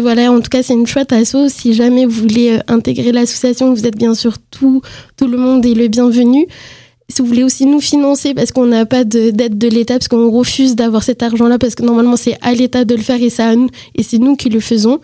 voilà, 0.00 0.32
en 0.32 0.40
tout 0.40 0.48
cas, 0.48 0.62
c'est 0.62 0.72
une 0.72 0.86
chouette 0.86 1.12
asso. 1.12 1.48
Si 1.48 1.74
jamais 1.74 2.06
vous 2.06 2.22
voulez 2.22 2.58
intégrer 2.68 3.12
l'association, 3.12 3.74
vous 3.74 3.86
êtes 3.86 3.98
bien 3.98 4.14
sûr 4.14 4.38
tout, 4.50 4.80
tout 5.18 5.26
le 5.26 5.36
monde 5.36 5.66
est 5.66 5.74
le 5.74 5.88
bienvenu 5.88 6.46
si 7.08 7.20
vous 7.20 7.28
voulez 7.28 7.44
aussi 7.44 7.66
nous 7.66 7.80
financer 7.80 8.34
parce 8.34 8.50
qu'on 8.50 8.66
n'a 8.66 8.86
pas 8.86 9.04
d'aide 9.04 9.58
de, 9.58 9.68
l'État, 9.68 9.94
parce 9.94 10.08
qu'on 10.08 10.30
refuse 10.30 10.74
d'avoir 10.74 11.02
cet 11.02 11.22
argent-là, 11.22 11.58
parce 11.58 11.74
que 11.74 11.82
normalement 11.82 12.16
c'est 12.16 12.38
à 12.40 12.54
l'État 12.54 12.84
de 12.84 12.94
le 12.94 13.02
faire 13.02 13.22
et, 13.22 13.30
ça, 13.30 13.52
et 13.94 14.02
c'est 14.02 14.18
nous 14.18 14.36
qui 14.36 14.48
le 14.48 14.60
faisons. 14.60 15.00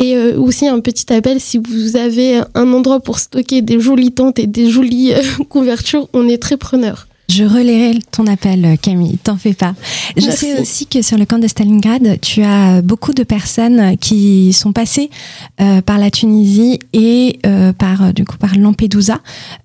Et 0.00 0.16
euh, 0.16 0.36
aussi 0.38 0.66
un 0.66 0.80
petit 0.80 1.12
appel, 1.12 1.40
si 1.40 1.58
vous 1.58 1.96
avez 1.96 2.40
un 2.54 2.72
endroit 2.72 3.00
pour 3.00 3.18
stocker 3.18 3.62
des 3.62 3.78
jolies 3.78 4.12
tentes 4.12 4.38
et 4.38 4.46
des 4.46 4.68
jolies 4.68 5.12
euh, 5.12 5.22
couvertures, 5.48 6.08
on 6.12 6.28
est 6.28 6.38
très 6.38 6.56
preneurs. 6.56 7.06
Je 7.28 7.44
relayerai 7.44 7.98
ton 8.10 8.26
appel, 8.26 8.76
Camille, 8.80 9.16
t'en 9.16 9.36
fais 9.36 9.54
pas. 9.54 9.74
Je 10.16 10.30
sais 10.30 10.60
aussi 10.60 10.86
que 10.86 11.00
sur 11.00 11.16
le 11.16 11.24
camp 11.24 11.38
de 11.38 11.48
Stalingrad, 11.48 12.20
tu 12.20 12.42
as 12.42 12.82
beaucoup 12.82 13.14
de 13.14 13.22
personnes 13.22 13.96
qui 13.96 14.52
sont 14.52 14.72
passées 14.72 15.08
euh, 15.60 15.80
par 15.80 15.98
la 15.98 16.10
Tunisie 16.10 16.78
et 16.92 17.38
euh, 17.46 17.72
par 17.72 18.12
du 18.12 18.24
coup 18.24 18.36
par 18.36 18.56
Lampedusa. 18.56 19.20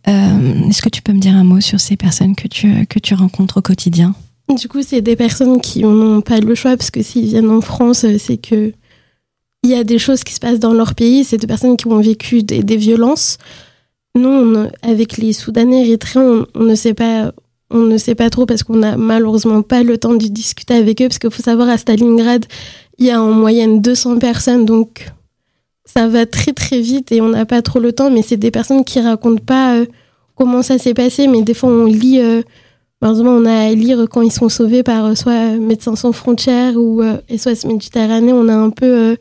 Euh, 0.07 0.69
est-ce 0.69 0.81
que 0.81 0.89
tu 0.89 1.01
peux 1.01 1.11
me 1.11 1.19
dire 1.19 1.35
un 1.35 1.43
mot 1.43 1.59
sur 1.59 1.81
ces 1.81 1.97
personnes 1.97 2.35
que 2.35 2.47
tu 2.47 2.87
que 2.87 2.97
tu 2.97 3.13
rencontres 3.13 3.57
au 3.57 3.61
quotidien? 3.61 4.15
Du 4.57 4.67
coup, 4.67 4.81
c'est 4.81 5.01
des 5.01 5.15
personnes 5.15 5.59
qui 5.59 5.81
n'ont 5.83 6.21
pas 6.21 6.39
le 6.39 6.55
choix 6.55 6.77
parce 6.77 6.91
que 6.91 7.03
s'ils 7.03 7.25
viennent 7.25 7.51
en 7.51 7.61
France, 7.61 8.05
c'est 8.17 8.37
que 8.37 8.73
il 9.63 9.69
y 9.69 9.75
a 9.75 9.83
des 9.83 9.99
choses 9.99 10.23
qui 10.23 10.33
se 10.33 10.39
passent 10.39 10.59
dans 10.59 10.73
leur 10.73 10.95
pays. 10.95 11.25
C'est 11.25 11.37
des 11.37 11.45
personnes 11.45 11.75
qui 11.75 11.87
ont 11.87 11.99
vécu 11.99 12.41
des, 12.41 12.63
des 12.63 12.77
violences. 12.77 13.37
Nous, 14.15 14.55
avec 14.81 15.17
les 15.17 15.33
Soudanais 15.33 15.81
érythréens, 15.81 16.45
on 16.55 16.63
ne 16.63 16.75
sait 16.75 16.93
pas 16.93 17.31
on 17.71 17.79
ne 17.79 17.97
sait 17.97 18.15
pas 18.15 18.29
trop 18.29 18.45
parce 18.45 18.63
qu'on 18.63 18.77
n'a 18.77 18.97
malheureusement 18.97 19.61
pas 19.61 19.83
le 19.83 19.97
temps 19.97 20.13
de 20.13 20.27
discuter 20.27 20.73
avec 20.73 21.01
eux 21.01 21.07
parce 21.07 21.19
qu'il 21.19 21.31
faut 21.31 21.43
savoir 21.43 21.69
à 21.69 21.77
Stalingrad, 21.77 22.45
il 22.97 23.05
y 23.05 23.11
a 23.11 23.21
en 23.21 23.31
moyenne 23.31 23.81
200 23.81 24.19
personnes 24.19 24.65
donc 24.65 25.07
ça 25.85 26.07
va 26.07 26.25
très 26.25 26.53
très 26.53 26.81
vite 26.81 27.11
et 27.11 27.21
on 27.21 27.29
n'a 27.29 27.45
pas 27.45 27.61
trop 27.61 27.79
le 27.79 27.93
temps 27.93 28.11
mais 28.11 28.21
c'est 28.21 28.37
des 28.37 28.51
personnes 28.51 28.83
qui 28.83 28.99
racontent 28.99 29.43
pas 29.43 29.75
euh, 29.75 29.85
comment 30.35 30.61
ça 30.61 30.77
s'est 30.77 30.93
passé 30.93 31.27
mais 31.27 31.41
des 31.41 31.53
fois 31.53 31.69
on 31.69 31.85
lit 31.85 32.19
euh, 32.19 32.41
malheureusement 33.01 33.31
on 33.31 33.45
a 33.45 33.69
à 33.69 33.71
lire 33.71 34.07
quand 34.09 34.21
ils 34.21 34.31
sont 34.31 34.49
sauvés 34.49 34.83
par 34.83 35.05
euh, 35.05 35.15
soit 35.15 35.57
Médecins 35.57 35.95
sans 35.95 36.11
frontières 36.11 36.75
ou 36.75 37.01
SOS 37.35 37.65
Méditerranée, 37.65 38.33
on 38.33 38.47
a 38.47 38.55
un 38.55 38.69
peu 38.69 39.15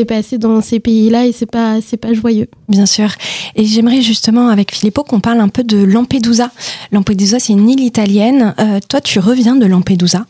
s'est 0.00 0.06
passé 0.06 0.38
dans 0.38 0.62
ces 0.62 0.80
pays-là 0.80 1.26
et 1.26 1.32
c'est 1.32 1.50
pas 1.50 1.78
c'est 1.86 1.98
pas 1.98 2.14
joyeux. 2.14 2.48
Bien 2.68 2.86
sûr. 2.86 3.10
Et 3.56 3.66
j'aimerais 3.66 4.00
justement 4.00 4.48
avec 4.48 4.74
Filippo 4.74 5.02
qu'on 5.02 5.20
parle 5.20 5.40
un 5.40 5.48
peu 5.48 5.62
de 5.62 5.76
Lampedusa. 5.76 6.50
Lampedusa, 6.92 7.38
c'est 7.38 7.52
une 7.52 7.68
île 7.68 7.80
italienne. 7.80 8.54
Euh, 8.58 8.78
toi, 8.88 9.00
tu 9.00 9.18
reviens 9.18 9.56
de 9.56 9.66
Lampedusa 9.66 10.24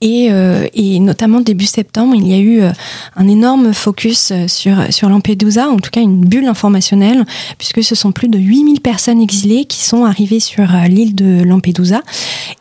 et 0.00 0.28
euh, 0.30 0.66
et 0.74 0.98
notamment 0.98 1.40
début 1.40 1.64
septembre, 1.64 2.14
il 2.14 2.28
y 2.28 2.34
a 2.34 2.38
eu 2.38 2.60
euh, 2.60 2.72
un 3.14 3.28
énorme 3.28 3.72
focus 3.72 4.32
sur 4.48 4.76
sur 4.90 5.08
Lampedusa, 5.08 5.68
en 5.68 5.76
tout 5.76 5.90
cas 5.90 6.02
une 6.02 6.20
bulle 6.20 6.46
informationnelle, 6.46 7.24
puisque 7.56 7.82
ce 7.82 7.94
sont 7.94 8.12
plus 8.12 8.28
de 8.28 8.38
8000 8.38 8.80
personnes 8.80 9.22
exilées 9.22 9.64
qui 9.64 9.82
sont 9.82 10.04
arrivées 10.04 10.40
sur 10.40 10.66
l'île 10.88 11.14
de 11.14 11.42
Lampedusa. 11.42 12.02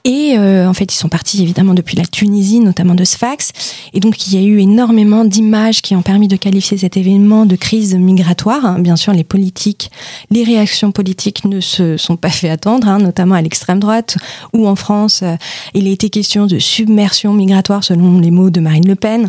Et 0.05 0.37
en 0.37 0.73
fait, 0.73 0.93
ils 0.93 0.97
sont 0.97 1.09
partis 1.09 1.41
évidemment 1.41 1.73
depuis 1.73 1.97
la 1.97 2.05
Tunisie, 2.05 2.59
notamment 2.59 2.95
de 2.95 3.03
Sfax. 3.03 3.51
Et 3.93 3.99
donc, 3.99 4.27
il 4.27 4.35
y 4.35 4.37
a 4.37 4.41
eu 4.45 4.59
énormément 4.59 5.25
d'images 5.25 5.81
qui 5.81 5.95
ont 5.95 6.01
permis 6.01 6.27
de 6.27 6.35
qualifier 6.45 6.77
cet 6.77 6.95
événement 6.95 7.47
de 7.47 7.55
crise 7.55 7.95
migratoire. 7.95 8.63
Hein. 8.63 8.77
Bien 8.77 8.95
sûr, 8.95 9.13
les 9.13 9.23
politiques, 9.23 9.89
les 10.29 10.43
réactions 10.43 10.91
politiques 10.91 11.43
ne 11.45 11.59
se 11.59 11.97
sont 11.97 12.17
pas 12.17 12.29
fait 12.29 12.51
attendre, 12.51 12.87
hein, 12.87 12.99
notamment 12.99 13.33
à 13.33 13.41
l'extrême 13.41 13.79
droite 13.79 14.17
ou 14.53 14.67
en 14.67 14.75
France, 14.75 15.21
euh, 15.23 15.37
il 15.73 15.87
a 15.87 15.89
été 15.89 16.11
question 16.11 16.45
de 16.45 16.59
submersion 16.59 17.33
migratoire 17.33 17.83
selon 17.83 18.19
les 18.19 18.29
mots 18.29 18.51
de 18.51 18.59
Marine 18.59 18.87
Le 18.87 18.93
Pen, 18.93 19.27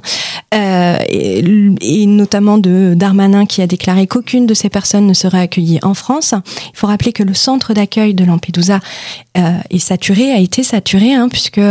euh, 0.52 0.98
et, 1.09 2.07
notamment 2.07 2.59
de 2.59 2.92
Darmanin 2.94 3.46
qui 3.46 3.62
a 3.62 3.66
déclaré 3.66 4.07
qu'aucune 4.07 4.44
de 4.44 4.52
ces 4.52 4.68
personnes 4.68 5.07
ne 5.07 5.14
serait 5.14 5.40
accueillie 5.40 5.79
en 5.83 5.94
France. 5.94 6.35
Il 6.35 6.76
faut 6.76 6.87
rappeler 6.87 7.14
que 7.14 7.22
le 7.22 7.33
centre 7.33 7.72
d'accueil 7.72 8.12
de 8.12 8.26
Lampedusa 8.26 8.81
euh, 9.38 9.59
est 9.70 9.79
saturé, 9.79 10.33
a 10.33 10.38
été 10.38 10.62
saturé, 10.62 11.14
hein, 11.14 11.29
puisque 11.31 11.62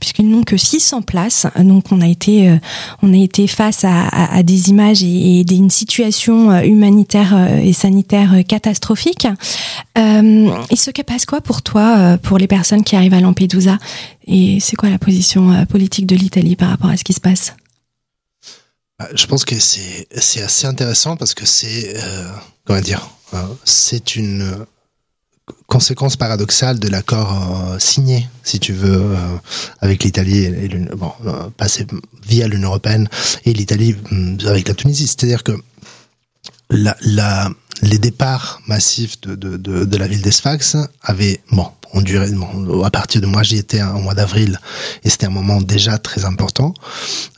puisqu'ils 0.00 0.28
n'ont 0.28 0.42
que 0.42 0.56
600 0.56 1.02
places. 1.02 1.46
Donc 1.60 1.92
on 1.92 2.00
a 2.00 2.08
été 2.08 2.58
on 3.02 3.12
a 3.12 3.16
été 3.16 3.46
face 3.46 3.84
à, 3.84 4.08
à, 4.08 4.38
à 4.38 4.42
des 4.42 4.69
et, 5.02 5.44
d'une 5.44 5.70
situation 5.70 6.50
euh, 6.50 6.62
humanitaire 6.62 7.34
euh, 7.34 7.58
et 7.58 7.72
sanitaire 7.72 8.34
euh, 8.34 8.42
catastrophique. 8.42 9.26
il 9.96 10.76
se 10.76 10.90
passe 11.02 11.26
quoi 11.26 11.40
pour 11.40 11.62
toi, 11.62 12.18
pour 12.22 12.38
les 12.38 12.46
personnes 12.46 12.84
qui 12.84 12.96
arrivent 12.96 13.14
à 13.14 13.20
Lampedusa? 13.20 13.78
Et 14.26 14.58
c'est 14.60 14.76
quoi 14.76 14.88
la 14.88 14.98
position 14.98 15.66
politique 15.66 16.06
de 16.06 16.14
l'Italie 16.14 16.56
par 16.56 16.68
rapport 16.68 16.90
à 16.90 16.96
ce 16.96 17.04
qui 17.04 17.12
se 17.12 17.20
passe? 17.20 17.54
Bah, 18.98 19.08
je 19.14 19.26
pense 19.26 19.44
que 19.44 19.58
c'est 19.58 20.06
assez 20.42 20.66
intéressant 20.66 21.16
parce 21.16 21.34
que 21.34 21.46
c'est 21.46 21.94
comment 22.64 22.80
dire 22.80 23.10
c'est 23.64 24.16
une 24.16 24.66
conséquence 25.70 26.16
paradoxale 26.16 26.80
de 26.80 26.88
l'accord 26.88 27.32
euh, 27.32 27.78
signé, 27.78 28.28
si 28.42 28.58
tu 28.58 28.72
veux, 28.72 29.00
euh, 29.00 29.16
avec 29.80 30.02
l'Italie 30.02 30.44
et, 30.44 30.68
bon, 30.96 31.12
euh, 31.26 31.48
passé 31.56 31.86
via 32.26 32.48
l'Union 32.48 32.68
européenne 32.70 33.08
et 33.46 33.52
l'Italie 33.52 33.94
mm, 34.10 34.38
avec 34.46 34.66
la 34.68 34.74
Tunisie. 34.74 35.06
C'est-à-dire 35.06 35.44
que 35.44 35.52
la, 36.70 36.96
les 37.82 37.98
départs 37.98 38.60
massifs 38.66 39.20
de, 39.20 39.36
de, 39.36 39.56
de, 39.56 39.84
de 39.84 39.96
la 39.96 40.08
ville 40.08 40.22
d'Esfax 40.22 40.76
avaient, 41.02 41.40
bon, 41.52 41.68
ont 41.92 42.02
duré, 42.02 42.30
bon, 42.30 42.82
à 42.82 42.90
partir 42.90 43.20
de 43.20 43.26
moi 43.26 43.42
j'y 43.42 43.56
étais 43.56 43.82
au 43.82 43.98
mois 43.98 44.14
d'avril 44.14 44.60
et 45.04 45.10
c'était 45.10 45.26
un 45.26 45.30
moment 45.30 45.60
déjà 45.60 45.98
très 45.98 46.24
important. 46.24 46.74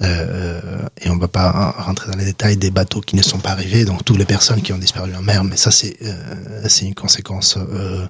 Euh, 0.00 0.60
et 1.00 1.08
on 1.10 1.16
va 1.16 1.28
pas 1.28 1.74
rentrer 1.78 2.10
dans 2.10 2.18
les 2.18 2.24
détails 2.24 2.56
des 2.56 2.70
bateaux 2.70 3.00
qui 3.00 3.16
ne 3.16 3.22
sont 3.22 3.38
pas 3.38 3.50
arrivés 3.50 3.84
donc 3.84 4.04
toutes 4.04 4.18
les 4.18 4.24
personnes 4.24 4.62
qui 4.62 4.72
ont 4.72 4.78
disparu 4.78 5.14
en 5.14 5.22
mer 5.22 5.44
mais 5.44 5.56
ça 5.56 5.70
c'est 5.70 5.96
euh, 6.02 6.64
c'est 6.68 6.86
une 6.86 6.94
conséquence 6.94 7.56
euh, 7.56 8.06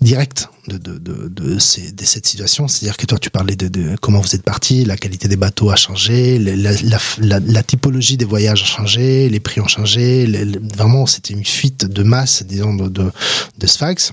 directe 0.00 0.48
de, 0.68 0.76
de, 0.78 0.98
de, 0.98 1.28
de, 1.28 1.54
de 1.54 1.58
cette 1.58 2.26
situation. 2.26 2.68
C'est-à-dire 2.68 2.96
que 2.96 3.06
toi 3.06 3.18
tu 3.18 3.30
parlais 3.30 3.56
de, 3.56 3.68
de, 3.68 3.96
comment 4.00 4.20
vous 4.20 4.34
êtes 4.34 4.42
parti 4.42 4.84
la 4.84 4.96
qualité 4.96 5.28
des 5.28 5.36
bateaux 5.36 5.70
a 5.70 5.76
changé 5.76 6.38
la, 6.38 6.72
la, 7.18 7.40
la, 7.40 7.62
typologie 7.62 8.16
des 8.16 8.24
voyages 8.24 8.62
a 8.62 8.66
changé 8.66 9.28
les 9.28 9.40
prix 9.40 9.60
ont 9.60 9.68
changé 9.68 10.26
vraiment 10.74 11.06
c'était 11.06 11.34
une 11.34 11.44
fuite 11.44 11.84
de 11.84 12.02
masse 12.02 12.42
disons 12.42 12.74
de, 12.74 12.88
de, 12.88 13.10
de 13.58 13.66
Sfax 13.66 14.12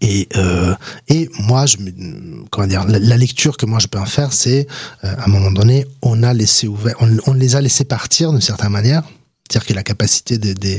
et, 0.00 0.28
euh, 0.36 0.74
et 1.08 1.28
moi, 1.38 1.66
je, 1.66 1.76
comment 2.50 2.66
dire, 2.66 2.84
la, 2.86 3.16
lecture 3.16 3.56
que 3.56 3.66
moi 3.66 3.78
je 3.78 3.86
peux 3.86 3.98
en 3.98 4.06
faire, 4.06 4.32
c'est 4.32 4.66
euh, 5.04 5.14
à 5.16 5.24
un 5.24 5.28
moment 5.28 5.50
donné, 5.50 5.86
on 6.02 6.22
a 6.22 6.34
laissé 6.34 6.66
ouvert, 6.66 6.94
on, 7.00 7.16
on 7.26 7.32
les 7.34 7.56
a 7.56 7.60
laissés 7.60 7.84
partir 7.84 8.30
d'une 8.32 8.40
certaine 8.40 8.70
manière. 8.70 9.02
C'est-à-dire 9.50 9.66
que 9.66 9.74
la 9.74 9.82
capacité 9.82 10.38
de, 10.38 10.52
de, 10.52 10.78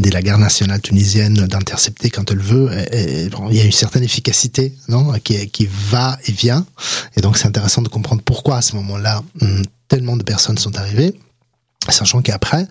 de, 0.00 0.10
la 0.10 0.20
garde 0.20 0.40
nationale 0.40 0.80
tunisienne 0.80 1.34
d'intercepter 1.34 2.10
quand 2.10 2.32
elle 2.32 2.40
veut, 2.40 2.68
il 2.92 3.56
y 3.56 3.60
a 3.60 3.64
une 3.64 3.70
certaine 3.70 4.02
efficacité 4.02 4.74
non 4.88 5.12
qui, 5.22 5.48
qui 5.50 5.68
va 5.70 6.18
et 6.26 6.32
vient. 6.32 6.66
Et 7.16 7.20
donc 7.20 7.38
c'est 7.38 7.46
intéressant 7.46 7.82
de 7.82 7.88
comprendre 7.88 8.22
pourquoi 8.24 8.56
à 8.56 8.62
ce 8.62 8.74
moment-là, 8.76 9.22
hum, 9.40 9.62
tellement 9.86 10.16
de 10.16 10.24
personnes 10.24 10.58
sont 10.58 10.76
arrivées. 10.76 11.14
Sachant 11.88 12.20
qu'après, 12.20 12.66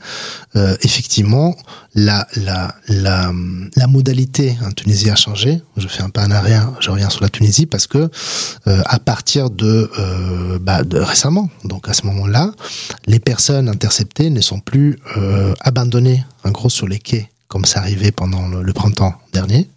euh, 0.56 0.78
effectivement, 0.82 1.56
la, 1.96 2.28
la, 2.36 2.76
la, 2.88 3.32
la 3.76 3.88
modalité 3.88 4.56
en 4.64 4.72
Tunisie 4.72 5.10
a 5.10 5.16
changé. 5.16 5.62
Je 5.78 5.88
fais 5.88 6.04
un 6.04 6.10
pas 6.10 6.26
en 6.26 6.32
arrière, 6.32 6.72
je 6.80 6.92
reviens 6.92 7.10
sur 7.10 7.24
la 7.24 7.30
Tunisie 7.30 7.66
parce 7.66 7.88
que 7.88 7.98
euh, 8.68 8.82
à 8.86 9.00
partir 9.00 9.50
de, 9.50 9.90
euh, 9.98 10.60
bah, 10.62 10.82
récemment, 10.92 11.50
donc 11.64 11.90
à 11.90 11.94
ce 11.94 12.06
moment-là, 12.06 12.52
les 13.08 13.20
personnes 13.20 13.68
interceptées 13.68 14.30
ne 14.30 14.42
sont 14.42 14.60
plus 14.60 15.00
euh, 15.18 15.54
abandonnées 15.60 16.24
en 16.44 16.52
gros 16.52 16.70
sur 16.70 16.88
les 16.88 17.00
quais 17.00 17.30
comme 17.50 17.66
ça 17.66 17.80
arrivait 17.80 18.12
pendant 18.12 18.48
le, 18.48 18.74
printemps 18.74 19.16
dernier, 19.34 19.68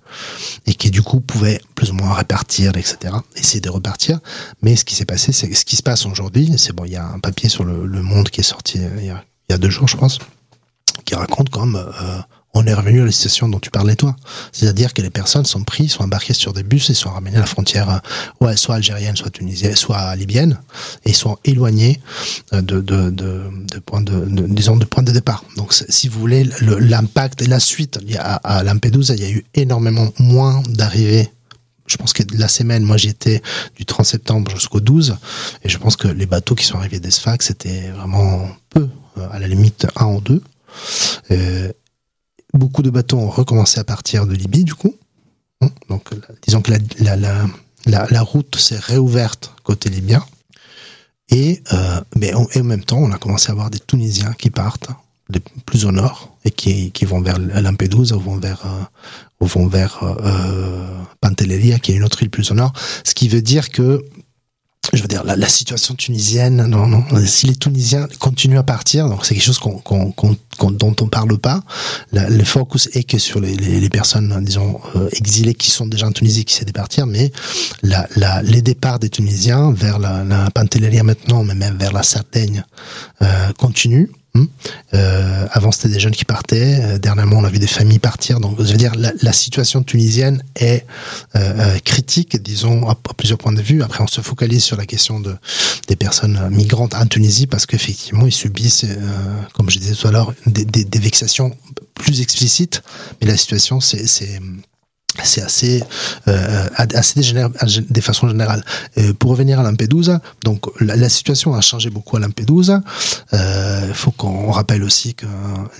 et 0.66 0.74
qui 0.74 0.90
du 0.90 1.02
coup 1.02 1.20
pouvaient 1.20 1.60
plus 1.74 1.90
ou 1.90 1.94
moins 1.94 2.12
répartir, 2.14 2.76
etc., 2.76 3.14
essayer 3.36 3.60
de 3.60 3.70
repartir. 3.70 4.18
Mais 4.62 4.76
ce 4.76 4.84
qui 4.84 4.94
s'est 4.94 5.04
passé, 5.04 5.32
c'est 5.32 5.52
ce 5.52 5.64
qui 5.64 5.76
se 5.76 5.82
passe 5.82 6.06
aujourd'hui, 6.06 6.52
c'est 6.58 6.72
bon, 6.72 6.84
il 6.84 6.92
y 6.92 6.96
a 6.96 7.06
un 7.06 7.18
papier 7.18 7.48
sur 7.48 7.64
le, 7.64 8.02
Monde 8.02 8.30
qui 8.30 8.40
est 8.40 8.44
sorti 8.44 8.78
il 8.98 9.04
y, 9.04 9.10
a, 9.10 9.24
il 9.48 9.52
y 9.52 9.54
a 9.54 9.58
deux 9.58 9.70
jours, 9.70 9.86
je 9.86 9.96
pense, 9.96 10.18
qui 11.04 11.14
raconte 11.14 11.50
comme 11.50 11.76
euh, 11.76 12.18
on 12.54 12.66
est 12.66 12.74
revenu 12.74 13.00
à 13.00 13.04
la 13.04 13.12
situation 13.12 13.48
dont 13.48 13.60
tu 13.60 13.70
parlais 13.70 13.96
toi. 13.96 14.14
C'est-à-dire 14.52 14.92
que 14.92 15.00
les 15.00 15.10
personnes 15.10 15.46
sont 15.46 15.62
prises, 15.64 15.92
sont 15.92 16.04
embarquées 16.04 16.34
sur 16.34 16.52
des 16.52 16.62
bus 16.62 16.90
et 16.90 16.94
sont 16.94 17.10
ramenées 17.10 17.36
à 17.36 17.40
la 17.40 17.46
frontière, 17.46 17.90
euh, 17.90 18.44
ouais, 18.44 18.56
soit 18.56 18.76
algérienne, 18.76 19.16
soit 19.16 19.30
tunisienne, 19.30 19.74
soit 19.74 20.14
libyenne, 20.16 20.58
et 21.04 21.12
sont 21.12 21.38
éloignées 21.44 22.00
de, 22.52 22.60
de, 22.60 22.80
de, 22.80 23.10
de 23.10 23.50
de, 24.00 24.24
de, 24.26 24.46
disons, 24.48 24.76
de 24.76 24.84
point 24.84 25.02
de 25.02 25.12
départ. 25.12 25.44
Donc, 25.56 25.72
si 25.72 26.08
vous 26.08 26.20
voulez, 26.20 26.48
l'impact 26.60 27.42
et 27.42 27.46
la 27.46 27.60
suite, 27.60 27.98
à 28.18 28.62
Lampedusa, 28.64 29.14
il 29.14 29.22
y 29.22 29.26
a 29.26 29.30
eu 29.30 29.44
énormément 29.54 30.12
moins 30.18 30.62
d'arrivées 30.68 31.30
je 31.86 31.96
pense 31.98 32.12
que 32.12 32.22
la 32.38 32.48
semaine, 32.48 32.84
moi 32.84 32.96
j'étais 32.96 33.42
du 33.76 33.84
30 33.84 34.06
septembre 34.06 34.50
jusqu'au 34.50 34.80
12, 34.80 35.16
et 35.62 35.68
je 35.68 35.76
pense 35.76 35.96
que 35.96 36.08
les 36.08 36.26
bateaux 36.26 36.54
qui 36.54 36.64
sont 36.64 36.78
arrivés 36.78 37.00
d'Esfax, 37.00 37.48
c'était 37.48 37.90
vraiment 37.90 38.48
peu, 38.70 38.88
à 39.30 39.38
la 39.38 39.46
limite 39.46 39.86
un 39.96 40.06
ou 40.06 40.20
deux. 40.20 40.42
Euh, 41.30 41.70
beaucoup 42.54 42.82
de 42.82 42.90
bateaux 42.90 43.18
ont 43.18 43.30
recommencé 43.30 43.80
à 43.80 43.84
partir 43.84 44.26
de 44.26 44.34
Libye, 44.34 44.64
du 44.64 44.74
coup. 44.74 44.96
Donc, 45.88 46.08
disons 46.42 46.60
que 46.60 46.72
la, 46.98 47.16
la, 47.16 47.46
la, 47.86 48.22
route 48.22 48.56
s'est 48.56 48.78
réouverte 48.78 49.52
côté 49.62 49.90
libyen. 49.90 50.24
Et, 51.28 51.62
euh, 51.72 52.00
mais 52.16 52.32
en, 52.34 52.46
même 52.62 52.84
temps, 52.84 52.98
on 52.98 53.12
a 53.12 53.18
commencé 53.18 53.48
à 53.48 53.52
avoir 53.52 53.70
des 53.70 53.78
Tunisiens 53.78 54.32
qui 54.32 54.50
partent 54.50 54.88
de 55.30 55.40
plus 55.64 55.86
au 55.86 55.92
nord 55.92 56.36
et 56.44 56.50
qui, 56.50 56.90
qui 56.90 57.04
vont 57.04 57.20
vers 57.20 57.38
Lampedusa 57.38 58.16
ou 58.16 58.20
vont 58.20 58.38
vers, 58.38 58.62
euh, 58.66 59.46
vont 59.46 59.66
vers 59.66 60.02
euh, 60.02 61.02
Pantelleria, 61.20 61.78
qui 61.78 61.92
est 61.92 61.96
une 61.96 62.04
autre 62.04 62.22
île 62.22 62.30
plus 62.30 62.50
au 62.50 62.54
nord. 62.54 62.72
Ce 63.04 63.14
qui 63.14 63.28
veut 63.28 63.42
dire 63.42 63.70
que 63.70 64.04
je 64.92 65.00
veux 65.00 65.08
dire, 65.08 65.24
la, 65.24 65.36
la, 65.36 65.48
situation 65.48 65.94
tunisienne, 65.94 66.66
non, 66.66 66.86
non, 66.86 67.04
si 67.24 67.46
les 67.46 67.54
Tunisiens 67.54 68.08
continuent 68.18 68.58
à 68.58 68.64
partir, 68.64 69.08
donc 69.08 69.24
c'est 69.24 69.34
quelque 69.34 69.44
chose 69.44 69.60
qu'on, 69.60 69.78
qu'on, 69.78 70.12
qu'on, 70.12 70.70
dont 70.70 70.94
on 71.00 71.06
parle 71.06 71.38
pas. 71.38 71.62
La, 72.10 72.28
le 72.28 72.44
focus 72.44 72.88
est 72.92 73.04
que 73.04 73.18
sur 73.18 73.40
les, 73.40 73.54
les, 73.54 73.80
les 73.80 73.88
personnes, 73.88 74.44
disons, 74.44 74.80
euh, 74.96 75.08
exilées 75.12 75.54
qui 75.54 75.70
sont 75.70 75.86
déjà 75.86 76.08
en 76.08 76.12
Tunisie, 76.12 76.44
qui 76.44 76.62
de 76.64 76.72
partir, 76.72 77.06
mais 77.06 77.32
la, 77.82 78.08
la, 78.16 78.42
les 78.42 78.60
départs 78.60 78.98
des 78.98 79.08
Tunisiens 79.08 79.72
vers 79.72 79.98
la, 79.98 80.24
la 80.24 80.50
Pantelleria 80.50 81.04
maintenant, 81.04 81.44
mais 81.44 81.54
même 81.54 81.76
vers 81.78 81.92
la 81.92 82.02
Sardaigne, 82.02 82.64
euh, 83.22 83.52
continuent. 83.58 84.08
Euh, 84.94 85.46
avant, 85.50 85.72
c'était 85.72 85.88
des 85.88 86.00
jeunes 86.00 86.14
qui 86.14 86.24
partaient. 86.24 86.80
Euh, 86.82 86.98
dernièrement, 86.98 87.36
on 87.38 87.44
a 87.44 87.50
vu 87.50 87.58
des 87.58 87.66
familles 87.66 87.98
partir. 87.98 88.40
Donc, 88.40 88.56
je 88.58 88.70
veux 88.70 88.78
dire, 88.78 88.94
la, 88.94 89.12
la 89.20 89.32
situation 89.32 89.82
tunisienne 89.82 90.42
est 90.56 90.86
euh, 91.36 91.78
critique, 91.84 92.42
disons, 92.42 92.88
à, 92.88 92.94
plusieurs 92.94 93.38
points 93.38 93.52
de 93.52 93.62
vue. 93.62 93.82
Après, 93.82 94.02
on 94.02 94.06
se 94.06 94.20
focalise 94.20 94.64
sur 94.64 94.76
la 94.76 94.86
question 94.86 95.20
de, 95.20 95.36
des 95.88 95.96
personnes 95.96 96.48
migrantes 96.50 96.94
en 96.94 97.06
Tunisie 97.06 97.46
parce 97.46 97.66
qu'effectivement, 97.66 98.26
ils 98.26 98.32
subissent, 98.32 98.84
euh, 98.84 99.42
comme 99.54 99.70
je 99.70 99.78
disais 99.78 99.94
tout 99.94 100.08
à 100.08 100.12
l'heure, 100.12 100.32
des, 100.46 100.64
des, 100.64 100.84
des, 100.84 100.98
vexations 100.98 101.56
plus 101.94 102.20
explicites. 102.20 102.82
Mais 103.20 103.26
la 103.26 103.36
situation, 103.36 103.80
c'est 103.80 104.06
c'est 105.22 105.42
assez 105.42 105.82
euh, 106.28 106.66
assez 106.76 107.20
des, 107.20 107.46
des 107.90 108.00
façons 108.00 108.28
générales. 108.28 108.64
Euh, 108.98 109.12
pour 109.12 109.30
revenir 109.30 109.60
à 109.60 109.62
Lampedusa, 109.62 110.20
donc 110.44 110.66
la, 110.80 110.96
la, 110.96 111.08
situation 111.08 111.54
a 111.54 111.60
changé 111.60 111.90
beaucoup 111.90 112.16
à 112.16 112.20
Lampedusa. 112.20 112.82
Il 113.32 113.38
euh, 113.38 113.94
faut 113.94 114.10
qu'on 114.10 114.50
rappelle 114.50 114.82
aussi 114.82 115.14
que 115.14 115.26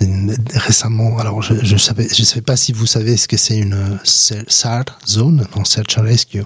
une, 0.01 0.35
récemment, 0.53 1.17
alors 1.19 1.41
je 1.41 1.53
je 1.63 1.77
savais 1.77 2.07
je 2.13 2.23
sais 2.23 2.41
pas 2.41 2.55
si 2.55 2.73
vous 2.73 2.85
savez 2.85 3.17
ce 3.17 3.27
que 3.27 3.37
c'est 3.37 3.57
une 3.57 3.99
SAR 4.03 4.85
zone, 5.07 5.47
non 5.55 5.65
Search 5.65 5.97
and 5.97 6.03
Rescue 6.03 6.43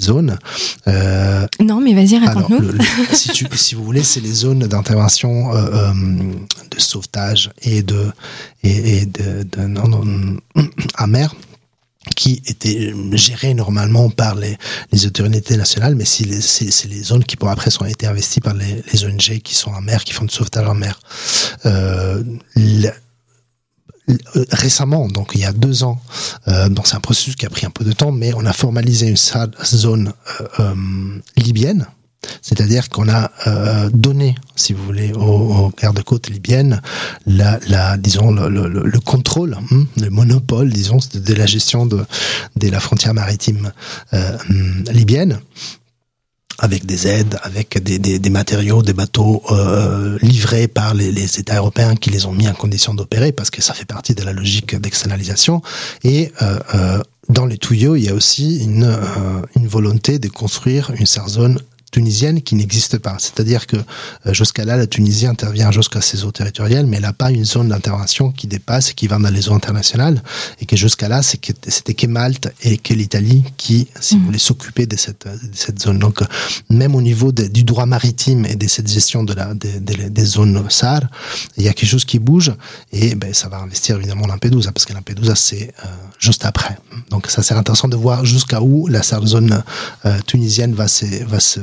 zone. 0.00 0.38
Euh, 0.86 1.46
non, 1.60 1.80
mais 1.80 1.94
vas-y 1.94 2.18
raconte-nous. 2.18 2.72
si 3.12 3.30
tu 3.30 3.46
si 3.54 3.74
vous 3.74 3.84
voulez, 3.84 4.02
c'est 4.02 4.20
les 4.20 4.32
zones 4.32 4.60
d'intervention 4.60 5.54
euh, 5.54 5.68
euh, 5.72 5.92
de 6.70 6.80
sauvetage 6.80 7.50
et 7.62 7.82
de 7.82 8.06
et, 8.62 8.98
et 8.98 9.06
de, 9.06 9.44
de 9.44 9.66
non, 9.66 9.88
non, 9.88 10.36
à 10.94 11.06
mer 11.06 11.34
qui 12.14 12.42
étaient 12.46 12.92
gérées 13.12 13.54
normalement 13.54 14.10
par 14.10 14.34
les, 14.34 14.56
les 14.92 15.06
autorités 15.06 15.56
nationales, 15.56 15.94
mais 15.94 16.04
c'est 16.04 16.24
les, 16.24 17.02
zones 17.02 17.24
qui 17.24 17.36
pour 17.36 17.48
après 17.48 17.70
sont 17.70 17.84
été 17.84 18.06
investies 18.06 18.40
par 18.40 18.54
les, 18.54 18.82
les 18.92 19.04
ONG 19.04 19.40
qui 19.40 19.54
sont 19.54 19.70
en 19.70 19.80
mer, 19.80 20.04
qui 20.04 20.12
font 20.12 20.24
du 20.24 20.34
sauvetage 20.34 20.66
en 20.66 20.74
mer. 20.74 21.00
Euh, 21.66 22.22
le, 22.56 22.90
récemment, 24.52 25.08
donc 25.08 25.32
il 25.34 25.40
y 25.40 25.44
a 25.44 25.52
deux 25.52 25.84
ans, 25.84 26.00
euh, 26.48 26.68
donc 26.68 26.86
c'est 26.86 26.96
un 26.96 27.00
processus 27.00 27.36
qui 27.36 27.46
a 27.46 27.50
pris 27.50 27.66
un 27.66 27.70
peu 27.70 27.84
de 27.84 27.92
temps, 27.92 28.12
mais 28.12 28.32
on 28.34 28.44
a 28.46 28.52
formalisé 28.52 29.08
une 29.08 29.16
zone 29.16 30.12
euh, 30.40 30.44
euh, 30.60 30.74
libyenne 31.36 31.86
c'est-à-dire 32.42 32.88
qu'on 32.88 33.08
a 33.08 33.30
euh, 33.46 33.90
donné, 33.92 34.34
si 34.56 34.72
vous 34.72 34.84
voulez, 34.84 35.12
aux, 35.12 35.72
gardes-côtes 35.80 36.28
libyennes 36.28 36.80
la, 37.26 37.96
disons, 37.96 38.32
le, 38.32 38.48
le, 38.48 38.68
le 38.68 39.00
contrôle, 39.00 39.56
hein, 39.70 39.84
le 39.96 40.10
monopole, 40.10 40.70
disons, 40.70 40.98
de, 41.14 41.34
la 41.34 41.46
gestion 41.46 41.86
de, 41.86 42.04
la 42.60 42.80
frontière 42.80 43.14
maritime 43.14 43.72
euh, 44.14 44.36
libyenne 44.92 45.40
avec 46.60 46.86
des 46.86 47.06
aides, 47.06 47.38
avec 47.44 47.80
des, 47.80 48.30
matériaux, 48.30 48.82
des 48.82 48.92
bateaux 48.92 49.44
euh, 49.52 50.18
livrés 50.22 50.66
par 50.66 50.92
les, 50.92 51.38
États 51.38 51.58
européens 51.58 51.94
qui 51.94 52.10
les 52.10 52.26
ont 52.26 52.32
mis 52.32 52.48
en 52.48 52.54
condition 52.54 52.94
d'opérer, 52.94 53.30
parce 53.30 53.50
que 53.50 53.62
ça 53.62 53.74
fait 53.74 53.84
partie 53.84 54.16
de 54.16 54.24
la 54.24 54.32
logique 54.32 54.74
d'externalisation. 54.74 55.62
Et 56.02 56.32
dans 57.28 57.46
les 57.46 57.58
tuyaux, 57.58 57.94
il 57.94 58.04
y 58.04 58.08
a 58.08 58.14
aussi 58.14 58.58
une, 58.58 58.92
une 59.54 59.68
volonté 59.68 60.18
de 60.18 60.28
construire 60.28 60.90
une 60.98 61.06
zone 61.06 61.60
tunisienne 61.90 62.42
qui 62.42 62.54
n'existe 62.54 62.98
pas. 62.98 63.16
C'est-à-dire 63.18 63.66
que 63.66 63.76
euh, 63.76 64.34
jusqu'à 64.34 64.64
là, 64.64 64.76
la 64.76 64.86
Tunisie 64.86 65.26
intervient 65.26 65.70
jusqu'à 65.70 66.00
ses 66.00 66.24
eaux 66.24 66.32
territoriales, 66.32 66.86
mais 66.86 66.96
elle 66.96 67.02
n'a 67.02 67.12
pas 67.12 67.30
une 67.30 67.44
zone 67.44 67.68
d'intervention 67.68 68.30
qui 68.30 68.46
dépasse 68.46 68.90
et 68.90 68.94
qui 68.94 69.06
va 69.06 69.18
dans 69.18 69.30
les 69.30 69.48
eaux 69.48 69.54
internationales. 69.54 70.22
Et 70.60 70.66
que 70.66 70.76
jusqu'à 70.76 71.08
là, 71.08 71.22
c'était 71.22 71.94
que 71.94 72.06
Malte 72.06 72.52
et 72.62 72.78
que 72.78 72.94
l'Italie 72.94 73.44
qui, 73.56 73.88
si 74.00 74.16
mmh. 74.16 74.18
vous 74.18 74.24
voulez, 74.26 74.38
s'occuper 74.38 74.86
de 74.86 74.96
cette, 74.96 75.26
de 75.26 75.54
cette 75.54 75.80
zone. 75.80 75.98
Donc, 75.98 76.20
même 76.70 76.94
au 76.94 77.02
niveau 77.02 77.32
de, 77.32 77.46
du 77.46 77.64
droit 77.64 77.86
maritime 77.86 78.44
et 78.46 78.56
de 78.56 78.66
cette 78.68 78.88
gestion 78.88 79.24
de 79.24 79.32
la, 79.32 79.54
de, 79.54 79.78
de, 79.80 80.08
des 80.08 80.24
zones 80.24 80.64
SAR, 80.70 81.02
il 81.56 81.64
y 81.64 81.68
a 81.68 81.72
quelque 81.72 81.88
chose 81.88 82.04
qui 82.04 82.18
bouge 82.18 82.52
et 82.92 83.14
ben, 83.14 83.32
ça 83.34 83.48
va 83.48 83.58
investir 83.58 83.96
évidemment 83.96 84.26
Lampedusa, 84.26 84.72
parce 84.72 84.84
que 84.84 84.92
Lampedusa, 84.92 85.34
c'est 85.34 85.74
euh, 85.84 85.88
juste 86.18 86.44
après. 86.44 86.78
Donc, 87.10 87.26
ça 87.28 87.42
c'est 87.42 87.54
intéressant 87.54 87.88
de 87.88 87.96
voir 87.96 88.24
jusqu'à 88.24 88.60
où 88.60 88.86
la 88.86 89.02
SAR 89.02 89.26
zone 89.26 89.62
euh, 90.04 90.18
tunisienne 90.26 90.74
va 90.74 90.88
se, 90.88 91.24
va 91.24 91.40
se 91.40 91.60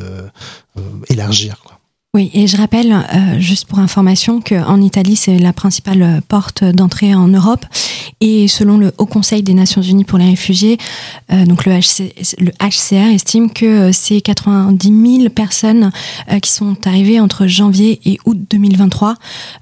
élargir. 1.09 1.59
Quoi. 1.63 1.74
Oui, 2.15 2.31
et 2.33 2.47
je 2.47 2.55
rappelle, 2.55 2.93
euh, 2.93 3.39
juste 3.39 3.65
pour 3.65 3.79
information, 3.79 4.39
qu'en 4.39 4.79
Italie, 4.79 5.17
c'est 5.17 5.37
la 5.37 5.51
principale 5.51 6.21
porte 6.29 6.63
d'entrée 6.63 7.13
en 7.13 7.27
Europe. 7.27 7.65
Et 8.21 8.47
selon 8.47 8.77
le 8.77 8.93
Haut 8.97 9.05
Conseil 9.05 9.43
des 9.43 9.53
Nations 9.53 9.81
Unies 9.81 10.05
pour 10.05 10.17
les 10.17 10.29
réfugiés, 10.29 10.77
euh, 11.33 11.45
donc 11.45 11.65
le, 11.65 11.73
HC, 11.73 12.13
le, 12.39 12.51
HCR 12.51 13.13
estime 13.13 13.51
que 13.51 13.91
c'est 13.91 14.21
90 14.21 15.17
000 15.17 15.29
personnes 15.29 15.91
euh, 16.31 16.39
qui 16.39 16.51
sont 16.51 16.77
arrivées 16.87 17.19
entre 17.19 17.47
janvier 17.47 17.99
et 18.05 18.17
août 18.25 18.37
2023, 18.49 19.15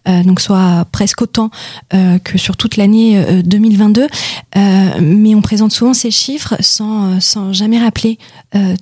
euh, 0.07 0.23
donc 0.23 0.39
soit 0.39 0.85
presque 0.91 1.21
autant 1.21 1.49
euh, 1.93 2.19
que 2.19 2.37
sur 2.37 2.57
toute 2.57 2.77
l'année 2.77 3.23
2022. 3.43 4.07
Euh, 4.55 4.89
mais 5.01 5.35
on 5.35 5.41
présente 5.41 5.71
souvent 5.71 5.93
ces 5.93 6.11
chiffres 6.11 6.55
sans, 6.59 7.19
sans 7.19 7.53
jamais 7.53 7.79
rappeler 7.79 8.17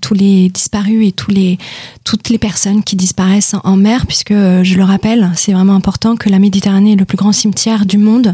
tous 0.01 0.13
les 0.13 0.49
disparus 0.49 1.07
et 1.07 1.11
tous 1.13 1.31
les, 1.31 1.57
toutes 2.03 2.29
les 2.29 2.37
personnes 2.37 2.83
qui 2.83 2.97
disparaissent 2.97 3.55
en 3.63 3.77
mer, 3.77 4.05
puisque 4.07 4.33
je 4.33 4.75
le 4.75 4.83
rappelle, 4.83 5.31
c'est 5.35 5.53
vraiment 5.53 5.75
important 5.75 6.15
que 6.15 6.29
la 6.29 6.39
Méditerranée 6.39 6.93
est 6.93 6.95
le 6.95 7.05
plus 7.05 7.17
grand 7.17 7.31
cimetière 7.31 7.85
du 7.85 7.97
monde. 7.97 8.31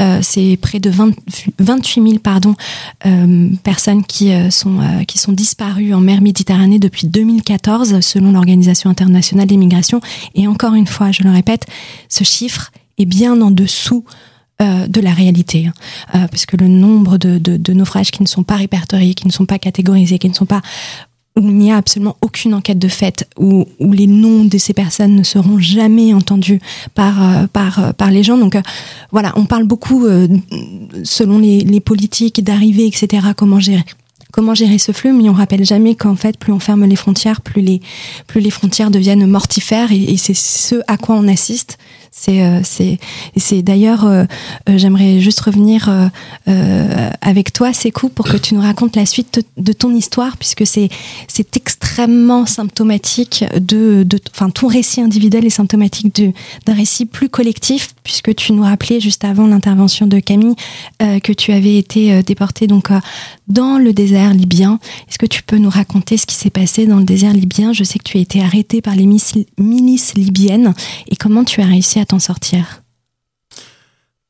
Euh, 0.00 0.20
c'est 0.22 0.58
près 0.60 0.80
de 0.80 0.90
20, 0.90 1.14
28 1.58 2.02
000 2.02 2.18
pardon, 2.18 2.54
euh, 3.06 3.48
personnes 3.62 4.04
qui, 4.04 4.32
euh, 4.32 4.50
sont, 4.50 4.80
euh, 4.80 5.04
qui 5.04 5.18
sont 5.18 5.32
disparues 5.32 5.94
en 5.94 6.00
mer 6.00 6.20
Méditerranée 6.20 6.78
depuis 6.78 7.06
2014, 7.06 8.00
selon 8.00 8.32
l'Organisation 8.32 8.90
internationale 8.90 9.46
des 9.46 9.56
migrations. 9.56 10.00
Et 10.34 10.46
encore 10.46 10.74
une 10.74 10.86
fois, 10.86 11.12
je 11.12 11.22
le 11.22 11.30
répète, 11.30 11.66
ce 12.08 12.24
chiffre 12.24 12.70
est 12.98 13.06
bien 13.06 13.40
en 13.40 13.50
dessous 13.50 14.04
euh, 14.62 14.86
de 14.86 15.00
la 15.00 15.12
réalité, 15.12 15.68
euh, 16.14 16.28
parce 16.28 16.46
que 16.46 16.56
le 16.56 16.68
nombre 16.68 17.18
de, 17.18 17.72
naufrages 17.72 18.12
qui 18.12 18.22
ne 18.22 18.28
sont 18.28 18.44
pas 18.44 18.54
répertoriés, 18.54 19.14
qui 19.14 19.26
ne 19.26 19.32
sont 19.32 19.46
pas 19.46 19.58
catégorisés, 19.58 20.20
qui 20.20 20.28
ne 20.28 20.34
sont 20.34 20.46
pas 20.46 20.62
où 21.36 21.40
il 21.40 21.54
n'y 21.54 21.72
a 21.72 21.76
absolument 21.76 22.16
aucune 22.20 22.54
enquête 22.54 22.78
de 22.78 22.88
fait, 22.88 23.28
où, 23.36 23.66
où, 23.80 23.92
les 23.92 24.06
noms 24.06 24.44
de 24.44 24.56
ces 24.56 24.72
personnes 24.72 25.16
ne 25.16 25.24
seront 25.24 25.58
jamais 25.58 26.14
entendus 26.14 26.60
par, 26.94 27.22
euh, 27.22 27.46
par, 27.48 27.78
euh, 27.78 27.92
par 27.92 28.10
les 28.10 28.22
gens. 28.22 28.38
Donc 28.38 28.54
euh, 28.54 28.62
voilà, 29.10 29.32
on 29.36 29.44
parle 29.44 29.64
beaucoup, 29.64 30.06
euh, 30.06 30.28
selon 31.02 31.38
les, 31.38 31.60
les 31.60 31.80
politiques 31.80 32.44
d'arrivée, 32.44 32.86
etc., 32.86 33.28
comment 33.36 33.60
gérer 33.60 33.84
comment 34.32 34.54
gérer 34.54 34.78
ce 34.78 34.90
flux, 34.90 35.12
mais 35.12 35.28
on 35.28 35.32
rappelle 35.32 35.64
jamais 35.64 35.94
qu'en 35.94 36.16
fait, 36.16 36.36
plus 36.36 36.52
on 36.52 36.58
ferme 36.58 36.84
les 36.86 36.96
frontières, 36.96 37.40
plus 37.40 37.62
les, 37.62 37.80
plus 38.26 38.40
les 38.40 38.50
frontières 38.50 38.90
deviennent 38.90 39.26
mortifères, 39.26 39.92
et, 39.92 40.02
et 40.02 40.16
c'est 40.16 40.34
ce 40.34 40.82
à 40.88 40.96
quoi 40.96 41.14
on 41.14 41.28
assiste. 41.28 41.78
C'est, 42.16 42.42
euh, 42.42 42.60
c'est, 42.62 43.62
d'ailleurs, 43.62 44.06
euh, 44.06 44.24
euh, 44.68 44.78
j'aimerais 44.78 45.18
juste 45.18 45.40
revenir 45.40 45.90
avec 47.20 47.52
toi, 47.52 47.72
Sekou, 47.72 48.08
pour 48.08 48.26
que 48.26 48.36
tu 48.36 48.54
nous 48.54 48.60
racontes 48.60 48.94
la 48.94 49.04
suite 49.04 49.44
de, 49.56 49.72
ton 49.72 49.92
histoire, 49.92 50.36
puisque 50.36 50.64
c'est, 50.64 50.88
extrêmement 51.56 52.46
symptomatique 52.46 53.44
de, 53.58 54.06
enfin, 54.32 54.50
ton 54.50 54.68
récit 54.68 55.00
individuel 55.00 55.44
est 55.44 55.50
symptomatique 55.50 56.14
d'un 56.66 56.74
récit 56.74 57.06
plus 57.06 57.28
collectif, 57.28 57.94
puisque 58.04 58.34
tu 58.34 58.52
nous 58.52 58.62
rappelais 58.62 59.00
juste 59.00 59.24
avant 59.24 59.46
l'intervention 59.46 60.06
de 60.06 60.20
Camille 60.20 60.54
que 61.00 61.32
tu 61.32 61.52
avais 61.52 61.76
été 61.78 62.22
déporté 62.22 62.66
donc 62.66 62.90
dans 63.48 63.78
le 63.78 63.92
désert 63.92 64.34
libyen. 64.34 64.78
Est-ce 65.08 65.18
que 65.18 65.26
tu 65.26 65.42
peux 65.42 65.58
nous 65.58 65.70
raconter 65.70 66.16
ce 66.16 66.26
qui 66.26 66.34
s'est 66.34 66.50
passé 66.50 66.86
dans 66.86 66.98
le 66.98 67.04
désert 67.04 67.32
libyen? 67.32 67.72
Je 67.72 67.84
sais 67.84 67.98
que 67.98 68.04
tu 68.04 68.18
as 68.18 68.20
été 68.20 68.40
arrêté 68.40 68.80
par 68.82 68.94
les 68.94 69.06
milices 69.06 70.14
libyennes 70.14 70.74
et 71.08 71.16
comment 71.16 71.44
tu 71.44 71.60
as 71.60 71.66
réussi 71.66 71.98
à 71.98 72.03
t'en 72.04 72.18
sortir 72.18 72.82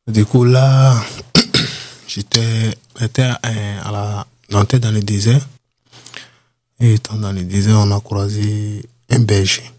Du 0.07 0.25
coup, 0.25 0.45
là, 0.45 0.95
j'étais 2.07 2.71
à 2.95 3.91
la, 3.91 4.27
dans 4.51 4.91
le 4.91 5.01
désert. 5.01 5.47
Et 6.81 6.95
étant 6.95 7.17
dans 7.17 7.33
le 7.33 7.43
désert, 7.45 7.79
on 7.79 7.91
a 7.91 8.01
croisé 8.01 8.85
un 9.11 9.21
berger. 9.21 9.71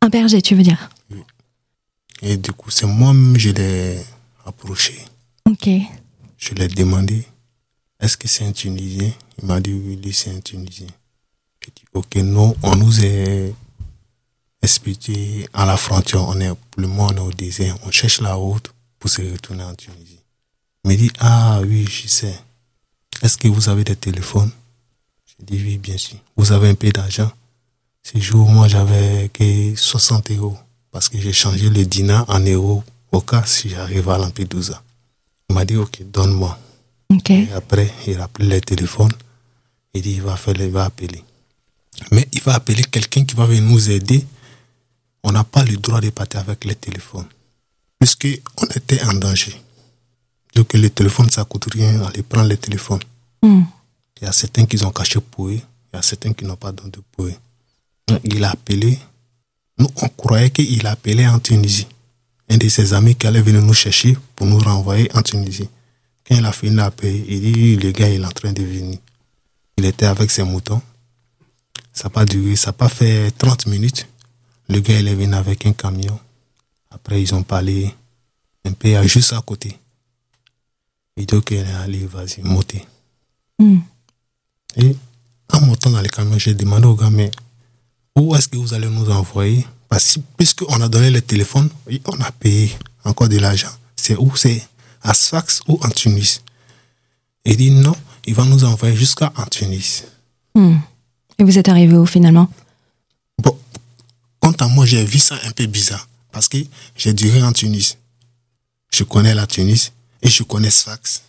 Un 0.00 0.08
berger, 0.08 0.42
tu 0.42 0.54
veux 0.54 0.62
dire? 0.62 0.90
Oui. 1.10 1.22
Et 2.22 2.36
du 2.36 2.52
coup, 2.52 2.70
c'est 2.70 2.86
moi-même, 2.86 3.38
je 3.38 3.50
l'ai 3.50 3.98
approché. 4.44 5.04
Ok. 5.48 5.68
Je 6.38 6.54
l'ai 6.54 6.68
demandé, 6.68 7.24
est-ce 8.00 8.16
que 8.16 8.26
c'est 8.26 8.44
un 8.44 8.52
Tunisien? 8.52 9.12
Il 9.38 9.46
m'a 9.46 9.60
dit, 9.60 9.72
oui, 9.72 10.12
c'est 10.12 10.30
un 10.30 10.40
Tunisien. 10.40 10.88
J'ai 11.60 11.70
dit, 11.76 11.84
ok, 11.92 12.16
non, 12.16 12.56
on 12.62 12.76
nous 12.76 13.04
est 13.04 13.54
expliqué 14.62 15.48
à 15.52 15.66
la 15.66 15.76
frontière, 15.76 16.22
on 16.28 16.40
est, 16.40 16.52
le 16.76 16.86
est 16.88 17.20
au 17.20 17.32
désert, 17.32 17.76
on 17.84 17.90
cherche 17.90 18.20
la 18.20 18.34
route 18.34 18.72
pour 18.98 19.10
se 19.10 19.22
retourner 19.22 19.64
en 19.64 19.74
Tunisie. 19.74 20.20
Il 20.84 20.90
me 20.90 20.96
dit, 20.96 21.10
ah 21.18 21.60
oui, 21.64 21.86
je 21.86 22.08
sais. 22.08 22.38
Est-ce 23.22 23.36
que 23.36 23.48
vous 23.48 23.68
avez 23.68 23.84
des 23.84 23.96
téléphones? 23.96 24.50
J'ai 25.26 25.44
dit, 25.44 25.62
oui, 25.64 25.78
bien 25.78 25.96
sûr. 25.96 26.18
Vous 26.36 26.52
avez 26.52 26.68
un 26.68 26.74
peu 26.74 26.90
d'argent? 26.90 27.30
Ce 28.02 28.18
jour, 28.18 28.48
moi, 28.48 28.68
j'avais 28.68 29.30
que 29.32 29.74
60 29.76 30.30
euros 30.32 30.56
parce 30.90 31.08
que 31.08 31.18
j'ai 31.18 31.32
changé 31.32 31.70
le 31.70 31.84
dinar 31.84 32.24
en 32.28 32.40
euros 32.40 32.82
au 33.12 33.20
cas 33.20 33.44
si 33.44 33.68
j'arrive 33.68 34.08
à 34.08 34.18
Lampedusa. 34.18 34.82
Il 35.48 35.54
m'a 35.54 35.64
dit, 35.64 35.76
ok, 35.76 36.02
donne-moi. 36.10 36.58
Okay. 37.10 37.48
Et 37.50 37.52
après, 37.52 37.92
il 38.06 38.18
a 38.20 38.24
appelé 38.24 38.48
le 38.48 38.60
téléphone. 38.60 39.12
Il 39.94 40.02
dit, 40.02 40.12
il 40.12 40.22
va, 40.22 40.36
faire, 40.36 40.54
il 40.58 40.70
va 40.70 40.84
appeler. 40.84 41.22
Mais 42.10 42.26
il 42.32 42.40
va 42.40 42.54
appeler 42.54 42.82
quelqu'un 42.84 43.24
qui 43.24 43.34
va 43.34 43.46
venir 43.46 43.62
nous 43.62 43.90
aider 43.90 44.24
on 45.22 45.32
n'a 45.32 45.44
pas 45.44 45.64
le 45.64 45.76
droit 45.76 46.00
de 46.00 46.10
partir 46.10 46.40
avec 46.40 46.64
les 46.64 46.74
téléphones, 46.74 47.26
puisqu'on 47.98 48.66
était 48.74 49.02
en 49.04 49.14
danger. 49.14 49.54
Donc 50.54 50.72
le 50.74 50.90
téléphone, 50.90 51.30
ça 51.30 51.44
coûte 51.44 51.68
rien, 51.72 52.02
aller 52.02 52.22
prendre 52.22 52.48
le 52.48 52.56
téléphone. 52.56 53.00
Mm. 53.42 53.62
Il 54.20 54.24
y 54.24 54.26
a 54.26 54.32
certains 54.32 54.66
qui 54.66 54.82
ont 54.84 54.90
caché 54.90 55.20
pour 55.20 55.48
eux, 55.48 55.52
il 55.52 55.96
y 55.96 55.96
a 55.96 56.02
certains 56.02 56.32
qui 56.32 56.44
n'ont 56.44 56.56
pas 56.56 56.72
donné 56.72 56.92
pour 57.12 57.26
eux. 57.26 57.34
Donc, 58.06 58.20
il 58.24 58.44
a 58.44 58.50
appelé, 58.50 58.98
nous 59.78 59.88
on 59.96 60.08
croyait 60.08 60.50
qu'il 60.50 60.86
appelait 60.86 61.26
en 61.26 61.38
Tunisie. 61.38 61.86
Un 62.48 62.56
de 62.56 62.68
ses 62.68 62.92
amis 62.92 63.14
qui 63.14 63.26
allait 63.26 63.40
venir 63.40 63.62
nous 63.62 63.72
chercher 63.74 64.16
pour 64.36 64.46
nous 64.46 64.58
renvoyer 64.58 65.08
en 65.16 65.22
Tunisie. 65.22 65.68
Quand 66.26 66.36
il 66.36 66.44
a 66.44 66.52
fini 66.52 66.76
d'appeler, 66.76 67.24
il 67.28 67.52
dit, 67.52 67.76
le 67.76 67.90
gars 67.92 68.08
il 68.08 68.22
est 68.22 68.24
en 68.24 68.30
train 68.30 68.52
de 68.52 68.62
venir. 68.62 68.98
Il 69.78 69.84
était 69.84 70.06
avec 70.06 70.30
ses 70.30 70.42
moutons. 70.42 70.82
Ça 71.92 72.04
n'a 72.04 72.10
pas 72.10 72.24
duré, 72.24 72.56
ça 72.56 72.68
n'a 72.68 72.72
pas 72.74 72.88
fait 72.88 73.30
30 73.32 73.66
minutes. 73.66 74.06
Le 74.72 74.80
gars, 74.80 74.98
il 74.98 75.06
est 75.06 75.14
venu 75.14 75.34
avec 75.34 75.66
un 75.66 75.74
camion. 75.74 76.18
Après, 76.90 77.20
ils 77.20 77.34
ont 77.34 77.42
parlé 77.42 77.94
un 78.64 78.72
peu 78.72 79.02
juste 79.06 79.34
à 79.34 79.42
côté. 79.42 79.78
Il 81.18 81.26
dit, 81.26 81.34
ok, 81.34 81.52
allez, 81.82 82.06
vas-y, 82.06 82.40
montez. 82.40 82.82
Mm. 83.58 83.80
Et 84.76 84.96
en 85.52 85.60
montant 85.60 85.90
dans 85.90 86.00
le 86.00 86.08
camion, 86.08 86.38
j'ai 86.38 86.54
demandé 86.54 86.86
au 86.86 86.94
gars, 86.94 87.10
mais 87.10 87.30
où 88.16 88.34
est-ce 88.34 88.48
que 88.48 88.56
vous 88.56 88.72
allez 88.72 88.88
nous 88.88 89.10
envoyer? 89.10 89.66
Parce 89.90 90.14
que 90.14 90.20
puisqu'on 90.38 90.80
a 90.80 90.88
donné 90.88 91.10
le 91.10 91.20
téléphone, 91.20 91.68
on 92.06 92.20
a 92.22 92.32
payé 92.32 92.74
encore 93.04 93.28
de 93.28 93.36
l'argent. 93.36 93.68
C'est 93.94 94.16
où? 94.16 94.34
C'est 94.36 94.66
à 95.02 95.12
Sfax 95.12 95.60
ou 95.68 95.78
en 95.82 95.90
Tunis? 95.90 96.40
Il 97.44 97.58
dit, 97.58 97.70
non, 97.70 97.94
il 98.24 98.34
va 98.34 98.46
nous 98.46 98.64
envoyer 98.64 98.96
jusqu'à 98.96 99.30
en 99.36 99.44
Tunis. 99.44 100.04
Mm. 100.54 100.76
Et 101.38 101.44
vous 101.44 101.58
êtes 101.58 101.68
arrivé 101.68 101.94
où 101.94 102.06
finalement? 102.06 102.48
Quant 104.42 104.52
à 104.52 104.68
moi, 104.68 104.84
j'ai 104.84 105.04
vu 105.04 105.18
ça 105.18 105.38
un 105.44 105.52
peu 105.52 105.66
bizarre 105.66 106.08
parce 106.32 106.48
que 106.48 106.58
j'ai 106.96 107.12
duré 107.14 107.42
en 107.42 107.52
Tunis. 107.52 107.96
Je 108.92 109.04
connais 109.04 109.34
la 109.34 109.46
Tunis 109.46 109.92
et 110.20 110.28
je 110.28 110.42
connais 110.42 110.70
Sfax. 110.70 111.22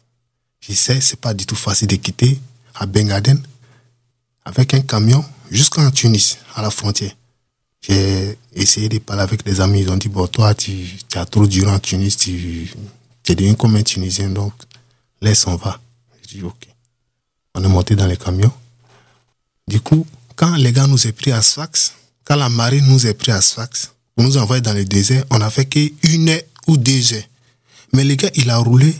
Je 0.59 0.73
sais, 0.73 0.99
c'est 0.99 1.19
pas 1.19 1.33
du 1.33 1.45
tout 1.45 1.55
facile 1.55 1.87
de 1.87 1.95
quitter 1.95 2.39
à 2.73 2.85
Bengaden 2.85 3.41
avec 4.43 4.73
un 4.73 4.81
camion 4.81 5.23
jusqu'en 5.51 5.89
Tunis, 5.91 6.37
à 6.55 6.61
la 6.61 6.71
frontière. 6.71 7.15
J'ai 7.81 8.37
essayé 8.53 8.89
de 8.89 8.97
parler 8.97 9.23
avec 9.23 9.43
des 9.43 9.61
amis. 9.61 9.81
Ils 9.81 9.89
ont 9.91 9.97
dit, 9.97 10.09
bon, 10.09 10.25
toi, 10.27 10.55
tu, 10.55 10.87
as 11.15 11.25
trop 11.25 11.45
duré 11.45 11.69
en 11.69 11.79
Tunis, 11.79 12.15
tu, 12.15 12.73
tu 13.23 13.31
es 13.31 13.35
devenu 13.35 13.55
comme 13.55 13.75
un 13.75 13.83
Tunisien, 13.83 14.29
donc 14.29 14.53
laisse, 15.21 15.45
on 15.47 15.55
va. 15.55 15.79
J'ai 16.21 16.39
dit, 16.39 16.43
ok. 16.43 16.67
On 17.55 17.63
est 17.63 17.67
monté 17.67 17.95
dans 17.95 18.07
les 18.07 18.17
camions. 18.17 18.51
Du 19.67 19.79
coup, 19.81 20.07
quand 20.35 20.55
les 20.55 20.71
gars 20.71 20.87
nous 20.87 21.07
ont 21.07 21.11
pris 21.11 21.31
à 21.31 21.41
Sfax, 21.41 21.93
quand 22.23 22.35
la 22.35 22.49
marée 22.49 22.81
nous 22.81 23.05
a 23.05 23.13
pris 23.13 23.31
à 23.31 23.41
Sfax, 23.41 23.91
on 24.17 24.23
nous 24.23 24.37
a 24.37 24.41
envoyé 24.41 24.61
dans 24.61 24.73
le 24.73 24.85
désert, 24.85 25.23
on 25.29 25.41
a 25.41 25.49
fait 25.49 25.65
qu'une 25.65 26.29
heure 26.29 26.41
ou 26.67 26.77
deux 26.77 27.13
heures. 27.13 27.23
Mais 27.93 28.03
le 28.03 28.15
gars, 28.15 28.29
il 28.35 28.49
a 28.49 28.57
roulé 28.57 28.93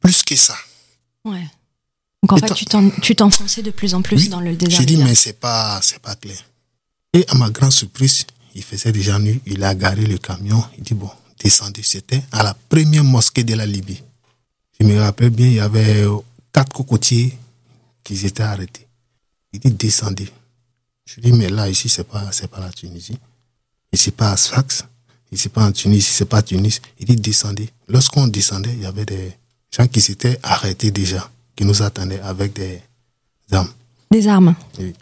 plus 0.00 0.22
que 0.22 0.36
ça. 0.36 0.56
Ouais. 1.24 1.46
Donc 2.22 2.32
en 2.32 2.36
Et 2.36 2.40
fait, 2.40 2.54
tu 3.02 3.14
t'enfonçais 3.14 3.62
de 3.62 3.70
plus 3.70 3.94
en 3.94 4.02
plus 4.02 4.16
oui, 4.16 4.28
dans 4.28 4.40
le 4.40 4.54
désert. 4.54 4.78
J'ai 4.80 4.86
dit, 4.86 4.96
mais 4.96 5.14
c'est 5.14 5.38
pas, 5.38 5.80
c'est 5.82 6.00
pas 6.00 6.14
clair. 6.16 6.38
Et 7.12 7.24
à 7.28 7.34
ma 7.34 7.50
grande 7.50 7.72
surprise, 7.72 8.26
il 8.54 8.62
faisait 8.62 8.92
déjà 8.92 9.18
nuit, 9.18 9.40
il 9.46 9.62
a 9.62 9.74
garé 9.74 10.04
le 10.04 10.18
camion, 10.18 10.62
il 10.76 10.84
dit, 10.84 10.94
bon, 10.94 11.10
descendez. 11.38 11.82
C'était 11.82 12.22
à 12.32 12.42
la 12.42 12.54
première 12.54 13.04
mosquée 13.04 13.44
de 13.44 13.54
la 13.54 13.66
Libye. 13.66 14.02
Je 14.80 14.86
me 14.86 14.98
rappelle 15.00 15.30
bien, 15.30 15.46
il 15.46 15.54
y 15.54 15.60
avait 15.60 16.04
quatre 16.52 16.72
cocotiers 16.72 17.36
qui 18.02 18.26
étaient 18.26 18.42
arrêtés. 18.42 18.86
Il 19.52 19.60
dit, 19.60 19.70
descendez. 19.70 20.28
Je 21.08 21.22
dis, 21.22 21.32
mais 21.32 21.48
là, 21.48 21.70
ici, 21.70 21.88
c'est 21.88 22.04
pas, 22.04 22.30
c'est 22.32 22.48
pas 22.48 22.60
la 22.60 22.70
Tunisie. 22.70 23.16
Ici, 23.90 24.10
pas 24.10 24.32
à 24.32 24.36
Sfax. 24.36 24.84
Ici, 25.32 25.48
pas 25.48 25.64
en 25.64 25.72
Tunisie, 25.72 26.10
c'est 26.12 26.26
pas 26.26 26.42
Tunis. 26.42 26.82
Il 26.98 27.06
dit, 27.06 27.16
descendez. 27.16 27.70
Lorsqu'on 27.88 28.26
descendait, 28.26 28.74
il 28.74 28.82
y 28.82 28.86
avait 28.86 29.06
des 29.06 29.32
gens 29.74 29.86
qui 29.88 30.02
s'étaient 30.02 30.38
arrêtés 30.42 30.90
déjà, 30.90 31.30
qui 31.56 31.64
nous 31.64 31.80
attendaient 31.82 32.20
avec 32.20 32.52
des 32.52 32.82
armes. 33.52 33.72
Des 34.10 34.28
armes 34.28 34.54
Oui. 34.78 34.92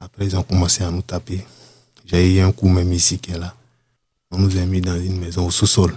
Après, 0.00 0.26
ils 0.26 0.36
ont 0.36 0.42
commencé 0.42 0.82
à 0.82 0.90
nous 0.90 1.02
taper. 1.02 1.46
J'ai 2.04 2.34
eu 2.34 2.40
un 2.40 2.50
coup 2.50 2.68
même 2.68 2.92
ici 2.92 3.18
qui 3.20 3.30
est 3.30 3.38
là. 3.38 3.54
On 4.32 4.38
nous 4.38 4.56
a 4.56 4.66
mis 4.66 4.80
dans 4.80 5.00
une 5.00 5.20
maison 5.20 5.46
au 5.46 5.52
sous-sol. 5.52 5.94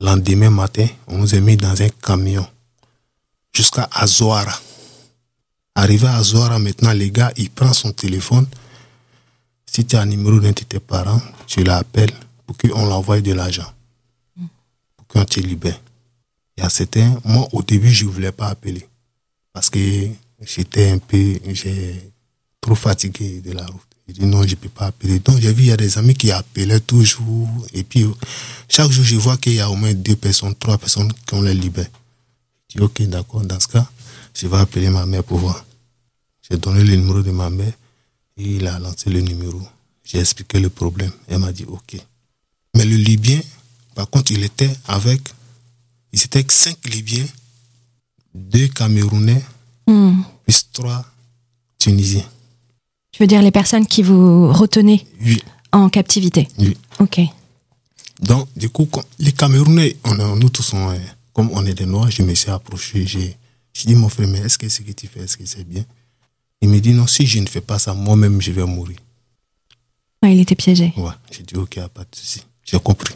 Lendemain 0.00 0.50
matin, 0.50 0.86
on 1.08 1.18
nous 1.18 1.34
a 1.34 1.40
mis 1.40 1.56
dans 1.56 1.82
un 1.82 1.88
camion 1.88 2.46
jusqu'à 3.52 3.88
Azoara. 3.90 4.60
Arrivé 5.78 6.06
à 6.06 6.22
Zora, 6.22 6.58
maintenant, 6.58 6.92
les 6.94 7.10
gars, 7.10 7.30
il 7.36 7.50
prend 7.50 7.74
son 7.74 7.92
téléphone. 7.92 8.46
Si 9.66 9.84
tu 9.84 9.94
as 9.94 10.00
un 10.00 10.06
numéro 10.06 10.40
d'un 10.40 10.48
de 10.48 10.54
tes 10.54 10.80
parents, 10.80 11.20
tu 11.46 11.62
l'appelles 11.64 12.14
pour 12.46 12.56
qu'on 12.56 12.86
l'envoie 12.86 13.20
de 13.20 13.34
l'argent. 13.34 13.70
Pour 14.96 15.06
qu'on 15.06 15.24
te 15.26 15.38
libère. 15.38 15.78
Il 16.56 16.62
y 16.62 16.66
a 16.66 16.70
certains, 16.70 17.20
moi, 17.24 17.46
au 17.52 17.62
début, 17.62 17.90
je 17.92 18.06
ne 18.06 18.10
voulais 18.10 18.32
pas 18.32 18.46
appeler. 18.48 18.88
Parce 19.52 19.68
que 19.68 20.08
j'étais 20.40 20.92
un 20.92 20.98
peu, 20.98 21.38
j'ai 21.52 22.10
trop 22.62 22.74
fatigué 22.74 23.42
de 23.42 23.52
la 23.52 23.66
route. 23.66 23.82
J'ai 24.08 24.14
dit 24.14 24.24
non, 24.24 24.44
je 24.44 24.52
ne 24.52 24.54
peux 24.54 24.70
pas 24.70 24.86
appeler. 24.86 25.18
Donc, 25.18 25.40
j'ai 25.40 25.52
vu, 25.52 25.64
il 25.64 25.68
y 25.68 25.72
a 25.72 25.76
des 25.76 25.98
amis 25.98 26.14
qui 26.14 26.32
appelaient 26.32 26.80
toujours. 26.80 27.50
Et 27.74 27.84
puis, 27.84 28.06
chaque 28.66 28.90
jour, 28.90 29.04
je 29.04 29.16
vois 29.16 29.36
qu'il 29.36 29.52
y 29.52 29.60
a 29.60 29.68
au 29.68 29.76
moins 29.76 29.92
deux 29.92 30.16
personnes, 30.16 30.54
trois 30.54 30.78
personnes 30.78 31.12
qui 31.26 31.34
ont 31.34 31.42
les 31.42 31.52
libère. 31.52 31.90
Je 32.70 32.78
dis, 32.78 32.82
ok, 32.82 33.02
d'accord, 33.02 33.42
dans 33.42 33.60
ce 33.60 33.68
cas, 33.68 33.86
je 34.36 34.46
vais 34.46 34.56
appeler 34.58 34.90
ma 34.90 35.06
mère 35.06 35.24
pour 35.24 35.38
voir. 35.38 35.64
J'ai 36.48 36.58
donné 36.58 36.84
le 36.84 36.94
numéro 36.96 37.22
de 37.22 37.30
ma 37.30 37.48
mère 37.50 37.72
et 38.36 38.56
il 38.56 38.66
a 38.66 38.78
lancé 38.78 39.08
le 39.10 39.20
numéro. 39.20 39.60
J'ai 40.04 40.18
expliqué 40.18 40.60
le 40.60 40.68
problème. 40.68 41.10
Elle 41.28 41.38
m'a 41.38 41.52
dit 41.52 41.64
OK. 41.64 41.96
Mais 42.76 42.84
le 42.84 42.96
Libyen, 42.96 43.40
par 43.94 44.08
contre, 44.10 44.32
il 44.32 44.44
était 44.44 44.70
avec, 44.86 45.22
il 46.12 46.20
était 46.22 46.40
avec 46.40 46.52
cinq 46.52 46.76
Libyens, 46.86 47.26
deux 48.34 48.68
Camerounais, 48.68 49.42
mm. 49.86 50.20
plus 50.44 50.70
trois 50.72 51.04
Tunisie. 51.78 52.22
Tu 53.12 53.22
veux 53.22 53.26
dire 53.26 53.40
les 53.40 53.50
personnes 53.50 53.86
qui 53.86 54.02
vous 54.02 54.52
retenaient 54.52 55.04
Oui. 55.22 55.42
en 55.72 55.88
captivité 55.88 56.46
Oui. 56.58 56.76
Ok. 57.00 57.20
Donc, 58.20 58.48
du 58.54 58.68
coup, 58.68 58.88
les 59.18 59.32
Camerounais, 59.32 59.96
on 60.04 60.36
nous 60.36 60.50
tous, 60.50 60.74
on 60.74 60.94
comme 61.32 61.50
on 61.52 61.64
est 61.66 61.74
des 61.74 61.86
Noirs, 61.86 62.10
je 62.10 62.22
me 62.22 62.34
suis 62.34 62.50
approché. 62.50 63.06
J'ai 63.06 63.36
j'ai 63.78 63.88
dit, 63.88 63.94
mon 63.94 64.08
frère, 64.08 64.26
mais 64.28 64.38
est-ce 64.38 64.56
que 64.56 64.68
ce 64.68 64.80
que 64.80 64.92
tu 64.92 65.06
fais, 65.06 65.20
est-ce 65.20 65.36
que 65.36 65.44
c'est 65.44 65.64
bien? 65.64 65.84
Il 66.62 66.70
me 66.70 66.80
dit, 66.80 66.94
non, 66.94 67.06
si 67.06 67.26
je 67.26 67.38
ne 67.40 67.46
fais 67.46 67.60
pas 67.60 67.78
ça, 67.78 67.92
moi-même, 67.92 68.40
je 68.40 68.50
vais 68.50 68.64
mourir. 68.64 68.96
Il 70.22 70.40
était 70.40 70.54
piégé. 70.54 70.94
Ouais. 70.96 71.12
J'ai 71.30 71.42
dit, 71.42 71.56
ok, 71.56 71.78
pas 71.94 72.02
de 72.02 72.16
souci. 72.16 72.42
J'ai 72.64 72.80
compris. 72.80 73.14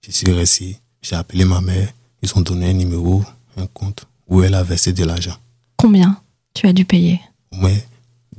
Je 0.00 0.10
suis 0.10 0.32
resté, 0.32 0.78
j'ai 1.02 1.14
appelé 1.14 1.44
ma 1.44 1.60
mère, 1.60 1.92
ils 2.22 2.32
ont 2.36 2.40
donné 2.40 2.70
un 2.70 2.72
numéro, 2.72 3.22
un 3.56 3.66
compte, 3.66 4.06
où 4.26 4.42
elle 4.42 4.54
a 4.54 4.62
versé 4.62 4.92
de 4.92 5.04
l'argent. 5.04 5.36
Combien 5.76 6.20
tu 6.54 6.66
as 6.66 6.72
dû 6.72 6.84
payer? 6.84 7.20
Au 7.52 7.56
moins 7.56 7.76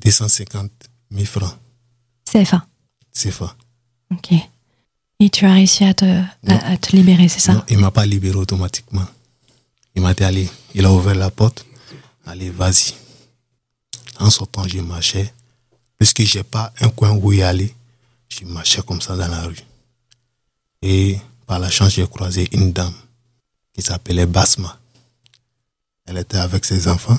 250 0.02 0.72
000 1.12 1.26
francs. 1.26 1.56
CFA. 2.26 2.66
Ça. 3.14 3.56
Ok. 4.12 4.34
Et 5.20 5.30
tu 5.30 5.46
as 5.46 5.54
réussi 5.54 5.84
à 5.84 5.94
te, 5.94 6.06
à, 6.06 6.72
à 6.72 6.78
te 6.78 6.96
libérer, 6.96 7.28
c'est 7.30 7.40
ça? 7.40 7.54
Non, 7.54 7.64
il 7.70 7.78
m'a 7.78 7.92
pas 7.92 8.06
libéré 8.06 8.38
automatiquement. 8.38 9.06
Il 9.98 10.04
m'a 10.04 10.14
dit, 10.14 10.24
allez, 10.24 10.48
il 10.76 10.86
a 10.86 10.92
ouvert 10.94 11.16
la 11.16 11.32
porte. 11.32 11.66
Allez, 12.24 12.52
vas-y. 12.52 12.94
En 14.20 14.30
sortant, 14.30 14.68
je 14.68 14.78
marchais. 14.80 15.34
Puisque 15.98 16.22
j'ai 16.22 16.44
pas 16.44 16.72
un 16.82 16.90
coin 16.90 17.14
où 17.14 17.34
y 17.34 17.42
aller, 17.42 17.74
je 18.30 18.46
marchais 18.46 18.84
comme 18.84 19.02
ça 19.02 19.16
dans 19.16 19.28
la 19.28 19.42
rue. 19.42 19.58
Et 20.84 21.18
par 21.48 21.58
la 21.58 21.72
chance, 21.72 21.96
j'ai 21.96 22.06
croisé 22.08 22.48
une 22.52 22.72
dame 22.72 22.94
qui 23.74 23.82
s'appelait 23.82 24.28
Basma. 24.28 24.78
Elle 26.06 26.20
était 26.20 26.38
avec 26.38 26.64
ses 26.64 26.88
enfants. 26.88 27.18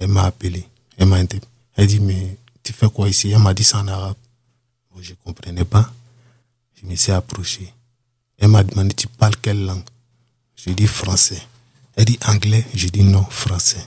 Elle 0.00 0.08
m'a 0.08 0.24
appelé. 0.24 0.66
Elle 0.96 1.06
m'a 1.06 1.18
interpellé. 1.18 1.48
Elle 1.76 1.86
dit, 1.86 2.00
mais 2.00 2.36
tu 2.64 2.72
fais 2.72 2.90
quoi 2.90 3.08
ici? 3.08 3.30
Elle 3.30 3.38
m'a 3.38 3.54
dit 3.54 3.62
ça 3.62 3.78
en 3.78 3.86
arabe. 3.86 4.16
Bon, 4.90 5.00
je 5.00 5.10
ne 5.10 5.16
comprenais 5.24 5.64
pas. 5.64 5.92
Je 6.74 6.88
me 6.88 6.96
suis 6.96 7.12
approché. 7.12 7.72
Elle 8.36 8.48
m'a 8.48 8.64
demandé, 8.64 8.92
tu 8.96 9.06
parles 9.06 9.36
quelle 9.36 9.64
langue? 9.64 9.84
J'ai 10.56 10.74
dit 10.74 10.88
français. 10.88 11.40
Elle 11.96 12.06
dit 12.06 12.18
anglais. 12.26 12.64
J'ai 12.74 12.90
dit 12.90 13.04
non, 13.04 13.24
français. 13.24 13.84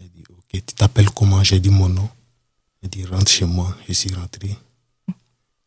Elle 0.00 0.10
dit, 0.10 0.24
ok, 0.30 0.50
tu 0.52 0.74
t'appelles 0.74 1.10
comment? 1.10 1.42
J'ai 1.42 1.60
dit 1.60 1.70
mon 1.70 1.88
nom. 1.88 2.08
Elle 2.82 2.90
dit, 2.90 3.04
rentre 3.04 3.30
chez 3.30 3.46
moi. 3.46 3.76
Je 3.88 3.92
suis 3.92 4.14
rentré. 4.14 4.56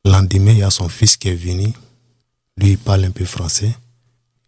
Le 0.04 0.12
lendemain, 0.12 0.52
il 0.52 0.60
y 0.60 0.64
a 0.64 0.70
son 0.70 0.90
fils 0.90 1.18
qui 1.18 1.30
est 1.30 1.36
venu. 1.36 1.74
Lui, 2.58 2.72
il 2.72 2.78
parle 2.78 3.06
un 3.06 3.12
peu 3.12 3.26
français. 3.26 3.76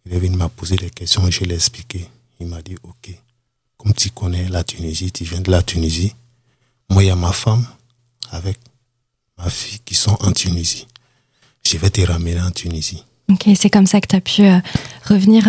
Il 0.06 0.14
est 0.14 0.18
venu 0.20 0.36
m'a 0.36 0.48
posé 0.48 0.76
des 0.76 0.88
questions, 0.88 1.30
je 1.30 1.44
l'ai 1.44 1.56
expliqué. 1.56 2.08
Il 2.40 2.46
m'a 2.46 2.62
dit, 2.62 2.76
ok, 2.82 3.10
comme 3.76 3.92
tu 3.92 4.10
connais 4.10 4.48
la 4.48 4.64
Tunisie, 4.64 5.12
tu 5.12 5.24
viens 5.24 5.40
de 5.40 5.50
la 5.50 5.62
Tunisie. 5.62 6.14
Moi, 6.88 7.04
il 7.04 7.08
y 7.08 7.10
a 7.10 7.16
ma 7.16 7.32
femme 7.32 7.66
avec 8.30 8.58
ma 9.36 9.50
fille 9.50 9.80
qui 9.80 9.94
sont 9.94 10.16
en 10.20 10.32
Tunisie. 10.32 10.86
Je 11.62 11.76
vais 11.76 11.90
te 11.90 12.00
ramener 12.00 12.40
en 12.40 12.50
Tunisie. 12.50 13.04
Ok, 13.30 13.46
c'est 13.56 13.68
comme 13.68 13.86
ça 13.86 14.00
que 14.00 14.06
tu 14.06 14.16
as 14.16 14.20
pu 14.22 14.42
euh, 14.42 14.56
revenir 15.06 15.46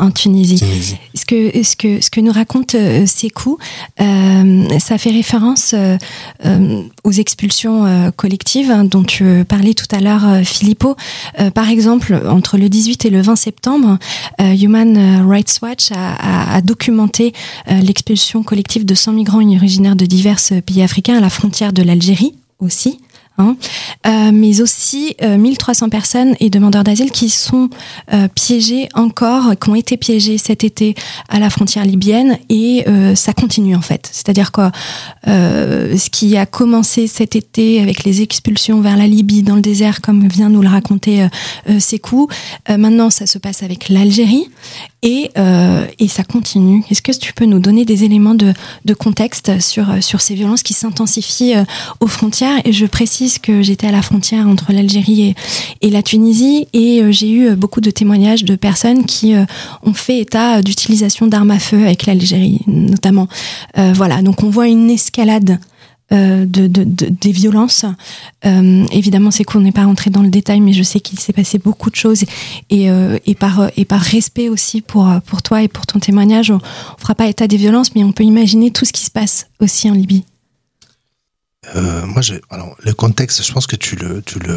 en 0.00 0.10
Tunisie. 0.10 0.56
Tunisie. 0.58 0.96
Ce 1.14 1.24
que, 1.24 1.62
ce 1.62 1.76
que, 1.76 2.00
ce 2.00 2.10
que 2.10 2.20
nous 2.20 2.32
raconte 2.32 2.74
euh, 2.74 3.06
Sékou, 3.06 3.58
euh, 4.00 4.78
ça 4.80 4.98
fait 4.98 5.10
référence 5.12 5.72
euh, 5.72 5.96
euh, 6.44 6.82
aux 7.04 7.12
expulsions 7.12 7.86
euh, 7.86 8.10
collectives 8.10 8.72
hein, 8.72 8.84
dont 8.84 9.04
tu 9.04 9.44
parlais 9.44 9.74
tout 9.74 9.86
à 9.94 10.00
l'heure, 10.00 10.44
Filippo. 10.44 10.96
Euh, 11.38 11.52
par 11.52 11.68
exemple, 11.70 12.20
entre 12.28 12.58
le 12.58 12.68
18 12.68 13.04
et 13.04 13.10
le 13.10 13.20
20 13.22 13.36
septembre, 13.36 13.98
euh, 14.40 14.54
Human 14.56 15.24
Rights 15.28 15.60
Watch 15.62 15.92
a, 15.92 16.14
a- 16.14 16.56
a 16.56 16.60
documenté 16.60 17.32
euh, 17.70 17.78
l'expulsion 17.82 18.42
collective 18.42 18.84
de 18.84 18.94
100 18.96 19.12
migrants 19.12 19.38
originaires 19.56 19.94
de 19.96 20.06
divers 20.06 20.40
pays 20.66 20.82
africains 20.82 21.18
à 21.18 21.20
la 21.20 21.30
frontière 21.30 21.72
de 21.72 21.82
l'Algérie 21.82 22.34
aussi. 22.58 22.98
Hein. 23.38 23.56
Euh, 24.06 24.30
mais 24.32 24.60
aussi 24.60 25.16
euh, 25.22 25.36
1300 25.36 25.88
personnes 25.88 26.34
et 26.40 26.50
demandeurs 26.50 26.84
d'asile 26.84 27.10
qui 27.10 27.30
sont 27.30 27.70
euh, 28.12 28.28
piégés 28.28 28.88
encore, 28.94 29.52
qui 29.58 29.70
ont 29.70 29.74
été 29.74 29.96
piégés 29.96 30.38
cet 30.38 30.64
été 30.64 30.94
à 31.28 31.38
la 31.38 31.50
frontière 31.50 31.84
libyenne 31.84 32.38
et 32.48 32.84
euh, 32.88 33.14
ça 33.14 33.32
continue 33.32 33.76
en 33.76 33.80
fait. 33.80 34.08
C'est-à-dire 34.12 34.52
que 34.52 34.62
ce 35.24 36.10
qui 36.10 36.36
a 36.36 36.46
commencé 36.46 37.06
cet 37.06 37.36
été 37.36 37.80
avec 37.80 38.04
les 38.04 38.22
expulsions 38.22 38.80
vers 38.80 38.96
la 38.96 39.06
Libye 39.06 39.42
dans 39.42 39.56
le 39.56 39.60
désert, 39.60 40.00
comme 40.00 40.26
vient 40.28 40.48
nous 40.48 40.62
le 40.62 40.68
raconter 40.68 41.26
euh, 41.68 42.76
maintenant 42.76 43.10
ça 43.10 43.26
se 43.26 43.38
passe 43.38 43.62
avec 43.62 43.88
l'Algérie 43.88 44.48
et, 45.02 45.30
euh, 45.36 45.84
et 45.98 46.08
ça 46.08 46.22
continue. 46.22 46.84
Est-ce 46.90 47.02
que 47.02 47.12
tu 47.12 47.32
peux 47.32 47.44
nous 47.44 47.58
donner 47.58 47.84
des 47.84 48.04
éléments 48.04 48.34
de, 48.34 48.52
de 48.84 48.94
contexte 48.94 49.60
sur, 49.60 49.90
euh, 49.90 50.00
sur 50.00 50.20
ces 50.20 50.34
violences 50.34 50.62
qui 50.62 50.74
s'intensifient 50.74 51.56
euh, 51.56 51.64
aux 52.00 52.06
frontières? 52.06 52.60
Et 52.64 52.72
je 52.72 52.86
précise 52.86 53.38
que 53.38 53.62
j'étais 53.62 53.88
à 53.88 53.92
la 53.92 54.02
frontière 54.02 54.46
entre 54.46 54.72
l'Algérie 54.72 55.22
et, 55.22 55.34
et 55.80 55.90
la 55.90 56.02
Tunisie 56.02 56.68
et 56.72 57.02
euh, 57.02 57.10
j'ai 57.10 57.30
eu 57.30 57.54
beaucoup 57.56 57.80
de 57.80 57.90
témoignages 57.90 58.44
de 58.44 58.54
personnes 58.54 59.04
qui 59.04 59.34
ont 59.82 59.94
fait 59.94 60.20
état 60.20 60.62
d'utilisation 60.62 61.26
d'armes 61.26 61.50
à 61.50 61.58
feu 61.58 61.84
avec 61.84 62.06
l'Algérie 62.06 62.60
notamment. 62.66 63.28
Voilà, 63.76 64.22
donc 64.22 64.42
on 64.42 64.50
voit 64.50 64.68
une 64.68 64.90
escalade 64.90 65.58
de- 66.12 66.66
des 67.08 67.32
violences. 67.32 67.84
Euh, 68.44 68.84
évidemment, 68.92 69.30
c'est 69.30 69.44
qu'on 69.44 69.60
n'est 69.60 69.72
pas 69.72 69.84
rentré 69.84 70.10
dans 70.10 70.22
le 70.22 70.28
détail, 70.28 70.60
mais 70.60 70.72
je 70.72 70.82
sais 70.82 71.00
qu'il 71.00 71.18
s'est 71.18 71.32
passé 71.32 71.58
beaucoup 71.58 71.90
de 71.90 71.96
choses 71.96 72.24
et, 72.70 72.90
euh, 72.90 73.18
et, 73.26 73.34
par, 73.34 73.70
et 73.76 73.84
par 73.84 74.00
respect 74.00 74.48
aussi 74.48 74.82
pour, 74.82 75.08
pour 75.26 75.42
toi 75.42 75.62
et 75.62 75.68
pour 75.68 75.86
ton 75.86 75.98
témoignage, 75.98 76.50
on 76.50 76.56
ne 76.56 76.60
fera 77.00 77.14
pas 77.14 77.26
état 77.28 77.46
des 77.46 77.56
violences, 77.56 77.94
mais 77.94 78.04
on 78.04 78.12
peut 78.12 78.24
imaginer 78.24 78.70
tout 78.70 78.84
ce 78.84 78.92
qui 78.92 79.04
se 79.04 79.10
passe 79.10 79.46
aussi 79.60 79.90
en 79.90 79.94
Libye. 79.94 80.24
Euh, 81.76 82.04
moi, 82.06 82.22
alors, 82.50 82.76
le 82.82 82.92
contexte, 82.92 83.44
je 83.46 83.52
pense 83.52 83.66
que 83.66 83.76
tu 83.76 83.94
le, 83.96 84.20
tu 84.22 84.38
le, 84.40 84.56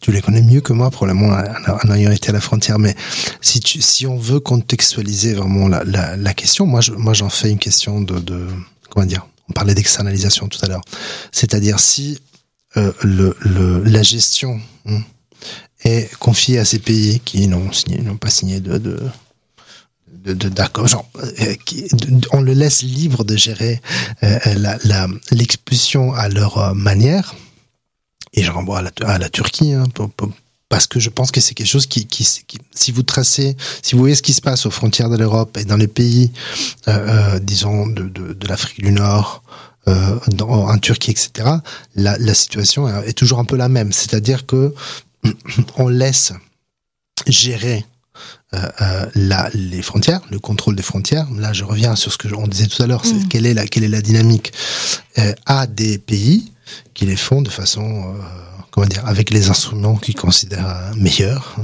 tu 0.00 0.12
les 0.12 0.22
connais 0.22 0.42
mieux 0.42 0.60
que 0.60 0.72
moi, 0.72 0.90
probablement, 0.90 1.28
en, 1.28 1.88
en 1.90 1.94
ayant 1.94 2.12
été 2.12 2.30
à 2.30 2.32
la 2.32 2.40
frontière. 2.40 2.78
Mais 2.78 2.94
si 3.40 3.58
tu, 3.60 3.82
si 3.82 4.06
on 4.06 4.16
veut 4.16 4.40
contextualiser 4.40 5.34
vraiment 5.34 5.68
la, 5.68 5.82
la, 5.84 6.16
la 6.16 6.32
question, 6.34 6.66
moi, 6.66 6.80
je, 6.80 6.92
moi, 6.92 7.14
j'en 7.14 7.28
fais 7.28 7.50
une 7.50 7.58
question 7.58 8.00
de, 8.00 8.18
de, 8.20 8.46
comment 8.90 9.04
dire, 9.06 9.26
on 9.50 9.52
parlait 9.52 9.74
d'externalisation 9.74 10.48
tout 10.48 10.60
à 10.62 10.68
l'heure. 10.68 10.82
C'est-à-dire 11.32 11.80
si 11.80 12.18
euh, 12.76 12.92
la 13.84 14.02
gestion 14.02 14.60
hein, 14.86 15.02
est 15.84 16.14
confiée 16.18 16.58
à 16.58 16.64
ces 16.64 16.78
pays 16.78 17.20
qui 17.20 17.48
n'ont 17.48 17.70
pas 18.16 18.30
signé 18.30 18.60
de, 18.60 19.02
d'accord, 20.48 20.86
euh, 21.16 21.54
on 22.32 22.40
le 22.42 22.52
laisse 22.52 22.82
libre 22.82 23.24
de 23.24 23.36
gérer 23.36 23.80
euh, 24.22 24.38
l'expulsion 25.32 26.14
à 26.14 26.28
leur 26.28 26.74
manière. 26.74 27.34
Et 28.32 28.44
je 28.44 28.50
renvoie 28.52 28.84
à 29.04 29.18
la, 29.18 29.28
Turquie, 29.30 29.72
hein, 29.72 29.84
pour- 29.92 30.10
parce 30.70 30.86
que 30.86 30.98
je 30.98 31.10
pense 31.10 31.30
que 31.32 31.40
c'est 31.42 31.52
quelque 31.54 31.66
chose 31.68 31.86
qui, 31.86 32.06
qui, 32.06 32.24
qui- 32.46 32.58
si 32.74 32.92
vous 32.92 33.02
tracez, 33.02 33.56
si 33.82 33.94
vous 33.94 33.98
voyez 33.98 34.14
ce 34.14 34.22
qui 34.22 34.32
se 34.32 34.40
passe 34.40 34.64
aux 34.64 34.70
frontières 34.70 35.10
de 35.10 35.18
l'Europe 35.18 35.58
et 35.58 35.64
dans 35.66 35.76
les 35.76 35.88
pays, 35.88 36.32
euh, 36.88 37.34
euh, 37.34 37.38
disons, 37.40 37.86
de, 37.88 38.04
de, 38.08 38.32
de 38.32 38.46
l'Afrique 38.48 38.82
du 38.82 38.92
Nord, 38.92 39.42
euh, 39.88 40.18
dans, 40.28 40.48
en 40.68 40.78
Turquie, 40.78 41.10
etc., 41.10 41.30
la, 41.96 42.16
la 42.18 42.34
situation 42.34 42.88
est 42.88 43.08
est 43.08 43.12
toujours 43.14 43.40
un 43.40 43.44
peu 43.44 43.56
la 43.56 43.68
même. 43.68 43.92
C'est-à-dire 43.92 44.46
que 44.46 44.72
on 45.76 45.88
laisse 45.88 46.32
gérer 47.26 47.84
euh, 48.54 48.68
euh, 48.80 49.06
la, 49.14 49.50
les 49.54 49.82
frontières, 49.82 50.20
le 50.30 50.38
contrôle 50.38 50.76
des 50.76 50.82
frontières. 50.82 51.26
Là, 51.36 51.52
je 51.52 51.64
reviens 51.64 51.96
sur 51.96 52.12
ce 52.12 52.18
que 52.18 52.28
on 52.34 52.46
disait 52.46 52.66
tout 52.66 52.82
à 52.82 52.86
l'heure. 52.86 53.04
c'est 53.04 53.14
Mm. 53.14 53.28
Quelle 53.28 53.46
est 53.46 53.54
la 53.54 53.66
quelle 53.66 53.84
est 53.84 53.88
la 53.88 54.02
dynamique 54.02 54.52
euh, 55.18 55.32
à 55.46 55.66
des 55.66 55.98
pays 55.98 56.52
qui 56.94 57.06
les 57.06 57.16
font 57.16 57.42
de 57.42 57.50
façon 57.50 58.14
euh, 58.14 58.20
comment 58.70 58.86
dire 58.86 59.06
avec 59.06 59.30
les 59.30 59.48
instruments 59.50 59.96
qu'ils 59.96 60.14
considèrent 60.14 60.68
euh, 60.68 60.94
meilleurs 60.96 61.56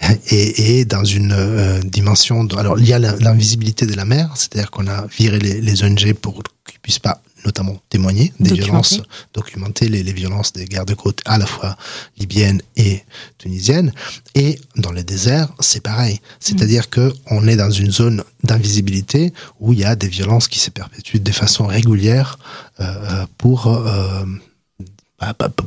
hein, 0.00 0.14
et, 0.30 0.78
et 0.78 0.84
dans 0.84 1.04
une 1.04 1.32
euh, 1.32 1.80
dimension. 1.82 2.44
De, 2.44 2.56
alors, 2.56 2.78
il 2.78 2.86
y 2.86 2.92
a 2.92 2.98
l'invisibilité 2.98 3.86
de 3.86 3.94
la 3.94 4.04
mer, 4.04 4.30
c'est-à-dire 4.36 4.70
qu'on 4.70 4.86
a 4.86 5.06
viré 5.06 5.38
les, 5.38 5.60
les 5.60 5.84
ONG 5.84 6.12
pour 6.14 6.42
qu'ils 6.66 6.80
puissent 6.80 6.98
pas 6.98 7.20
notamment 7.44 7.76
témoigner 7.90 8.32
des 8.38 8.50
Documenter. 8.50 8.64
violences, 8.64 9.02
documenter 9.34 9.88
les, 9.88 10.02
les 10.02 10.12
violences 10.12 10.52
des 10.52 10.64
guerres 10.64 10.86
de 10.86 10.94
côte 10.94 11.20
à 11.24 11.38
la 11.38 11.46
fois 11.46 11.76
libyennes 12.18 12.62
et 12.76 13.02
tunisiennes. 13.38 13.92
Et 14.34 14.60
dans 14.76 14.92
les 14.92 15.02
déserts, 15.04 15.48
c'est 15.60 15.82
pareil. 15.82 16.20
C'est-à-dire 16.40 16.88
que 16.88 17.12
on 17.30 17.48
est 17.48 17.56
dans 17.56 17.70
une 17.70 17.90
zone 17.90 18.22
d'invisibilité 18.44 19.32
où 19.60 19.72
il 19.72 19.80
y 19.80 19.84
a 19.84 19.96
des 19.96 20.08
violences 20.08 20.48
qui 20.48 20.58
se 20.58 20.70
perpétuent 20.70 21.20
de 21.20 21.32
façon 21.32 21.66
régulière 21.66 22.38
euh, 22.80 23.26
pour 23.38 23.66
euh, 23.66 24.24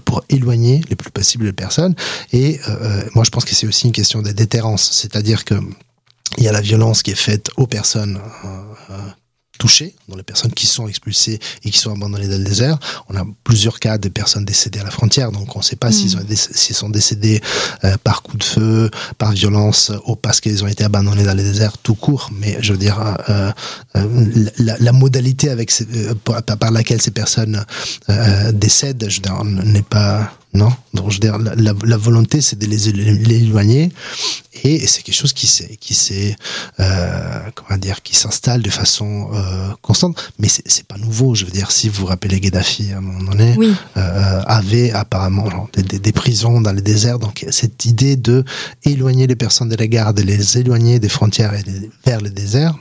pour 0.06 0.24
éloigner 0.30 0.82
le 0.90 0.96
plus 0.96 1.12
possible 1.12 1.46
les 1.46 1.54
personnes. 1.54 1.96
Et 2.34 2.60
euh, 2.68 3.04
moi, 3.16 3.24
je 3.24 3.30
pense 3.30 3.46
que 3.46 3.56
c'est 3.56 3.68
aussi 3.68 3.88
une 3.88 3.94
question 3.94 4.22
de 4.22 4.32
déterrence. 4.32 4.92
C'est-à-dire 4.92 5.46
que 5.46 5.56
il 6.38 6.44
y 6.44 6.48
a 6.48 6.52
la 6.52 6.62
violence 6.62 7.04
qui 7.04 7.12
est 7.12 7.16
faite 7.16 7.50
aux 7.56 7.68
personnes 7.68 8.20
euh, 8.90 8.94
touchées, 9.58 9.96
dans 10.08 10.16
les 10.16 10.24
personnes 10.24 10.52
qui 10.52 10.68
sont 10.68 10.88
expulsées 10.88 11.40
et 11.64 11.72
qui 11.72 11.78
sont 11.78 11.92
abandonnées 11.92 12.28
dans 12.28 12.38
le 12.38 12.44
désert. 12.44 12.78
On 13.10 13.16
a 13.16 13.26
plusieurs 13.44 13.80
cas 13.80 13.98
de 13.98 14.10
personnes 14.10 14.46
décédées 14.46 14.80
à 14.80 14.84
la 14.84 14.92
frontière, 14.92 15.32
donc 15.32 15.56
on 15.56 15.60
ne 15.60 15.64
sait 15.64 15.76
pas 15.76 15.92
s'ils 15.92 16.18
mm. 16.18 16.36
s'ils 16.36 16.76
sont 16.76 16.90
décédés 16.90 17.42
euh, 17.84 17.98
par 18.04 18.22
coup 18.22 18.38
de 18.38 18.44
feu, 18.44 18.90
par 19.18 19.32
violence 19.32 19.92
ou 20.08 20.16
parce 20.16 20.42
qu'ils 20.42 20.64
ont 20.64 20.68
été 20.68 20.84
abandonnés 20.84 21.24
dans 21.24 21.36
le 21.36 21.44
désert 21.44 21.78
tout 21.78 21.96
court. 21.96 22.30
Mais 22.40 22.58
je 22.62 22.74
veux 22.74 22.80
dire, 22.80 23.00
euh, 23.30 23.52
euh, 23.96 24.50
la, 24.58 24.78
la, 24.80 24.92
modalité 24.92 25.50
avec 25.50 25.72
par, 26.24 26.42
par, 26.44 26.72
laquelle 26.72 27.02
ces 27.02 27.12
personnes 27.12 27.66
décèdent, 28.54 29.06
je 29.10 29.16
veux 29.18 29.22
dire, 29.22 29.44
n'est 29.44 29.82
pas 29.82 30.32
non, 30.56 30.72
donc 30.94 31.10
je 31.10 31.16
veux 31.16 31.20
dire, 31.20 31.38
la, 31.38 31.74
la 31.84 31.98
volonté, 31.98 32.40
c'est 32.42 32.58
de 32.58 32.66
les, 32.66 32.88
éloigner, 32.88 33.92
et, 34.64 34.88
c'est 34.88 35.04
quelque 35.04 35.16
chose 35.16 35.34
qui 35.34 35.48
s'est, 35.48 35.78
qui 35.80 35.94
s'est, 35.94 36.36
euh, 36.80 37.40
comment 37.54 37.78
dire, 37.78 38.02
qui 38.02 38.16
s'installe 38.16 38.62
de 38.62 38.70
façon 38.70 39.30
euh, 39.34 39.70
constante. 39.82 40.32
Mais 40.40 40.48
c'est, 40.48 40.64
c'est 40.66 40.88
pas 40.88 40.98
nouveau. 40.98 41.36
Je 41.36 41.46
veux 41.46 41.52
dire, 41.52 41.72
si 41.72 41.90
vous 41.90 42.02
vous 42.02 42.06
rappelez 42.08 42.40
Gaddafi 42.40 42.92
à 42.94 42.98
un 42.98 43.02
moment 43.02 43.32
donné, 43.32 43.56
euh, 43.98 44.42
avait 44.46 44.92
apparemment 44.92 45.50
genre, 45.50 45.68
des, 45.74 45.84
des, 45.84 46.00
des, 46.00 46.12
prisons 46.12 46.62
dans 46.62 46.72
les 46.72 46.82
déserts. 46.82 47.20
Donc 47.20 47.46
cette 47.50 47.86
idée 47.86 48.16
de 48.16 48.44
éloigner 48.84 49.28
les 49.28 49.36
personnes 49.36 49.70
de 49.70 49.76
la 49.76 49.88
garde, 49.88 50.18
de 50.18 50.24
les 50.24 50.58
éloigner 50.58 51.00
des 51.00 51.10
frontières 51.10 51.54
et 51.54 51.64
vers 52.06 52.22
les 52.22 52.30
déserts 52.30 52.76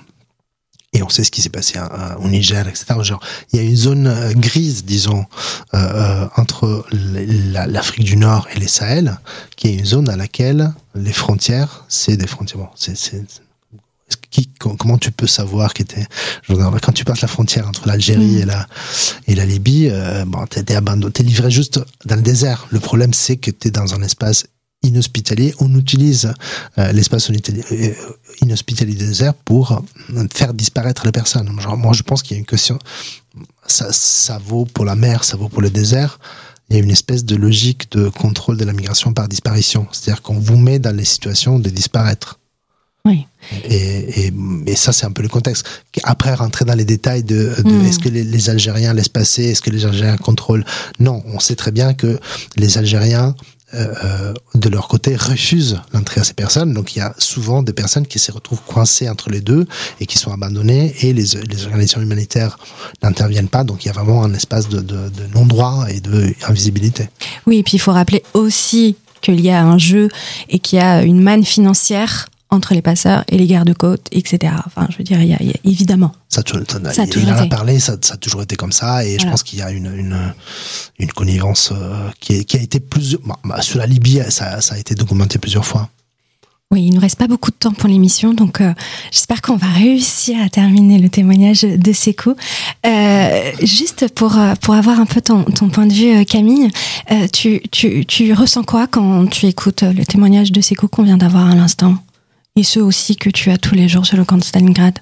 et 0.95 1.03
on 1.03 1.09
sait 1.09 1.25
ce 1.25 1.31
qui 1.31 1.43
s'est 1.43 1.51
passé 1.51 1.79
au 2.19 2.29
Niger, 2.29 2.67
etc. 2.69 2.87
Genre, 3.03 3.21
il 3.53 3.61
y 3.61 3.63
a 3.63 3.69
une 3.69 3.77
zone 3.77 4.07
euh, 4.07 4.33
grise, 4.33 4.85
disons, 4.85 5.27
euh, 5.75 5.79
euh 5.79 6.29
entre 6.37 6.87
l'Afrique 6.93 8.05
du 8.05 8.17
Nord 8.17 8.49
et 8.55 8.61
les 8.61 8.69
Sahel, 8.69 9.19
qui 9.57 9.69
est 9.69 9.75
une 9.75 9.85
zone 9.85 10.09
à 10.09 10.17
laquelle 10.17 10.73
les 10.95 11.13
frontières, 11.13 11.85
c'est 11.89 12.17
des 12.17 12.27
frontières. 12.27 12.59
Bon, 12.59 12.69
c'est 12.77 12.97
qui, 14.31 14.49
comment 14.59 14.99
tu 14.99 15.11
peux 15.11 15.27
savoir 15.27 15.75
qu'était 15.75 16.07
quand 16.49 16.93
tu 16.93 17.05
passes 17.05 17.21
la 17.21 17.29
frontière 17.29 17.69
entre 17.69 17.87
l'Algérie 17.89 18.37
mm. 18.37 18.43
et 18.43 18.45
la 18.45 18.67
et 19.29 19.35
la 19.35 19.47
Libye 19.47 19.89
euh, 19.91 20.25
bon 20.25 20.45
t'es 20.47 20.75
abandonné 20.75 21.13
t'es 21.13 21.23
livré 21.23 21.51
juste 21.51 21.81
dans 22.05 22.17
le 22.17 22.23
désert 22.23 22.67
le 22.71 22.81
problème 22.81 23.13
c'est 23.13 23.37
que 23.37 23.51
t'es 23.51 23.71
dans 23.71 23.95
un 23.95 24.03
espace 24.03 24.47
inhospitalier, 24.85 25.55
on 25.59 25.74
utilise 25.76 26.32
euh, 26.78 26.93
l'espace 26.93 27.30
euh, 27.30 27.95
inhospitalier 28.43 28.95
désert 28.95 29.35
pour 29.35 29.72
euh, 29.72 30.26
faire 30.32 30.55
disparaître 30.55 31.05
les 31.05 31.12
personnes. 31.12 31.61
Genre, 31.61 31.76
moi, 31.76 31.93
je 31.93 32.03
pense 32.03 32.22
qu'il 32.22 32.37
y 32.37 32.37
a 32.37 32.41
une 32.41 32.47
question, 32.47 32.78
ça, 33.66 33.93
ça 33.93 34.39
vaut 34.39 34.66
pour 34.66 34.85
la 34.85 34.95
mer, 34.95 35.24
ça 35.24 35.37
vaut 35.37 35.49
pour 35.49 35.62
le 35.62 35.70
désert. 35.70 36.18
Il 36.70 36.76
y 36.76 36.80
a 36.80 36.82
une 36.82 36.91
espèce 36.91 37.24
de 37.24 37.37
logique 37.37 37.91
de 37.93 38.09
contrôle 38.09 38.57
de 38.57 38.64
la 38.64 38.72
migration 38.72 39.12
par 39.12 39.28
disparition. 39.28 39.87
C'est-à-dire 39.93 40.22
qu'on 40.22 40.39
vous 40.39 40.57
met 40.57 40.78
dans 40.78 40.97
les 40.97 41.05
situations 41.05 41.59
de 41.59 41.68
disparaître. 41.68 42.39
Oui. 43.07 43.26
Et, 43.64 44.28
et, 44.28 44.32
et 44.66 44.76
ça, 44.76 44.95
c'est 44.95 45.05
un 45.05 45.12
peu 45.12 45.22
le 45.22 45.28
contexte. 45.28 45.66
Après, 46.05 46.32
rentrer 46.35 46.64
dans 46.64 46.74
les 46.74 46.87
détails 46.87 47.22
de, 47.22 47.55
de 47.62 47.70
mm. 47.70 47.85
est-ce 47.85 47.99
que 47.99 48.09
les, 48.09 48.24
les, 48.24 48.49
Algériens 48.49 48.95
laissent 48.95 49.11
passer, 49.11 49.45
est-ce 49.45 49.61
que 49.61 49.68
les 49.68 49.85
Algériens 49.85 50.16
contrôlent? 50.16 50.64
Non, 51.01 51.22
on 51.26 51.39
sait 51.39 51.55
très 51.55 51.70
bien 51.70 51.93
que 51.93 52.18
les 52.57 52.78
Algériens 52.78 53.35
euh, 53.75 54.35
de 54.55 54.68
leur 54.68 54.89
côté, 54.89 55.16
refusent 55.16 55.81
l'entrée 55.93 56.20
à 56.20 56.25
ces 56.25 56.35
personnes. 56.35 56.72
Donc 56.72 56.97
il 56.97 57.01
y 57.01 57.03
a 57.03 57.14
souvent 57.18 57.62
des 57.62 57.72
personnes 57.72 58.07
qui 58.07 58.18
se 58.18 58.33
retrouvent 58.33 58.62
coincées 58.66 59.09
entre 59.09 59.31
les 59.31 59.41
deux 59.41 59.66
et 60.01 60.07
qui 60.07 60.18
sont 60.18 60.33
abandonnées 60.33 60.95
et 61.03 61.12
les, 61.12 61.25
les 61.49 61.64
organisations 61.64 62.01
humanitaires 62.01 62.59
n'interviennent 63.03 63.49
pas. 63.49 63.64
Donc 63.64 63.85
il 63.85 63.89
y 63.89 63.91
a 63.91 63.95
vraiment 63.95 64.25
un 64.25 64.35
espace 64.35 64.68
de, 64.68 64.81
de, 64.81 65.11
non-droit 65.35 65.87
et 65.89 66.01
de 66.01 66.35
invisibilité. 66.47 67.09
Oui, 67.47 67.59
et 67.59 67.62
puis 67.62 67.75
il 67.75 67.81
faut 67.81 67.93
rappeler 67.93 68.22
aussi 68.35 68.97
qu'il 69.20 69.41
y 69.41 69.51
a 69.51 69.62
un 69.62 69.79
jeu 69.79 70.09
et 70.49 70.59
qu'il 70.59 70.79
y 70.79 70.83
a 70.83 71.03
une 71.03 71.22
manne 71.22 71.45
financière 71.45 72.27
entre 72.55 72.75
les 72.75 72.83
passeurs 72.83 73.25
et 73.29 73.37
les 73.37 73.47
gardes-côtes, 73.47 74.07
etc. 74.13 74.53
Enfin, 74.67 74.87
je 74.91 74.99
veux 74.99 75.05
dire, 75.05 75.21
il 75.21 75.29
y 75.29 75.35
a, 75.35 75.39
évidemment. 75.65 76.13
Ça, 76.29 76.43
ça, 76.47 77.05
il, 77.05 77.33
en 77.33 77.37
a 77.37 77.47
parlé, 77.47 77.79
ça, 77.79 77.97
ça, 78.01 78.15
a 78.15 78.17
toujours 78.17 78.43
été 78.43 78.57
comme 78.57 78.73
ça, 78.73 79.05
et 79.05 79.19
je 79.19 79.27
pense 79.27 79.43
qu'il 79.43 79.59
y 79.59 79.63
a 79.63 79.71
une, 79.71 79.93
une, 79.95 80.35
une 80.99 81.13
connivence 81.13 81.73
euh, 81.73 82.09
qui, 82.21 82.45
qui, 82.45 82.57
a 82.57 82.61
été 82.61 82.81
plus... 82.81 83.19
Bah, 83.45 83.63
sur 83.63 83.79
la 83.79 83.87
Libye, 83.87 84.21
ça, 84.31 84.61
ça 84.61 84.75
a 84.75 84.79
été 84.79 84.95
documenté 84.95 85.39
plusieurs 85.39 85.65
fois. 85.65 85.89
Oui, 86.71 86.87
il 86.87 86.95
nous 86.95 87.01
reste 87.01 87.19
pas 87.19 87.29
beaucoup 87.29 87.53
de 87.53 87.57
temps 87.57 87.73
pour 87.73 87.89
l'émission, 87.89 88.35
donc 88.35 88.61
euh, 88.61 88.73
j'espère 89.13 89.43
qu'on 89.43 89.57
va 89.57 89.69
réussir 89.69 90.43
à 90.43 90.49
terminer 90.49 90.99
le 90.99 91.09
témoignage 91.09 91.61
de 91.61 91.93
Sekou. 91.93 92.35
Euh, 92.85 93.53
juste 93.63 94.13
pour 94.13 94.37
pour 94.61 94.75
avoir 94.75 94.99
un 94.99 95.07
peu 95.07 95.21
ton, 95.21 95.45
ton 95.45 95.69
point 95.69 95.87
de 95.87 95.93
vue, 95.93 96.25
Camille, 96.25 96.71
tu, 97.33 97.61
tu, 97.71 98.05
tu 98.07 98.33
ressens 98.33 98.65
quoi 98.65 98.89
quand 98.89 99.27
tu 99.31 99.47
écoutes 99.47 99.83
le 99.83 100.05
témoignage 100.05 100.51
de 100.51 100.61
Sekou 100.61 100.89
qu'on 100.89 101.05
vient 101.05 101.19
d'avoir 101.19 101.49
à 101.49 101.55
l'instant? 101.55 101.97
Et 102.57 102.63
ceux 102.63 102.83
aussi 102.83 103.17
que 103.17 103.31
tu 103.31 103.51
as 103.51 103.59
tous 103.59 103.75
les 103.75 103.89
jours 103.89 104.07
sur 104.07 104.17
le 104.17 104.25
camp 104.25 104.37
de 104.37 104.45
Stalingrad 104.45 104.99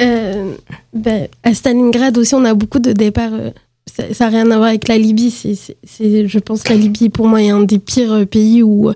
euh, 0.01 0.55
ben, 0.93 1.27
À 1.43 1.53
Stalingrad 1.53 2.17
aussi, 2.17 2.33
on 2.35 2.45
a 2.45 2.53
beaucoup 2.53 2.79
de 2.79 2.93
départs. 2.93 3.33
Euh, 3.33 3.51
ça 3.85 4.25
n'a 4.25 4.37
rien 4.37 4.51
à 4.51 4.57
voir 4.57 4.69
avec 4.69 4.87
la 4.87 4.97
Libye. 4.97 5.31
C'est, 5.31 6.27
je 6.27 6.39
pense 6.39 6.63
que 6.63 6.73
la 6.73 6.79
Libye, 6.79 7.09
pour 7.09 7.27
moi, 7.27 7.41
est 7.41 7.49
un 7.49 7.61
des 7.61 7.79
pires 7.79 8.13
euh, 8.13 8.25
pays 8.25 8.63
où 8.63 8.91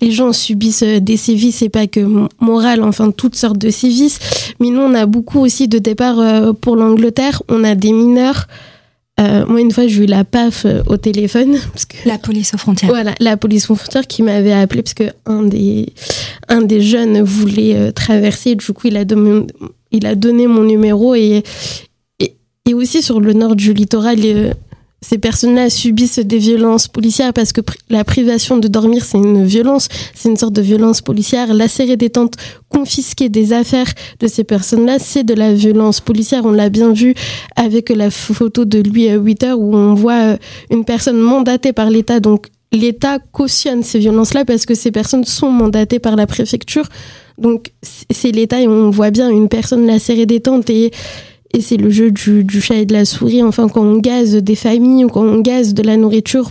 les 0.00 0.12
gens 0.12 0.32
subissent 0.32 0.82
des 0.82 1.16
sévices 1.16 1.62
et 1.62 1.68
pas 1.68 1.86
que 1.86 2.28
moral, 2.40 2.82
enfin 2.82 3.10
toutes 3.10 3.36
sortes 3.36 3.58
de 3.58 3.70
sévices. 3.70 4.18
Mais 4.60 4.68
nous, 4.68 4.80
on 4.80 4.94
a 4.94 5.06
beaucoup 5.06 5.40
aussi 5.40 5.68
de 5.68 5.78
départs 5.78 6.54
pour 6.60 6.76
l'Angleterre. 6.76 7.42
On 7.48 7.64
a 7.64 7.74
des 7.74 7.92
mineurs. 7.92 8.46
Euh, 9.20 9.44
moi, 9.46 9.60
une 9.60 9.70
fois, 9.70 9.86
j'ai 9.86 10.04
eu 10.04 10.06
la 10.06 10.24
PAF 10.24 10.64
euh, 10.64 10.82
au 10.86 10.96
téléphone. 10.96 11.56
Parce 11.72 11.84
que, 11.84 11.96
la 12.06 12.18
police 12.18 12.54
aux 12.54 12.58
frontières. 12.58 12.90
Voilà, 12.90 13.14
la 13.20 13.36
police 13.36 13.68
aux 13.70 13.74
frontières 13.74 14.06
qui 14.06 14.22
m'avait 14.22 14.52
appelé 14.52 14.82
parce 14.82 14.94
que 14.94 15.12
un 15.26 15.42
des, 15.42 15.92
un 16.48 16.62
des 16.62 16.80
jeunes 16.80 17.22
voulait 17.22 17.76
euh, 17.76 17.92
traverser. 17.92 18.54
Du 18.54 18.72
coup, 18.72 18.88
il 18.88 18.96
a, 18.96 19.04
donné, 19.04 19.46
il 19.90 20.06
a 20.06 20.14
donné 20.14 20.46
mon 20.46 20.64
numéro 20.64 21.14
et, 21.14 21.42
et, 22.20 22.36
et, 22.66 22.74
aussi 22.74 23.02
sur 23.02 23.20
le 23.20 23.34
nord 23.34 23.54
du 23.54 23.74
littoral, 23.74 24.18
ces 25.02 25.18
personnes-là 25.18 25.68
subissent 25.68 26.20
des 26.20 26.38
violences 26.38 26.88
policières 26.88 27.32
parce 27.32 27.52
que 27.52 27.60
la 27.90 28.04
privation 28.04 28.56
de 28.56 28.68
dormir, 28.68 29.04
c'est 29.04 29.18
une 29.18 29.44
violence, 29.44 29.88
c'est 30.14 30.28
une 30.28 30.36
sorte 30.36 30.54
de 30.54 30.62
violence 30.62 31.02
policière. 31.02 31.52
La 31.52 31.68
série 31.68 31.96
des 31.96 32.08
tentes, 32.08 32.36
confisquer 32.68 33.28
des 33.28 33.52
affaires 33.52 33.92
de 34.20 34.26
ces 34.28 34.44
personnes-là, 34.44 34.98
c'est 34.98 35.24
de 35.24 35.34
la 35.34 35.52
violence 35.52 36.00
policière. 36.00 36.44
On 36.44 36.52
l'a 36.52 36.68
bien 36.68 36.92
vu 36.92 37.14
avec 37.56 37.90
la 37.90 38.10
photo 38.10 38.64
de 38.64 38.78
lui 38.78 39.08
à 39.08 39.16
8 39.16 39.42
heures 39.42 39.58
où 39.58 39.74
on 39.74 39.94
voit 39.94 40.22
euh, 40.22 40.36
une 40.70 40.84
personne 40.84 41.18
mandatée 41.18 41.72
par 41.72 41.90
l'État. 41.90 42.20
Donc, 42.20 42.46
l'État 42.70 43.18
cautionne 43.18 43.82
ces 43.82 43.98
violences-là 43.98 44.44
parce 44.44 44.66
que 44.66 44.74
ces 44.74 44.92
personnes 44.92 45.24
sont 45.24 45.50
mandatées 45.50 45.98
par 45.98 46.14
la 46.14 46.26
préfecture. 46.26 46.88
Donc, 47.38 47.72
c'est 47.82 48.30
l'État 48.30 48.60
et 48.60 48.68
on 48.68 48.90
voit 48.90 49.10
bien 49.10 49.28
une 49.30 49.48
personne 49.48 49.86
lacérée 49.86 50.26
des 50.26 50.40
tentes 50.40 50.70
et 50.70 50.92
et 51.52 51.60
c'est 51.60 51.76
le 51.76 51.90
jeu 51.90 52.10
du, 52.10 52.44
du, 52.44 52.60
chat 52.60 52.76
et 52.76 52.86
de 52.86 52.92
la 52.92 53.04
souris. 53.04 53.42
Enfin, 53.42 53.68
quand 53.68 53.82
on 53.82 53.98
gaze 53.98 54.36
des 54.36 54.54
familles 54.54 55.04
ou 55.04 55.08
quand 55.08 55.24
on 55.24 55.40
gaze 55.40 55.74
de 55.74 55.82
la 55.82 55.96
nourriture, 55.96 56.50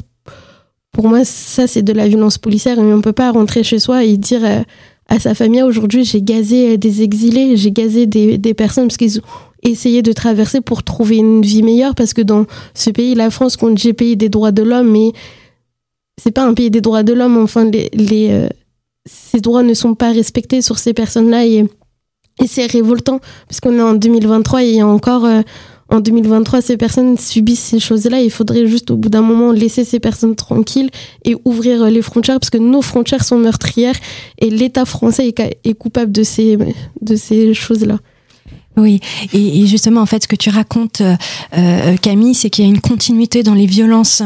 pour 0.92 1.08
moi, 1.08 1.24
ça, 1.26 1.68
c'est 1.68 1.82
de 1.82 1.94
la 1.94 2.08
violence 2.08 2.38
policière. 2.38 2.78
Et 2.78 2.94
on 2.94 3.02
peut 3.02 3.14
pas 3.14 3.32
rentrer 3.32 3.64
chez 3.64 3.80
soi 3.80 4.04
et 4.04 4.18
dire 4.18 4.42
à 5.08 5.20
sa 5.20 5.34
famille, 5.34 5.64
aujourd'hui, 5.64 6.06
j'ai 6.06 6.22
gazé 6.22 6.78
des 6.78 7.02
exilés, 7.02 7.58
j'ai 7.58 7.72
gazé 7.72 8.06
des, 8.06 8.38
des 8.38 8.54
personnes 8.54 8.88
parce 8.88 8.98
qu'ils 8.98 9.20
ont 9.20 9.24
essayé 9.64 10.02
de 10.02 10.12
traverser 10.12 10.62
pour 10.62 10.84
trouver 10.84 11.18
une 11.18 11.42
vie 11.42 11.64
meilleure. 11.64 11.96
Parce 11.96 12.14
que 12.14 12.22
dans 12.22 12.46
ce 12.74 12.90
pays, 12.90 13.16
la 13.16 13.30
France, 13.30 13.58
qu'on 13.58 13.72
dit 13.72 13.94
pays 13.94 14.18
des 14.18 14.30
droits 14.30 14.52
de 14.52 14.64
l'homme, 14.64 14.92
mais 14.92 15.12
c'est 16.22 16.32
pas 16.32 16.44
un 16.46 16.54
pays 16.54 16.70
des 16.70 16.82
droits 16.82 17.04
de 17.04 17.14
l'homme. 17.14 17.38
Enfin, 17.38 17.66
les, 17.66 17.90
les 17.94 18.30
euh, 18.32 18.48
ces 19.06 19.40
droits 19.40 19.64
ne 19.64 19.74
sont 19.74 19.96
pas 19.96 20.12
respectés 20.12 20.62
sur 20.62 20.78
ces 20.78 20.94
personnes-là 20.94 21.46
et 21.46 21.66
et 22.42 22.48
c'est 22.48 22.66
révoltant, 22.66 23.20
parce 23.48 23.60
qu'on 23.60 23.78
est 23.78 23.82
en 23.82 23.94
2023 23.94 24.64
et 24.64 24.84
encore, 24.84 25.26
euh, 25.26 25.42
en 25.90 26.00
2023, 26.00 26.62
ces 26.62 26.78
personnes 26.78 27.18
subissent 27.18 27.60
ces 27.60 27.80
choses-là. 27.80 28.22
Il 28.22 28.32
faudrait 28.32 28.66
juste, 28.66 28.92
au 28.92 28.98
bout 28.98 29.10
d'un 29.10 29.22
moment, 29.22 29.52
laisser 29.52 29.84
ces 29.84 30.00
personnes 30.00 30.36
tranquilles 30.36 30.90
et 31.26 31.36
ouvrir 31.46 31.86
les 31.86 32.02
frontières, 32.02 32.40
parce 32.40 32.50
que 32.50 32.58
nos 32.58 32.82
frontières 32.82 33.24
sont 33.24 33.38
meurtrières 33.38 33.96
et 34.40 34.50
l'État 34.50 34.86
français 34.86 35.28
est, 35.28 35.60
est 35.64 35.74
coupable 35.74 36.12
de 36.12 36.24
ces, 36.24 36.58
de 37.02 37.16
ces 37.16 37.54
choses-là. 37.54 37.98
Oui, 38.78 39.02
et, 39.34 39.68
justement, 39.68 40.02
en 40.02 40.06
fait, 40.06 40.24
ce 40.24 40.28
que 40.28 40.36
tu 40.36 40.50
racontes, 40.50 41.02
euh, 41.02 41.16
euh, 41.58 41.98
Camille, 41.98 42.34
c'est 42.34 42.50
qu'il 42.50 42.64
y 42.64 42.68
a 42.68 42.70
une 42.70 42.80
continuité 42.80 43.44
dans 43.44 43.54
les 43.54 43.66
violences 43.66 44.24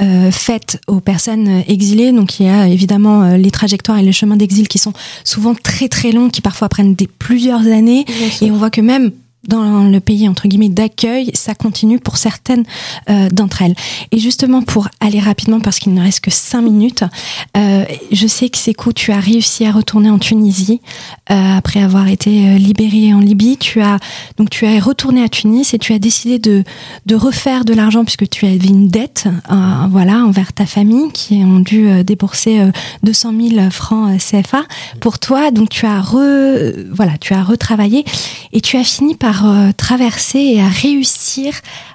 euh, 0.00 0.30
faites 0.32 0.80
aux 0.88 1.00
personnes 1.00 1.62
exilées. 1.68 2.10
Donc, 2.10 2.40
il 2.40 2.46
y 2.46 2.48
a 2.48 2.66
évidemment 2.66 3.36
les 3.36 3.50
trajectoires 3.52 3.98
et 3.98 4.02
les 4.02 4.12
chemins 4.12 4.36
d'exil 4.36 4.66
qui 4.66 4.78
sont 4.78 4.92
souvent 5.22 5.54
très 5.54 5.88
très 5.88 6.10
longs, 6.10 6.28
qui 6.28 6.40
parfois 6.40 6.68
prennent 6.68 6.94
des 6.94 7.06
plusieurs 7.06 7.66
années. 7.66 8.04
Et 8.42 8.50
on 8.50 8.56
voit 8.56 8.70
que 8.70 8.80
même 8.80 9.12
dans 9.48 9.84
le 9.84 10.00
pays 10.00 10.28
entre 10.28 10.48
guillemets 10.48 10.68
d'accueil, 10.68 11.30
ça 11.34 11.54
continue 11.54 11.98
pour 11.98 12.16
certaines 12.16 12.64
euh, 13.10 13.28
d'entre 13.30 13.62
elles. 13.62 13.74
Et 14.12 14.18
justement 14.18 14.62
pour 14.62 14.88
aller 15.00 15.20
rapidement 15.20 15.60
parce 15.60 15.78
qu'il 15.78 15.94
ne 15.94 16.02
reste 16.02 16.20
que 16.20 16.30
cinq 16.30 16.62
minutes, 16.62 17.04
euh, 17.56 17.84
je 18.12 18.26
sais 18.26 18.48
que 18.48 18.58
Sekou, 18.58 18.92
tu 18.92 19.12
as 19.12 19.20
réussi 19.20 19.64
à 19.66 19.72
retourner 19.72 20.10
en 20.10 20.18
Tunisie 20.18 20.80
euh, 21.30 21.56
après 21.56 21.80
avoir 21.80 22.08
été 22.08 22.48
euh, 22.48 22.58
libéré 22.58 23.12
en 23.12 23.20
Libye. 23.20 23.56
Tu 23.56 23.80
as 23.80 23.98
donc 24.36 24.50
tu 24.50 24.66
es 24.66 24.78
retourné 24.78 25.22
à 25.22 25.28
Tunis 25.28 25.74
et 25.74 25.78
tu 25.78 25.92
as 25.92 25.98
décidé 25.98 26.38
de 26.38 26.64
de 27.06 27.14
refaire 27.14 27.64
de 27.64 27.74
l'argent 27.74 28.04
puisque 28.04 28.28
tu 28.28 28.46
avais 28.46 28.56
une 28.56 28.88
dette, 28.88 29.28
voilà, 29.90 30.24
envers 30.24 30.52
ta 30.52 30.66
famille 30.66 31.10
qui 31.12 31.34
ont 31.44 31.60
dû 31.60 32.02
débourser 32.04 32.60
200 33.02 33.32
000 33.56 33.70
francs 33.70 34.18
CFA 34.18 34.62
pour 35.00 35.18
toi. 35.18 35.50
Donc 35.50 35.68
tu 35.68 35.86
as 35.86 36.00
re, 36.00 36.72
voilà, 36.92 37.18
tu 37.18 37.34
as 37.34 37.42
retravaillé 37.42 38.04
et 38.52 38.60
tu 38.60 38.76
as 38.76 38.84
fini 38.84 39.14
par 39.14 39.33
euh, 39.42 39.72
traverser 39.72 40.38
et 40.38 40.60
à 40.60 40.68
réussir 40.68 41.54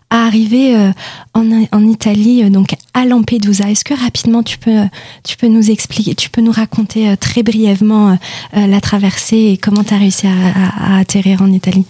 à 0.09 0.25
arriver 0.25 0.75
euh, 0.75 0.91
en, 1.33 1.65
en, 1.71 1.87
Italie, 1.87 2.43
euh, 2.43 2.49
donc 2.49 2.75
à 2.93 3.05
Lampedusa. 3.05 3.69
Est-ce 3.69 3.85
que 3.85 3.93
rapidement 3.93 4.41
tu 4.43 4.57
peux, 4.57 4.83
tu 5.23 5.37
peux 5.37 5.47
nous 5.47 5.69
expliquer, 5.69 6.15
tu 6.15 6.29
peux 6.29 6.41
nous 6.41 6.51
raconter 6.51 7.15
très 7.17 7.43
brièvement 7.43 8.17
la 8.53 8.81
traversée 8.81 9.51
et 9.53 9.57
comment 9.57 9.83
tu 9.83 9.93
as 9.93 9.97
réussi 9.97 10.27
à, 10.27 10.31
à, 10.31 10.95
à, 10.95 10.99
atterrir 10.99 11.41
en 11.41 11.51
Italie? 11.51 11.85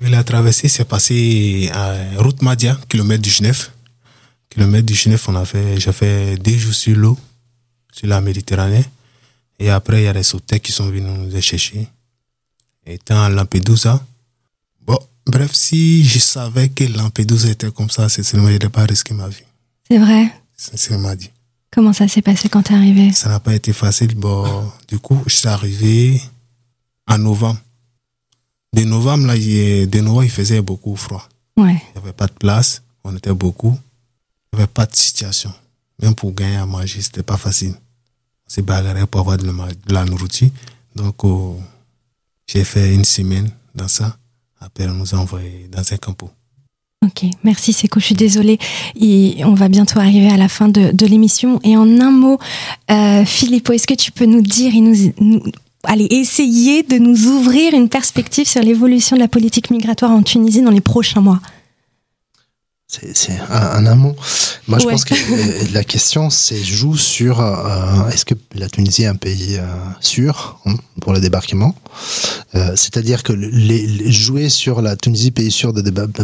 La 0.00 0.22
traversée 0.22 0.68
s'est 0.68 0.84
passée 0.84 1.70
à 1.72 1.94
route 2.22 2.42
Madia, 2.42 2.78
kilomètre 2.88 3.22
du 3.22 3.30
Genève. 3.30 3.70
Kilomètre 4.50 4.86
du 4.86 4.94
Genève, 4.94 5.22
on 5.28 5.34
a 5.34 5.44
fait, 5.44 5.80
j'ai 5.80 5.92
fait 5.92 6.36
deux 6.36 6.56
jours 6.56 6.74
sur 6.74 6.96
l'eau, 6.96 7.18
sur 7.92 8.06
la 8.06 8.20
Méditerranée. 8.20 8.84
Et 9.58 9.70
après, 9.70 10.02
il 10.02 10.04
y 10.04 10.08
a 10.08 10.12
des 10.12 10.22
sauveteurs 10.22 10.60
qui 10.60 10.72
sont 10.72 10.86
venus 10.88 11.02
nous 11.02 11.40
chercher. 11.40 11.88
Étant 12.86 13.22
à 13.22 13.28
Lampedusa, 13.28 14.04
bref, 15.26 15.52
si 15.52 16.04
je 16.04 16.18
savais 16.18 16.68
que 16.68 16.84
Lampedusa 16.84 17.48
était 17.50 17.70
comme 17.70 17.90
ça, 17.90 18.08
sincèrement, 18.08 18.48
je 18.48 18.54
n'aurais 18.54 18.68
pas 18.68 18.84
risqué 18.84 19.14
ma 19.14 19.28
vie. 19.28 19.44
C'est 19.88 19.98
vrai? 19.98 20.32
Sincèrement 20.56 21.14
dit. 21.14 21.30
Comment 21.70 21.92
ça 21.92 22.06
s'est 22.06 22.22
passé 22.22 22.48
quand 22.48 22.62
tu 22.62 22.72
es 22.72 22.76
arrivé? 22.76 23.12
Ça 23.12 23.28
n'a 23.28 23.40
pas 23.40 23.54
été 23.54 23.72
facile. 23.72 24.14
Bon, 24.14 24.70
du 24.88 24.98
coup, 24.98 25.20
je 25.26 25.34
suis 25.34 25.48
arrivé 25.48 26.22
en 27.08 27.18
novembre. 27.18 27.60
De 28.72 28.84
novembre, 28.84 29.26
là, 29.26 29.36
il, 29.36 29.88
de 29.90 30.00
novembre, 30.00 30.24
il 30.24 30.30
faisait 30.30 30.62
beaucoup 30.62 30.96
froid. 30.96 31.28
Ouais. 31.56 31.82
Il 31.94 32.00
n'y 32.00 32.04
avait 32.04 32.12
pas 32.12 32.26
de 32.26 32.32
place, 32.32 32.82
on 33.02 33.16
était 33.16 33.32
beaucoup. 33.34 33.78
Il 34.52 34.56
n'y 34.56 34.62
avait 34.62 34.72
pas 34.72 34.86
de 34.86 34.94
situation. 34.94 35.52
Même 36.00 36.14
pour 36.14 36.32
gagner 36.32 36.56
à 36.56 36.66
manger, 36.66 37.02
c'était 37.02 37.22
pas 37.22 37.36
facile. 37.36 37.74
On 38.46 38.50
s'est 38.50 38.62
bagarré 38.62 39.06
pour 39.06 39.20
avoir 39.20 39.36
de 39.36 39.52
la, 39.92 40.04
nourriture. 40.04 40.50
Donc, 40.94 41.24
oh, 41.24 41.60
j'ai 42.46 42.64
fait 42.64 42.94
une 42.94 43.04
semaine 43.04 43.50
dans 43.74 43.88
ça. 43.88 44.16
Après, 44.60 44.86
nous 44.86 44.94
dans 44.94 45.14
un. 45.14 45.26
Ok, 47.04 47.24
merci 47.42 47.74
Seco, 47.74 48.00
je 48.00 48.06
suis 48.06 48.14
désolée. 48.14 48.58
On 49.44 49.52
va 49.54 49.68
bientôt 49.68 49.98
arriver 49.98 50.30
à 50.30 50.38
la 50.38 50.48
fin 50.48 50.68
de, 50.68 51.06
l'émission. 51.06 51.60
Et 51.62 51.76
en 51.76 52.00
un 52.00 52.10
mot, 52.10 52.38
euh, 52.90 53.22
est-ce 53.22 53.86
que 53.86 53.94
tu 53.94 54.10
peux 54.10 54.24
nous 54.24 54.40
dire 54.40 54.74
et 54.74 54.80
nous, 54.80 55.12
essayer 56.10 56.82
de 56.82 56.96
nous 56.96 57.26
ouvrir 57.26 57.74
une 57.74 57.90
perspective 57.90 58.48
sur 58.48 58.62
l'évolution 58.62 59.16
de 59.16 59.20
la 59.20 59.28
politique 59.28 59.70
migratoire 59.70 60.12
en 60.12 60.22
Tunisie 60.22 60.62
dans 60.62 60.70
les 60.70 60.80
prochains 60.80 61.20
mois? 61.20 61.40
C'est 62.86 63.32
un, 63.50 63.86
un, 63.86 63.94
mot. 63.94 64.14
Moi, 64.68 64.78
je 64.78 64.84
ouais. 64.86 64.92
pense 64.92 65.04
que 65.04 65.14
la 65.72 65.84
question, 65.84 66.30
c'est 66.30 66.62
joue 66.62 66.96
sur 66.96 67.40
euh, 67.40 68.08
est-ce 68.10 68.24
que 68.24 68.34
la 68.54 68.68
Tunisie 68.68 69.04
est 69.04 69.06
un 69.06 69.16
pays 69.16 69.56
euh, 69.58 69.64
sûr 70.00 70.60
hein, 70.66 70.74
pour 71.00 71.12
le 71.12 71.20
débarquement? 71.20 71.74
Euh, 72.54 72.72
C'est-à-dire 72.76 73.22
que 73.22 73.32
les, 73.32 73.86
les, 73.86 74.12
jouer 74.12 74.48
sur 74.48 74.82
la 74.82 74.96
Tunisie 74.96 75.30
pays 75.30 75.50
sûr 75.50 75.72
de 75.72 75.82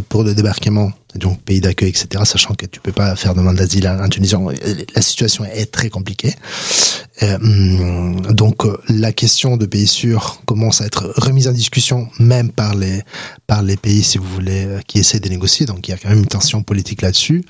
pour 0.08 0.22
le 0.22 0.34
débarquement, 0.34 0.92
donc 1.16 1.42
pays 1.42 1.60
d'accueil, 1.60 1.88
etc., 1.88 2.22
sachant 2.24 2.54
que 2.54 2.66
tu 2.66 2.80
peux 2.80 2.92
pas 2.92 3.16
faire 3.16 3.34
demande 3.34 3.56
d'asile 3.56 3.86
à 3.86 4.00
un 4.00 4.08
Tunisien, 4.08 4.40
la 4.94 5.02
situation 5.02 5.44
est 5.44 5.70
très 5.70 5.90
compliquée. 5.90 6.34
Euh, 7.22 8.20
donc 8.30 8.62
la 8.88 9.12
question 9.12 9.56
de 9.56 9.66
pays 9.66 9.86
sûr 9.86 10.40
commence 10.46 10.80
à 10.80 10.86
être 10.86 11.12
remise 11.16 11.48
en 11.48 11.52
discussion, 11.52 12.08
même 12.18 12.50
par 12.50 12.74
les 12.74 13.02
par 13.46 13.62
les 13.62 13.76
pays, 13.76 14.02
si 14.02 14.18
vous 14.18 14.28
voulez, 14.28 14.66
qui 14.86 14.98
essaient 15.00 15.20
de 15.20 15.28
négocier. 15.28 15.66
Donc 15.66 15.88
il 15.88 15.90
y 15.90 15.94
a 15.94 15.96
quand 15.96 16.08
même 16.08 16.20
une 16.20 16.26
tension 16.26 16.62
politique 16.62 17.02
là-dessus. 17.02 17.44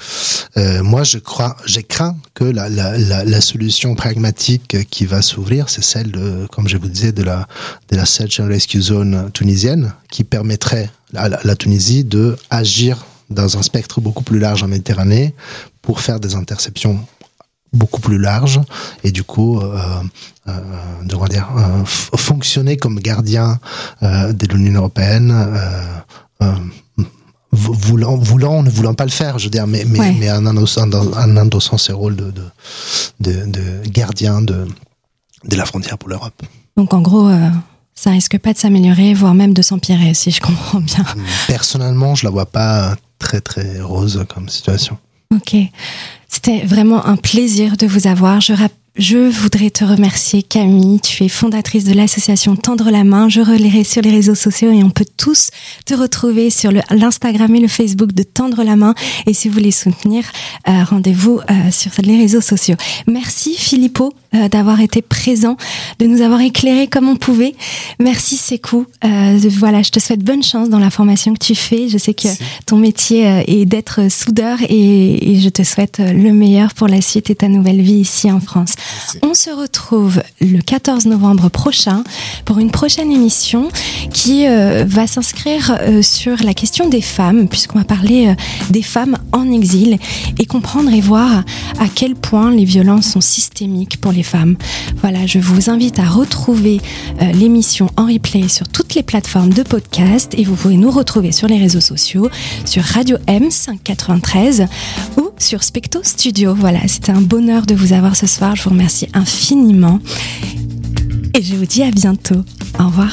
Euh, 0.57 0.83
moi, 0.83 1.05
je 1.05 1.19
crois, 1.19 1.57
j'ai 1.67 1.83
craint 1.83 2.17
que 2.35 2.45
la, 2.45 2.69
la, 2.69 3.41
solution 3.41 3.95
pragmatique 3.95 4.89
qui 4.91 5.07
va 5.07 5.23
s'ouvrir, 5.23 5.69
c'est 5.69 5.85
celle 5.85 6.11
de, 6.11 6.47
comme 6.51 6.69
je 6.69 6.77
vous 6.77 6.89
disais, 6.89 7.13
de 7.13 7.23
la 7.23 7.47
de 7.91 7.97
la 7.97 8.07
Search 8.07 8.41
and 8.41 8.49
Rescue 8.49 8.81
Zone 8.81 9.31
tunisienne, 9.33 9.93
qui 10.11 10.25
permettrait 10.25 10.91
à 11.15 11.29
la 11.29 11.57
Tunisie 11.57 12.05
de 12.05 12.37
agir 12.51 13.05
dans 13.31 13.57
un 13.57 13.63
spectre 13.63 14.01
beaucoup 14.01 14.25
plus 14.25 14.39
large 14.39 14.63
en 14.63 14.69
Méditerranée 14.69 15.35
pour 15.83 16.01
faire 16.01 16.21
des 16.21 16.35
interceptions 16.35 16.99
beaucoup 17.73 18.01
plus 18.01 18.19
larges 18.19 18.61
et 19.05 19.13
du 19.13 19.23
coup 19.23 19.61
euh, 19.61 19.79
euh, 20.49 20.53
de 21.05 21.29
dire 21.29 21.49
euh, 21.57 21.85
fonctionner 21.85 22.77
comme 22.77 22.99
gardien 22.99 23.61
euh, 24.03 24.33
de 24.33 24.47
l'Union 24.47 24.81
européenne 24.81 25.31
euh, 26.43 26.55
voulant 27.53 28.17
voulant 28.17 28.63
ne 28.65 28.71
voulant 28.71 28.95
pas 28.95 29.05
le 29.05 29.11
faire 29.11 29.39
je 29.39 29.45
veux 29.45 29.51
dire 29.51 29.69
mais 29.69 29.85
mais, 29.87 30.01
ouais. 30.01 30.17
mais 30.19 30.31
en 30.33 30.47
endossant, 30.47 30.91
en 30.93 31.37
endossant 31.37 31.79
ses 31.79 31.93
rôles 31.93 32.17
de 32.17 32.33
de, 32.33 32.51
de, 33.21 33.47
de 33.47 33.89
gardien 33.89 34.43
de 34.43 34.67
de 35.45 35.57
la 35.57 35.65
frontière 35.65 35.97
pour 35.97 36.09
l'Europe 36.09 36.43
donc 36.77 36.93
en 36.93 37.01
gros 37.01 37.31
ça 37.95 38.11
risque 38.13 38.39
pas 38.39 38.55
de 38.55 38.59
s'améliorer, 38.59 39.13
voire 39.13 39.35
même 39.35 39.53
de 39.53 39.61
s'empirer, 39.61 40.15
si 40.15 40.31
je 40.31 40.41
comprends 40.41 40.81
bien. 40.81 41.05
Personnellement, 41.49 42.15
je 42.15 42.25
la 42.25 42.31
vois 42.31 42.47
pas 42.47 42.97
très 43.21 43.41
très 43.41 43.81
rose 43.81 44.25
comme 44.29 44.49
situation. 44.49 44.99
Ok. 45.33 45.55
C'était 46.29 46.65
vraiment 46.65 47.07
un 47.07 47.17
plaisir 47.17 47.77
de 47.77 47.87
vous 47.87 48.09
avoir. 48.09 48.41
Je, 48.41 48.53
je 48.97 49.19
voudrais 49.19 49.71
te 49.71 49.85
remercier, 49.85 50.43
Camille. 50.43 50.99
Tu 51.01 51.23
es 51.25 51.29
fondatrice 51.29 51.85
de 51.85 51.95
l'association 51.95 52.57
Tendre 52.57 52.91
la 52.91 53.05
main. 53.05 53.29
Je 53.29 53.41
relayerai 53.41 53.85
sur 53.85 54.03
les 54.03 54.11
réseaux 54.11 54.35
sociaux 54.35 54.73
et 54.73 54.83
on 54.83 54.91
peut 54.91 55.07
tous 55.17 55.51
te 55.87 55.95
retrouver 55.95 56.51
sur 56.51 56.73
l'Instagram 56.91 57.55
et 57.55 57.61
le 57.61 57.69
Facebook 57.69 58.13
de 58.13 58.25
Tendre 58.25 58.65
la 58.65 58.75
main. 58.75 58.95
Et 59.27 59.33
si 59.33 59.49
vous 59.49 59.55
voulez 59.55 59.71
soutenir, 59.71 60.25
euh, 60.69 60.83
rendez-vous 60.83 61.39
euh, 61.39 61.71
sur 61.71 61.93
les 62.03 62.17
réseaux 62.17 62.41
sociaux. 62.41 62.75
Merci, 63.07 63.55
Philippot, 63.57 64.13
euh, 64.35 64.49
d'avoir 64.49 64.81
été 64.81 65.03
présent, 65.03 65.57
de 66.01 66.07
nous 66.07 66.21
avoir 66.21 66.41
éclairé 66.41 66.89
comme 66.89 67.09
on 67.09 67.17
pouvait. 67.17 67.55
Merci, 68.01 68.37
Sekou. 68.37 68.87
Voilà, 69.03 69.83
je 69.83 69.91
te 69.91 70.01
souhaite 70.01 70.25
bonne 70.25 70.43
chance 70.43 70.69
dans 70.69 70.81
la 70.81 70.91
formation 70.91 71.33
que 71.35 71.45
tu 71.45 71.55
fais. 71.55 71.89
Je 71.89 71.97
sais 71.97 72.13
que 72.13 72.27
Merci. 72.27 72.43
ton 72.67 72.77
métier 72.77 73.45
est 73.47 73.65
d'être 73.67 74.11
soudeur 74.11 74.59
et, 74.69 75.33
et 75.33 75.41
je 75.41 75.49
te 75.49 75.63
souhaite 75.63 76.01
le 76.01 76.33
meilleur 76.33 76.75
pour 76.75 76.89
la 76.89 77.01
suite 77.01 77.31
et 77.31 77.37
ta 77.37 77.49
nouvelle 77.49 77.81
vie 77.81 78.01
ici 78.01 78.31
en 78.31 78.41
France. 78.41 78.75
On 79.23 79.35
se 79.35 79.51
retrouve 79.51 80.23
le 80.41 80.61
14 80.61 81.07
novembre 81.07 81.49
prochain 81.49 82.05
pour 82.45 82.59
une 82.59 82.71
prochaine 82.71 83.11
émission 83.11 83.69
qui 84.13 84.47
euh, 84.47 84.85
va 84.87 85.07
s'inscrire 85.07 85.77
euh, 85.81 86.03
sur 86.03 86.43
la 86.43 86.55
question 86.55 86.89
des 86.89 87.01
femmes, 87.01 87.49
puisqu'on 87.49 87.79
va 87.79 87.85
parler 87.85 88.29
euh, 88.29 88.35
des 88.71 88.83
femmes 88.83 89.19
en 89.33 89.51
exil 89.51 89.99
et 90.39 90.47
comprendre 90.47 90.93
et 90.93 91.01
voir 91.01 91.45
à 91.79 91.89
quel 91.95 92.15
point 92.15 92.51
les 92.51 92.65
violences 92.65 93.13
sont 93.13 93.21
systémiques 93.21 94.01
pour 94.01 94.13
les 94.13 94.23
femmes. 94.23 94.57
Voilà, 95.01 95.27
je 95.27 95.39
vous 95.39 95.71
invite 95.71 95.99
à 95.99 96.09
retrouver 96.09 96.81
l'émission 97.35 97.91
en 97.97 98.07
replay 98.07 98.49
sur 98.49 98.69
toutes 98.69 98.95
les 98.95 99.03
plateformes 99.03 99.53
de 99.53 99.63
podcast 99.63 100.35
et 100.37 100.45
vous 100.45 100.55
pouvez 100.55 100.77
nous 100.77 100.91
retrouver 100.91 101.33
sur 101.33 101.49
les 101.49 101.59
réseaux 101.59 101.81
sociaux, 101.81 102.29
sur 102.65 102.83
Radio 102.83 103.17
M 103.27 103.51
593 103.51 104.67
ou 105.17 105.31
sur 105.39 105.63
Specto 105.63 106.01
Studio. 106.03 106.55
Voilà, 106.55 106.87
c'était 106.87 107.13
un 107.13 107.21
bonheur 107.21 107.67
de 107.67 107.75
vous 107.75 107.93
avoir 107.93 108.17
ce 108.17 108.27
soir. 108.27 108.55
Vous 108.71 108.75
remercie 108.75 109.09
infiniment. 109.15 109.99
Et 111.35 111.43
je 111.43 111.57
vous 111.57 111.67
dis 111.67 111.83
à 111.83 111.91
bientôt. 111.91 112.45
Au 112.79 112.85
revoir. 112.87 113.13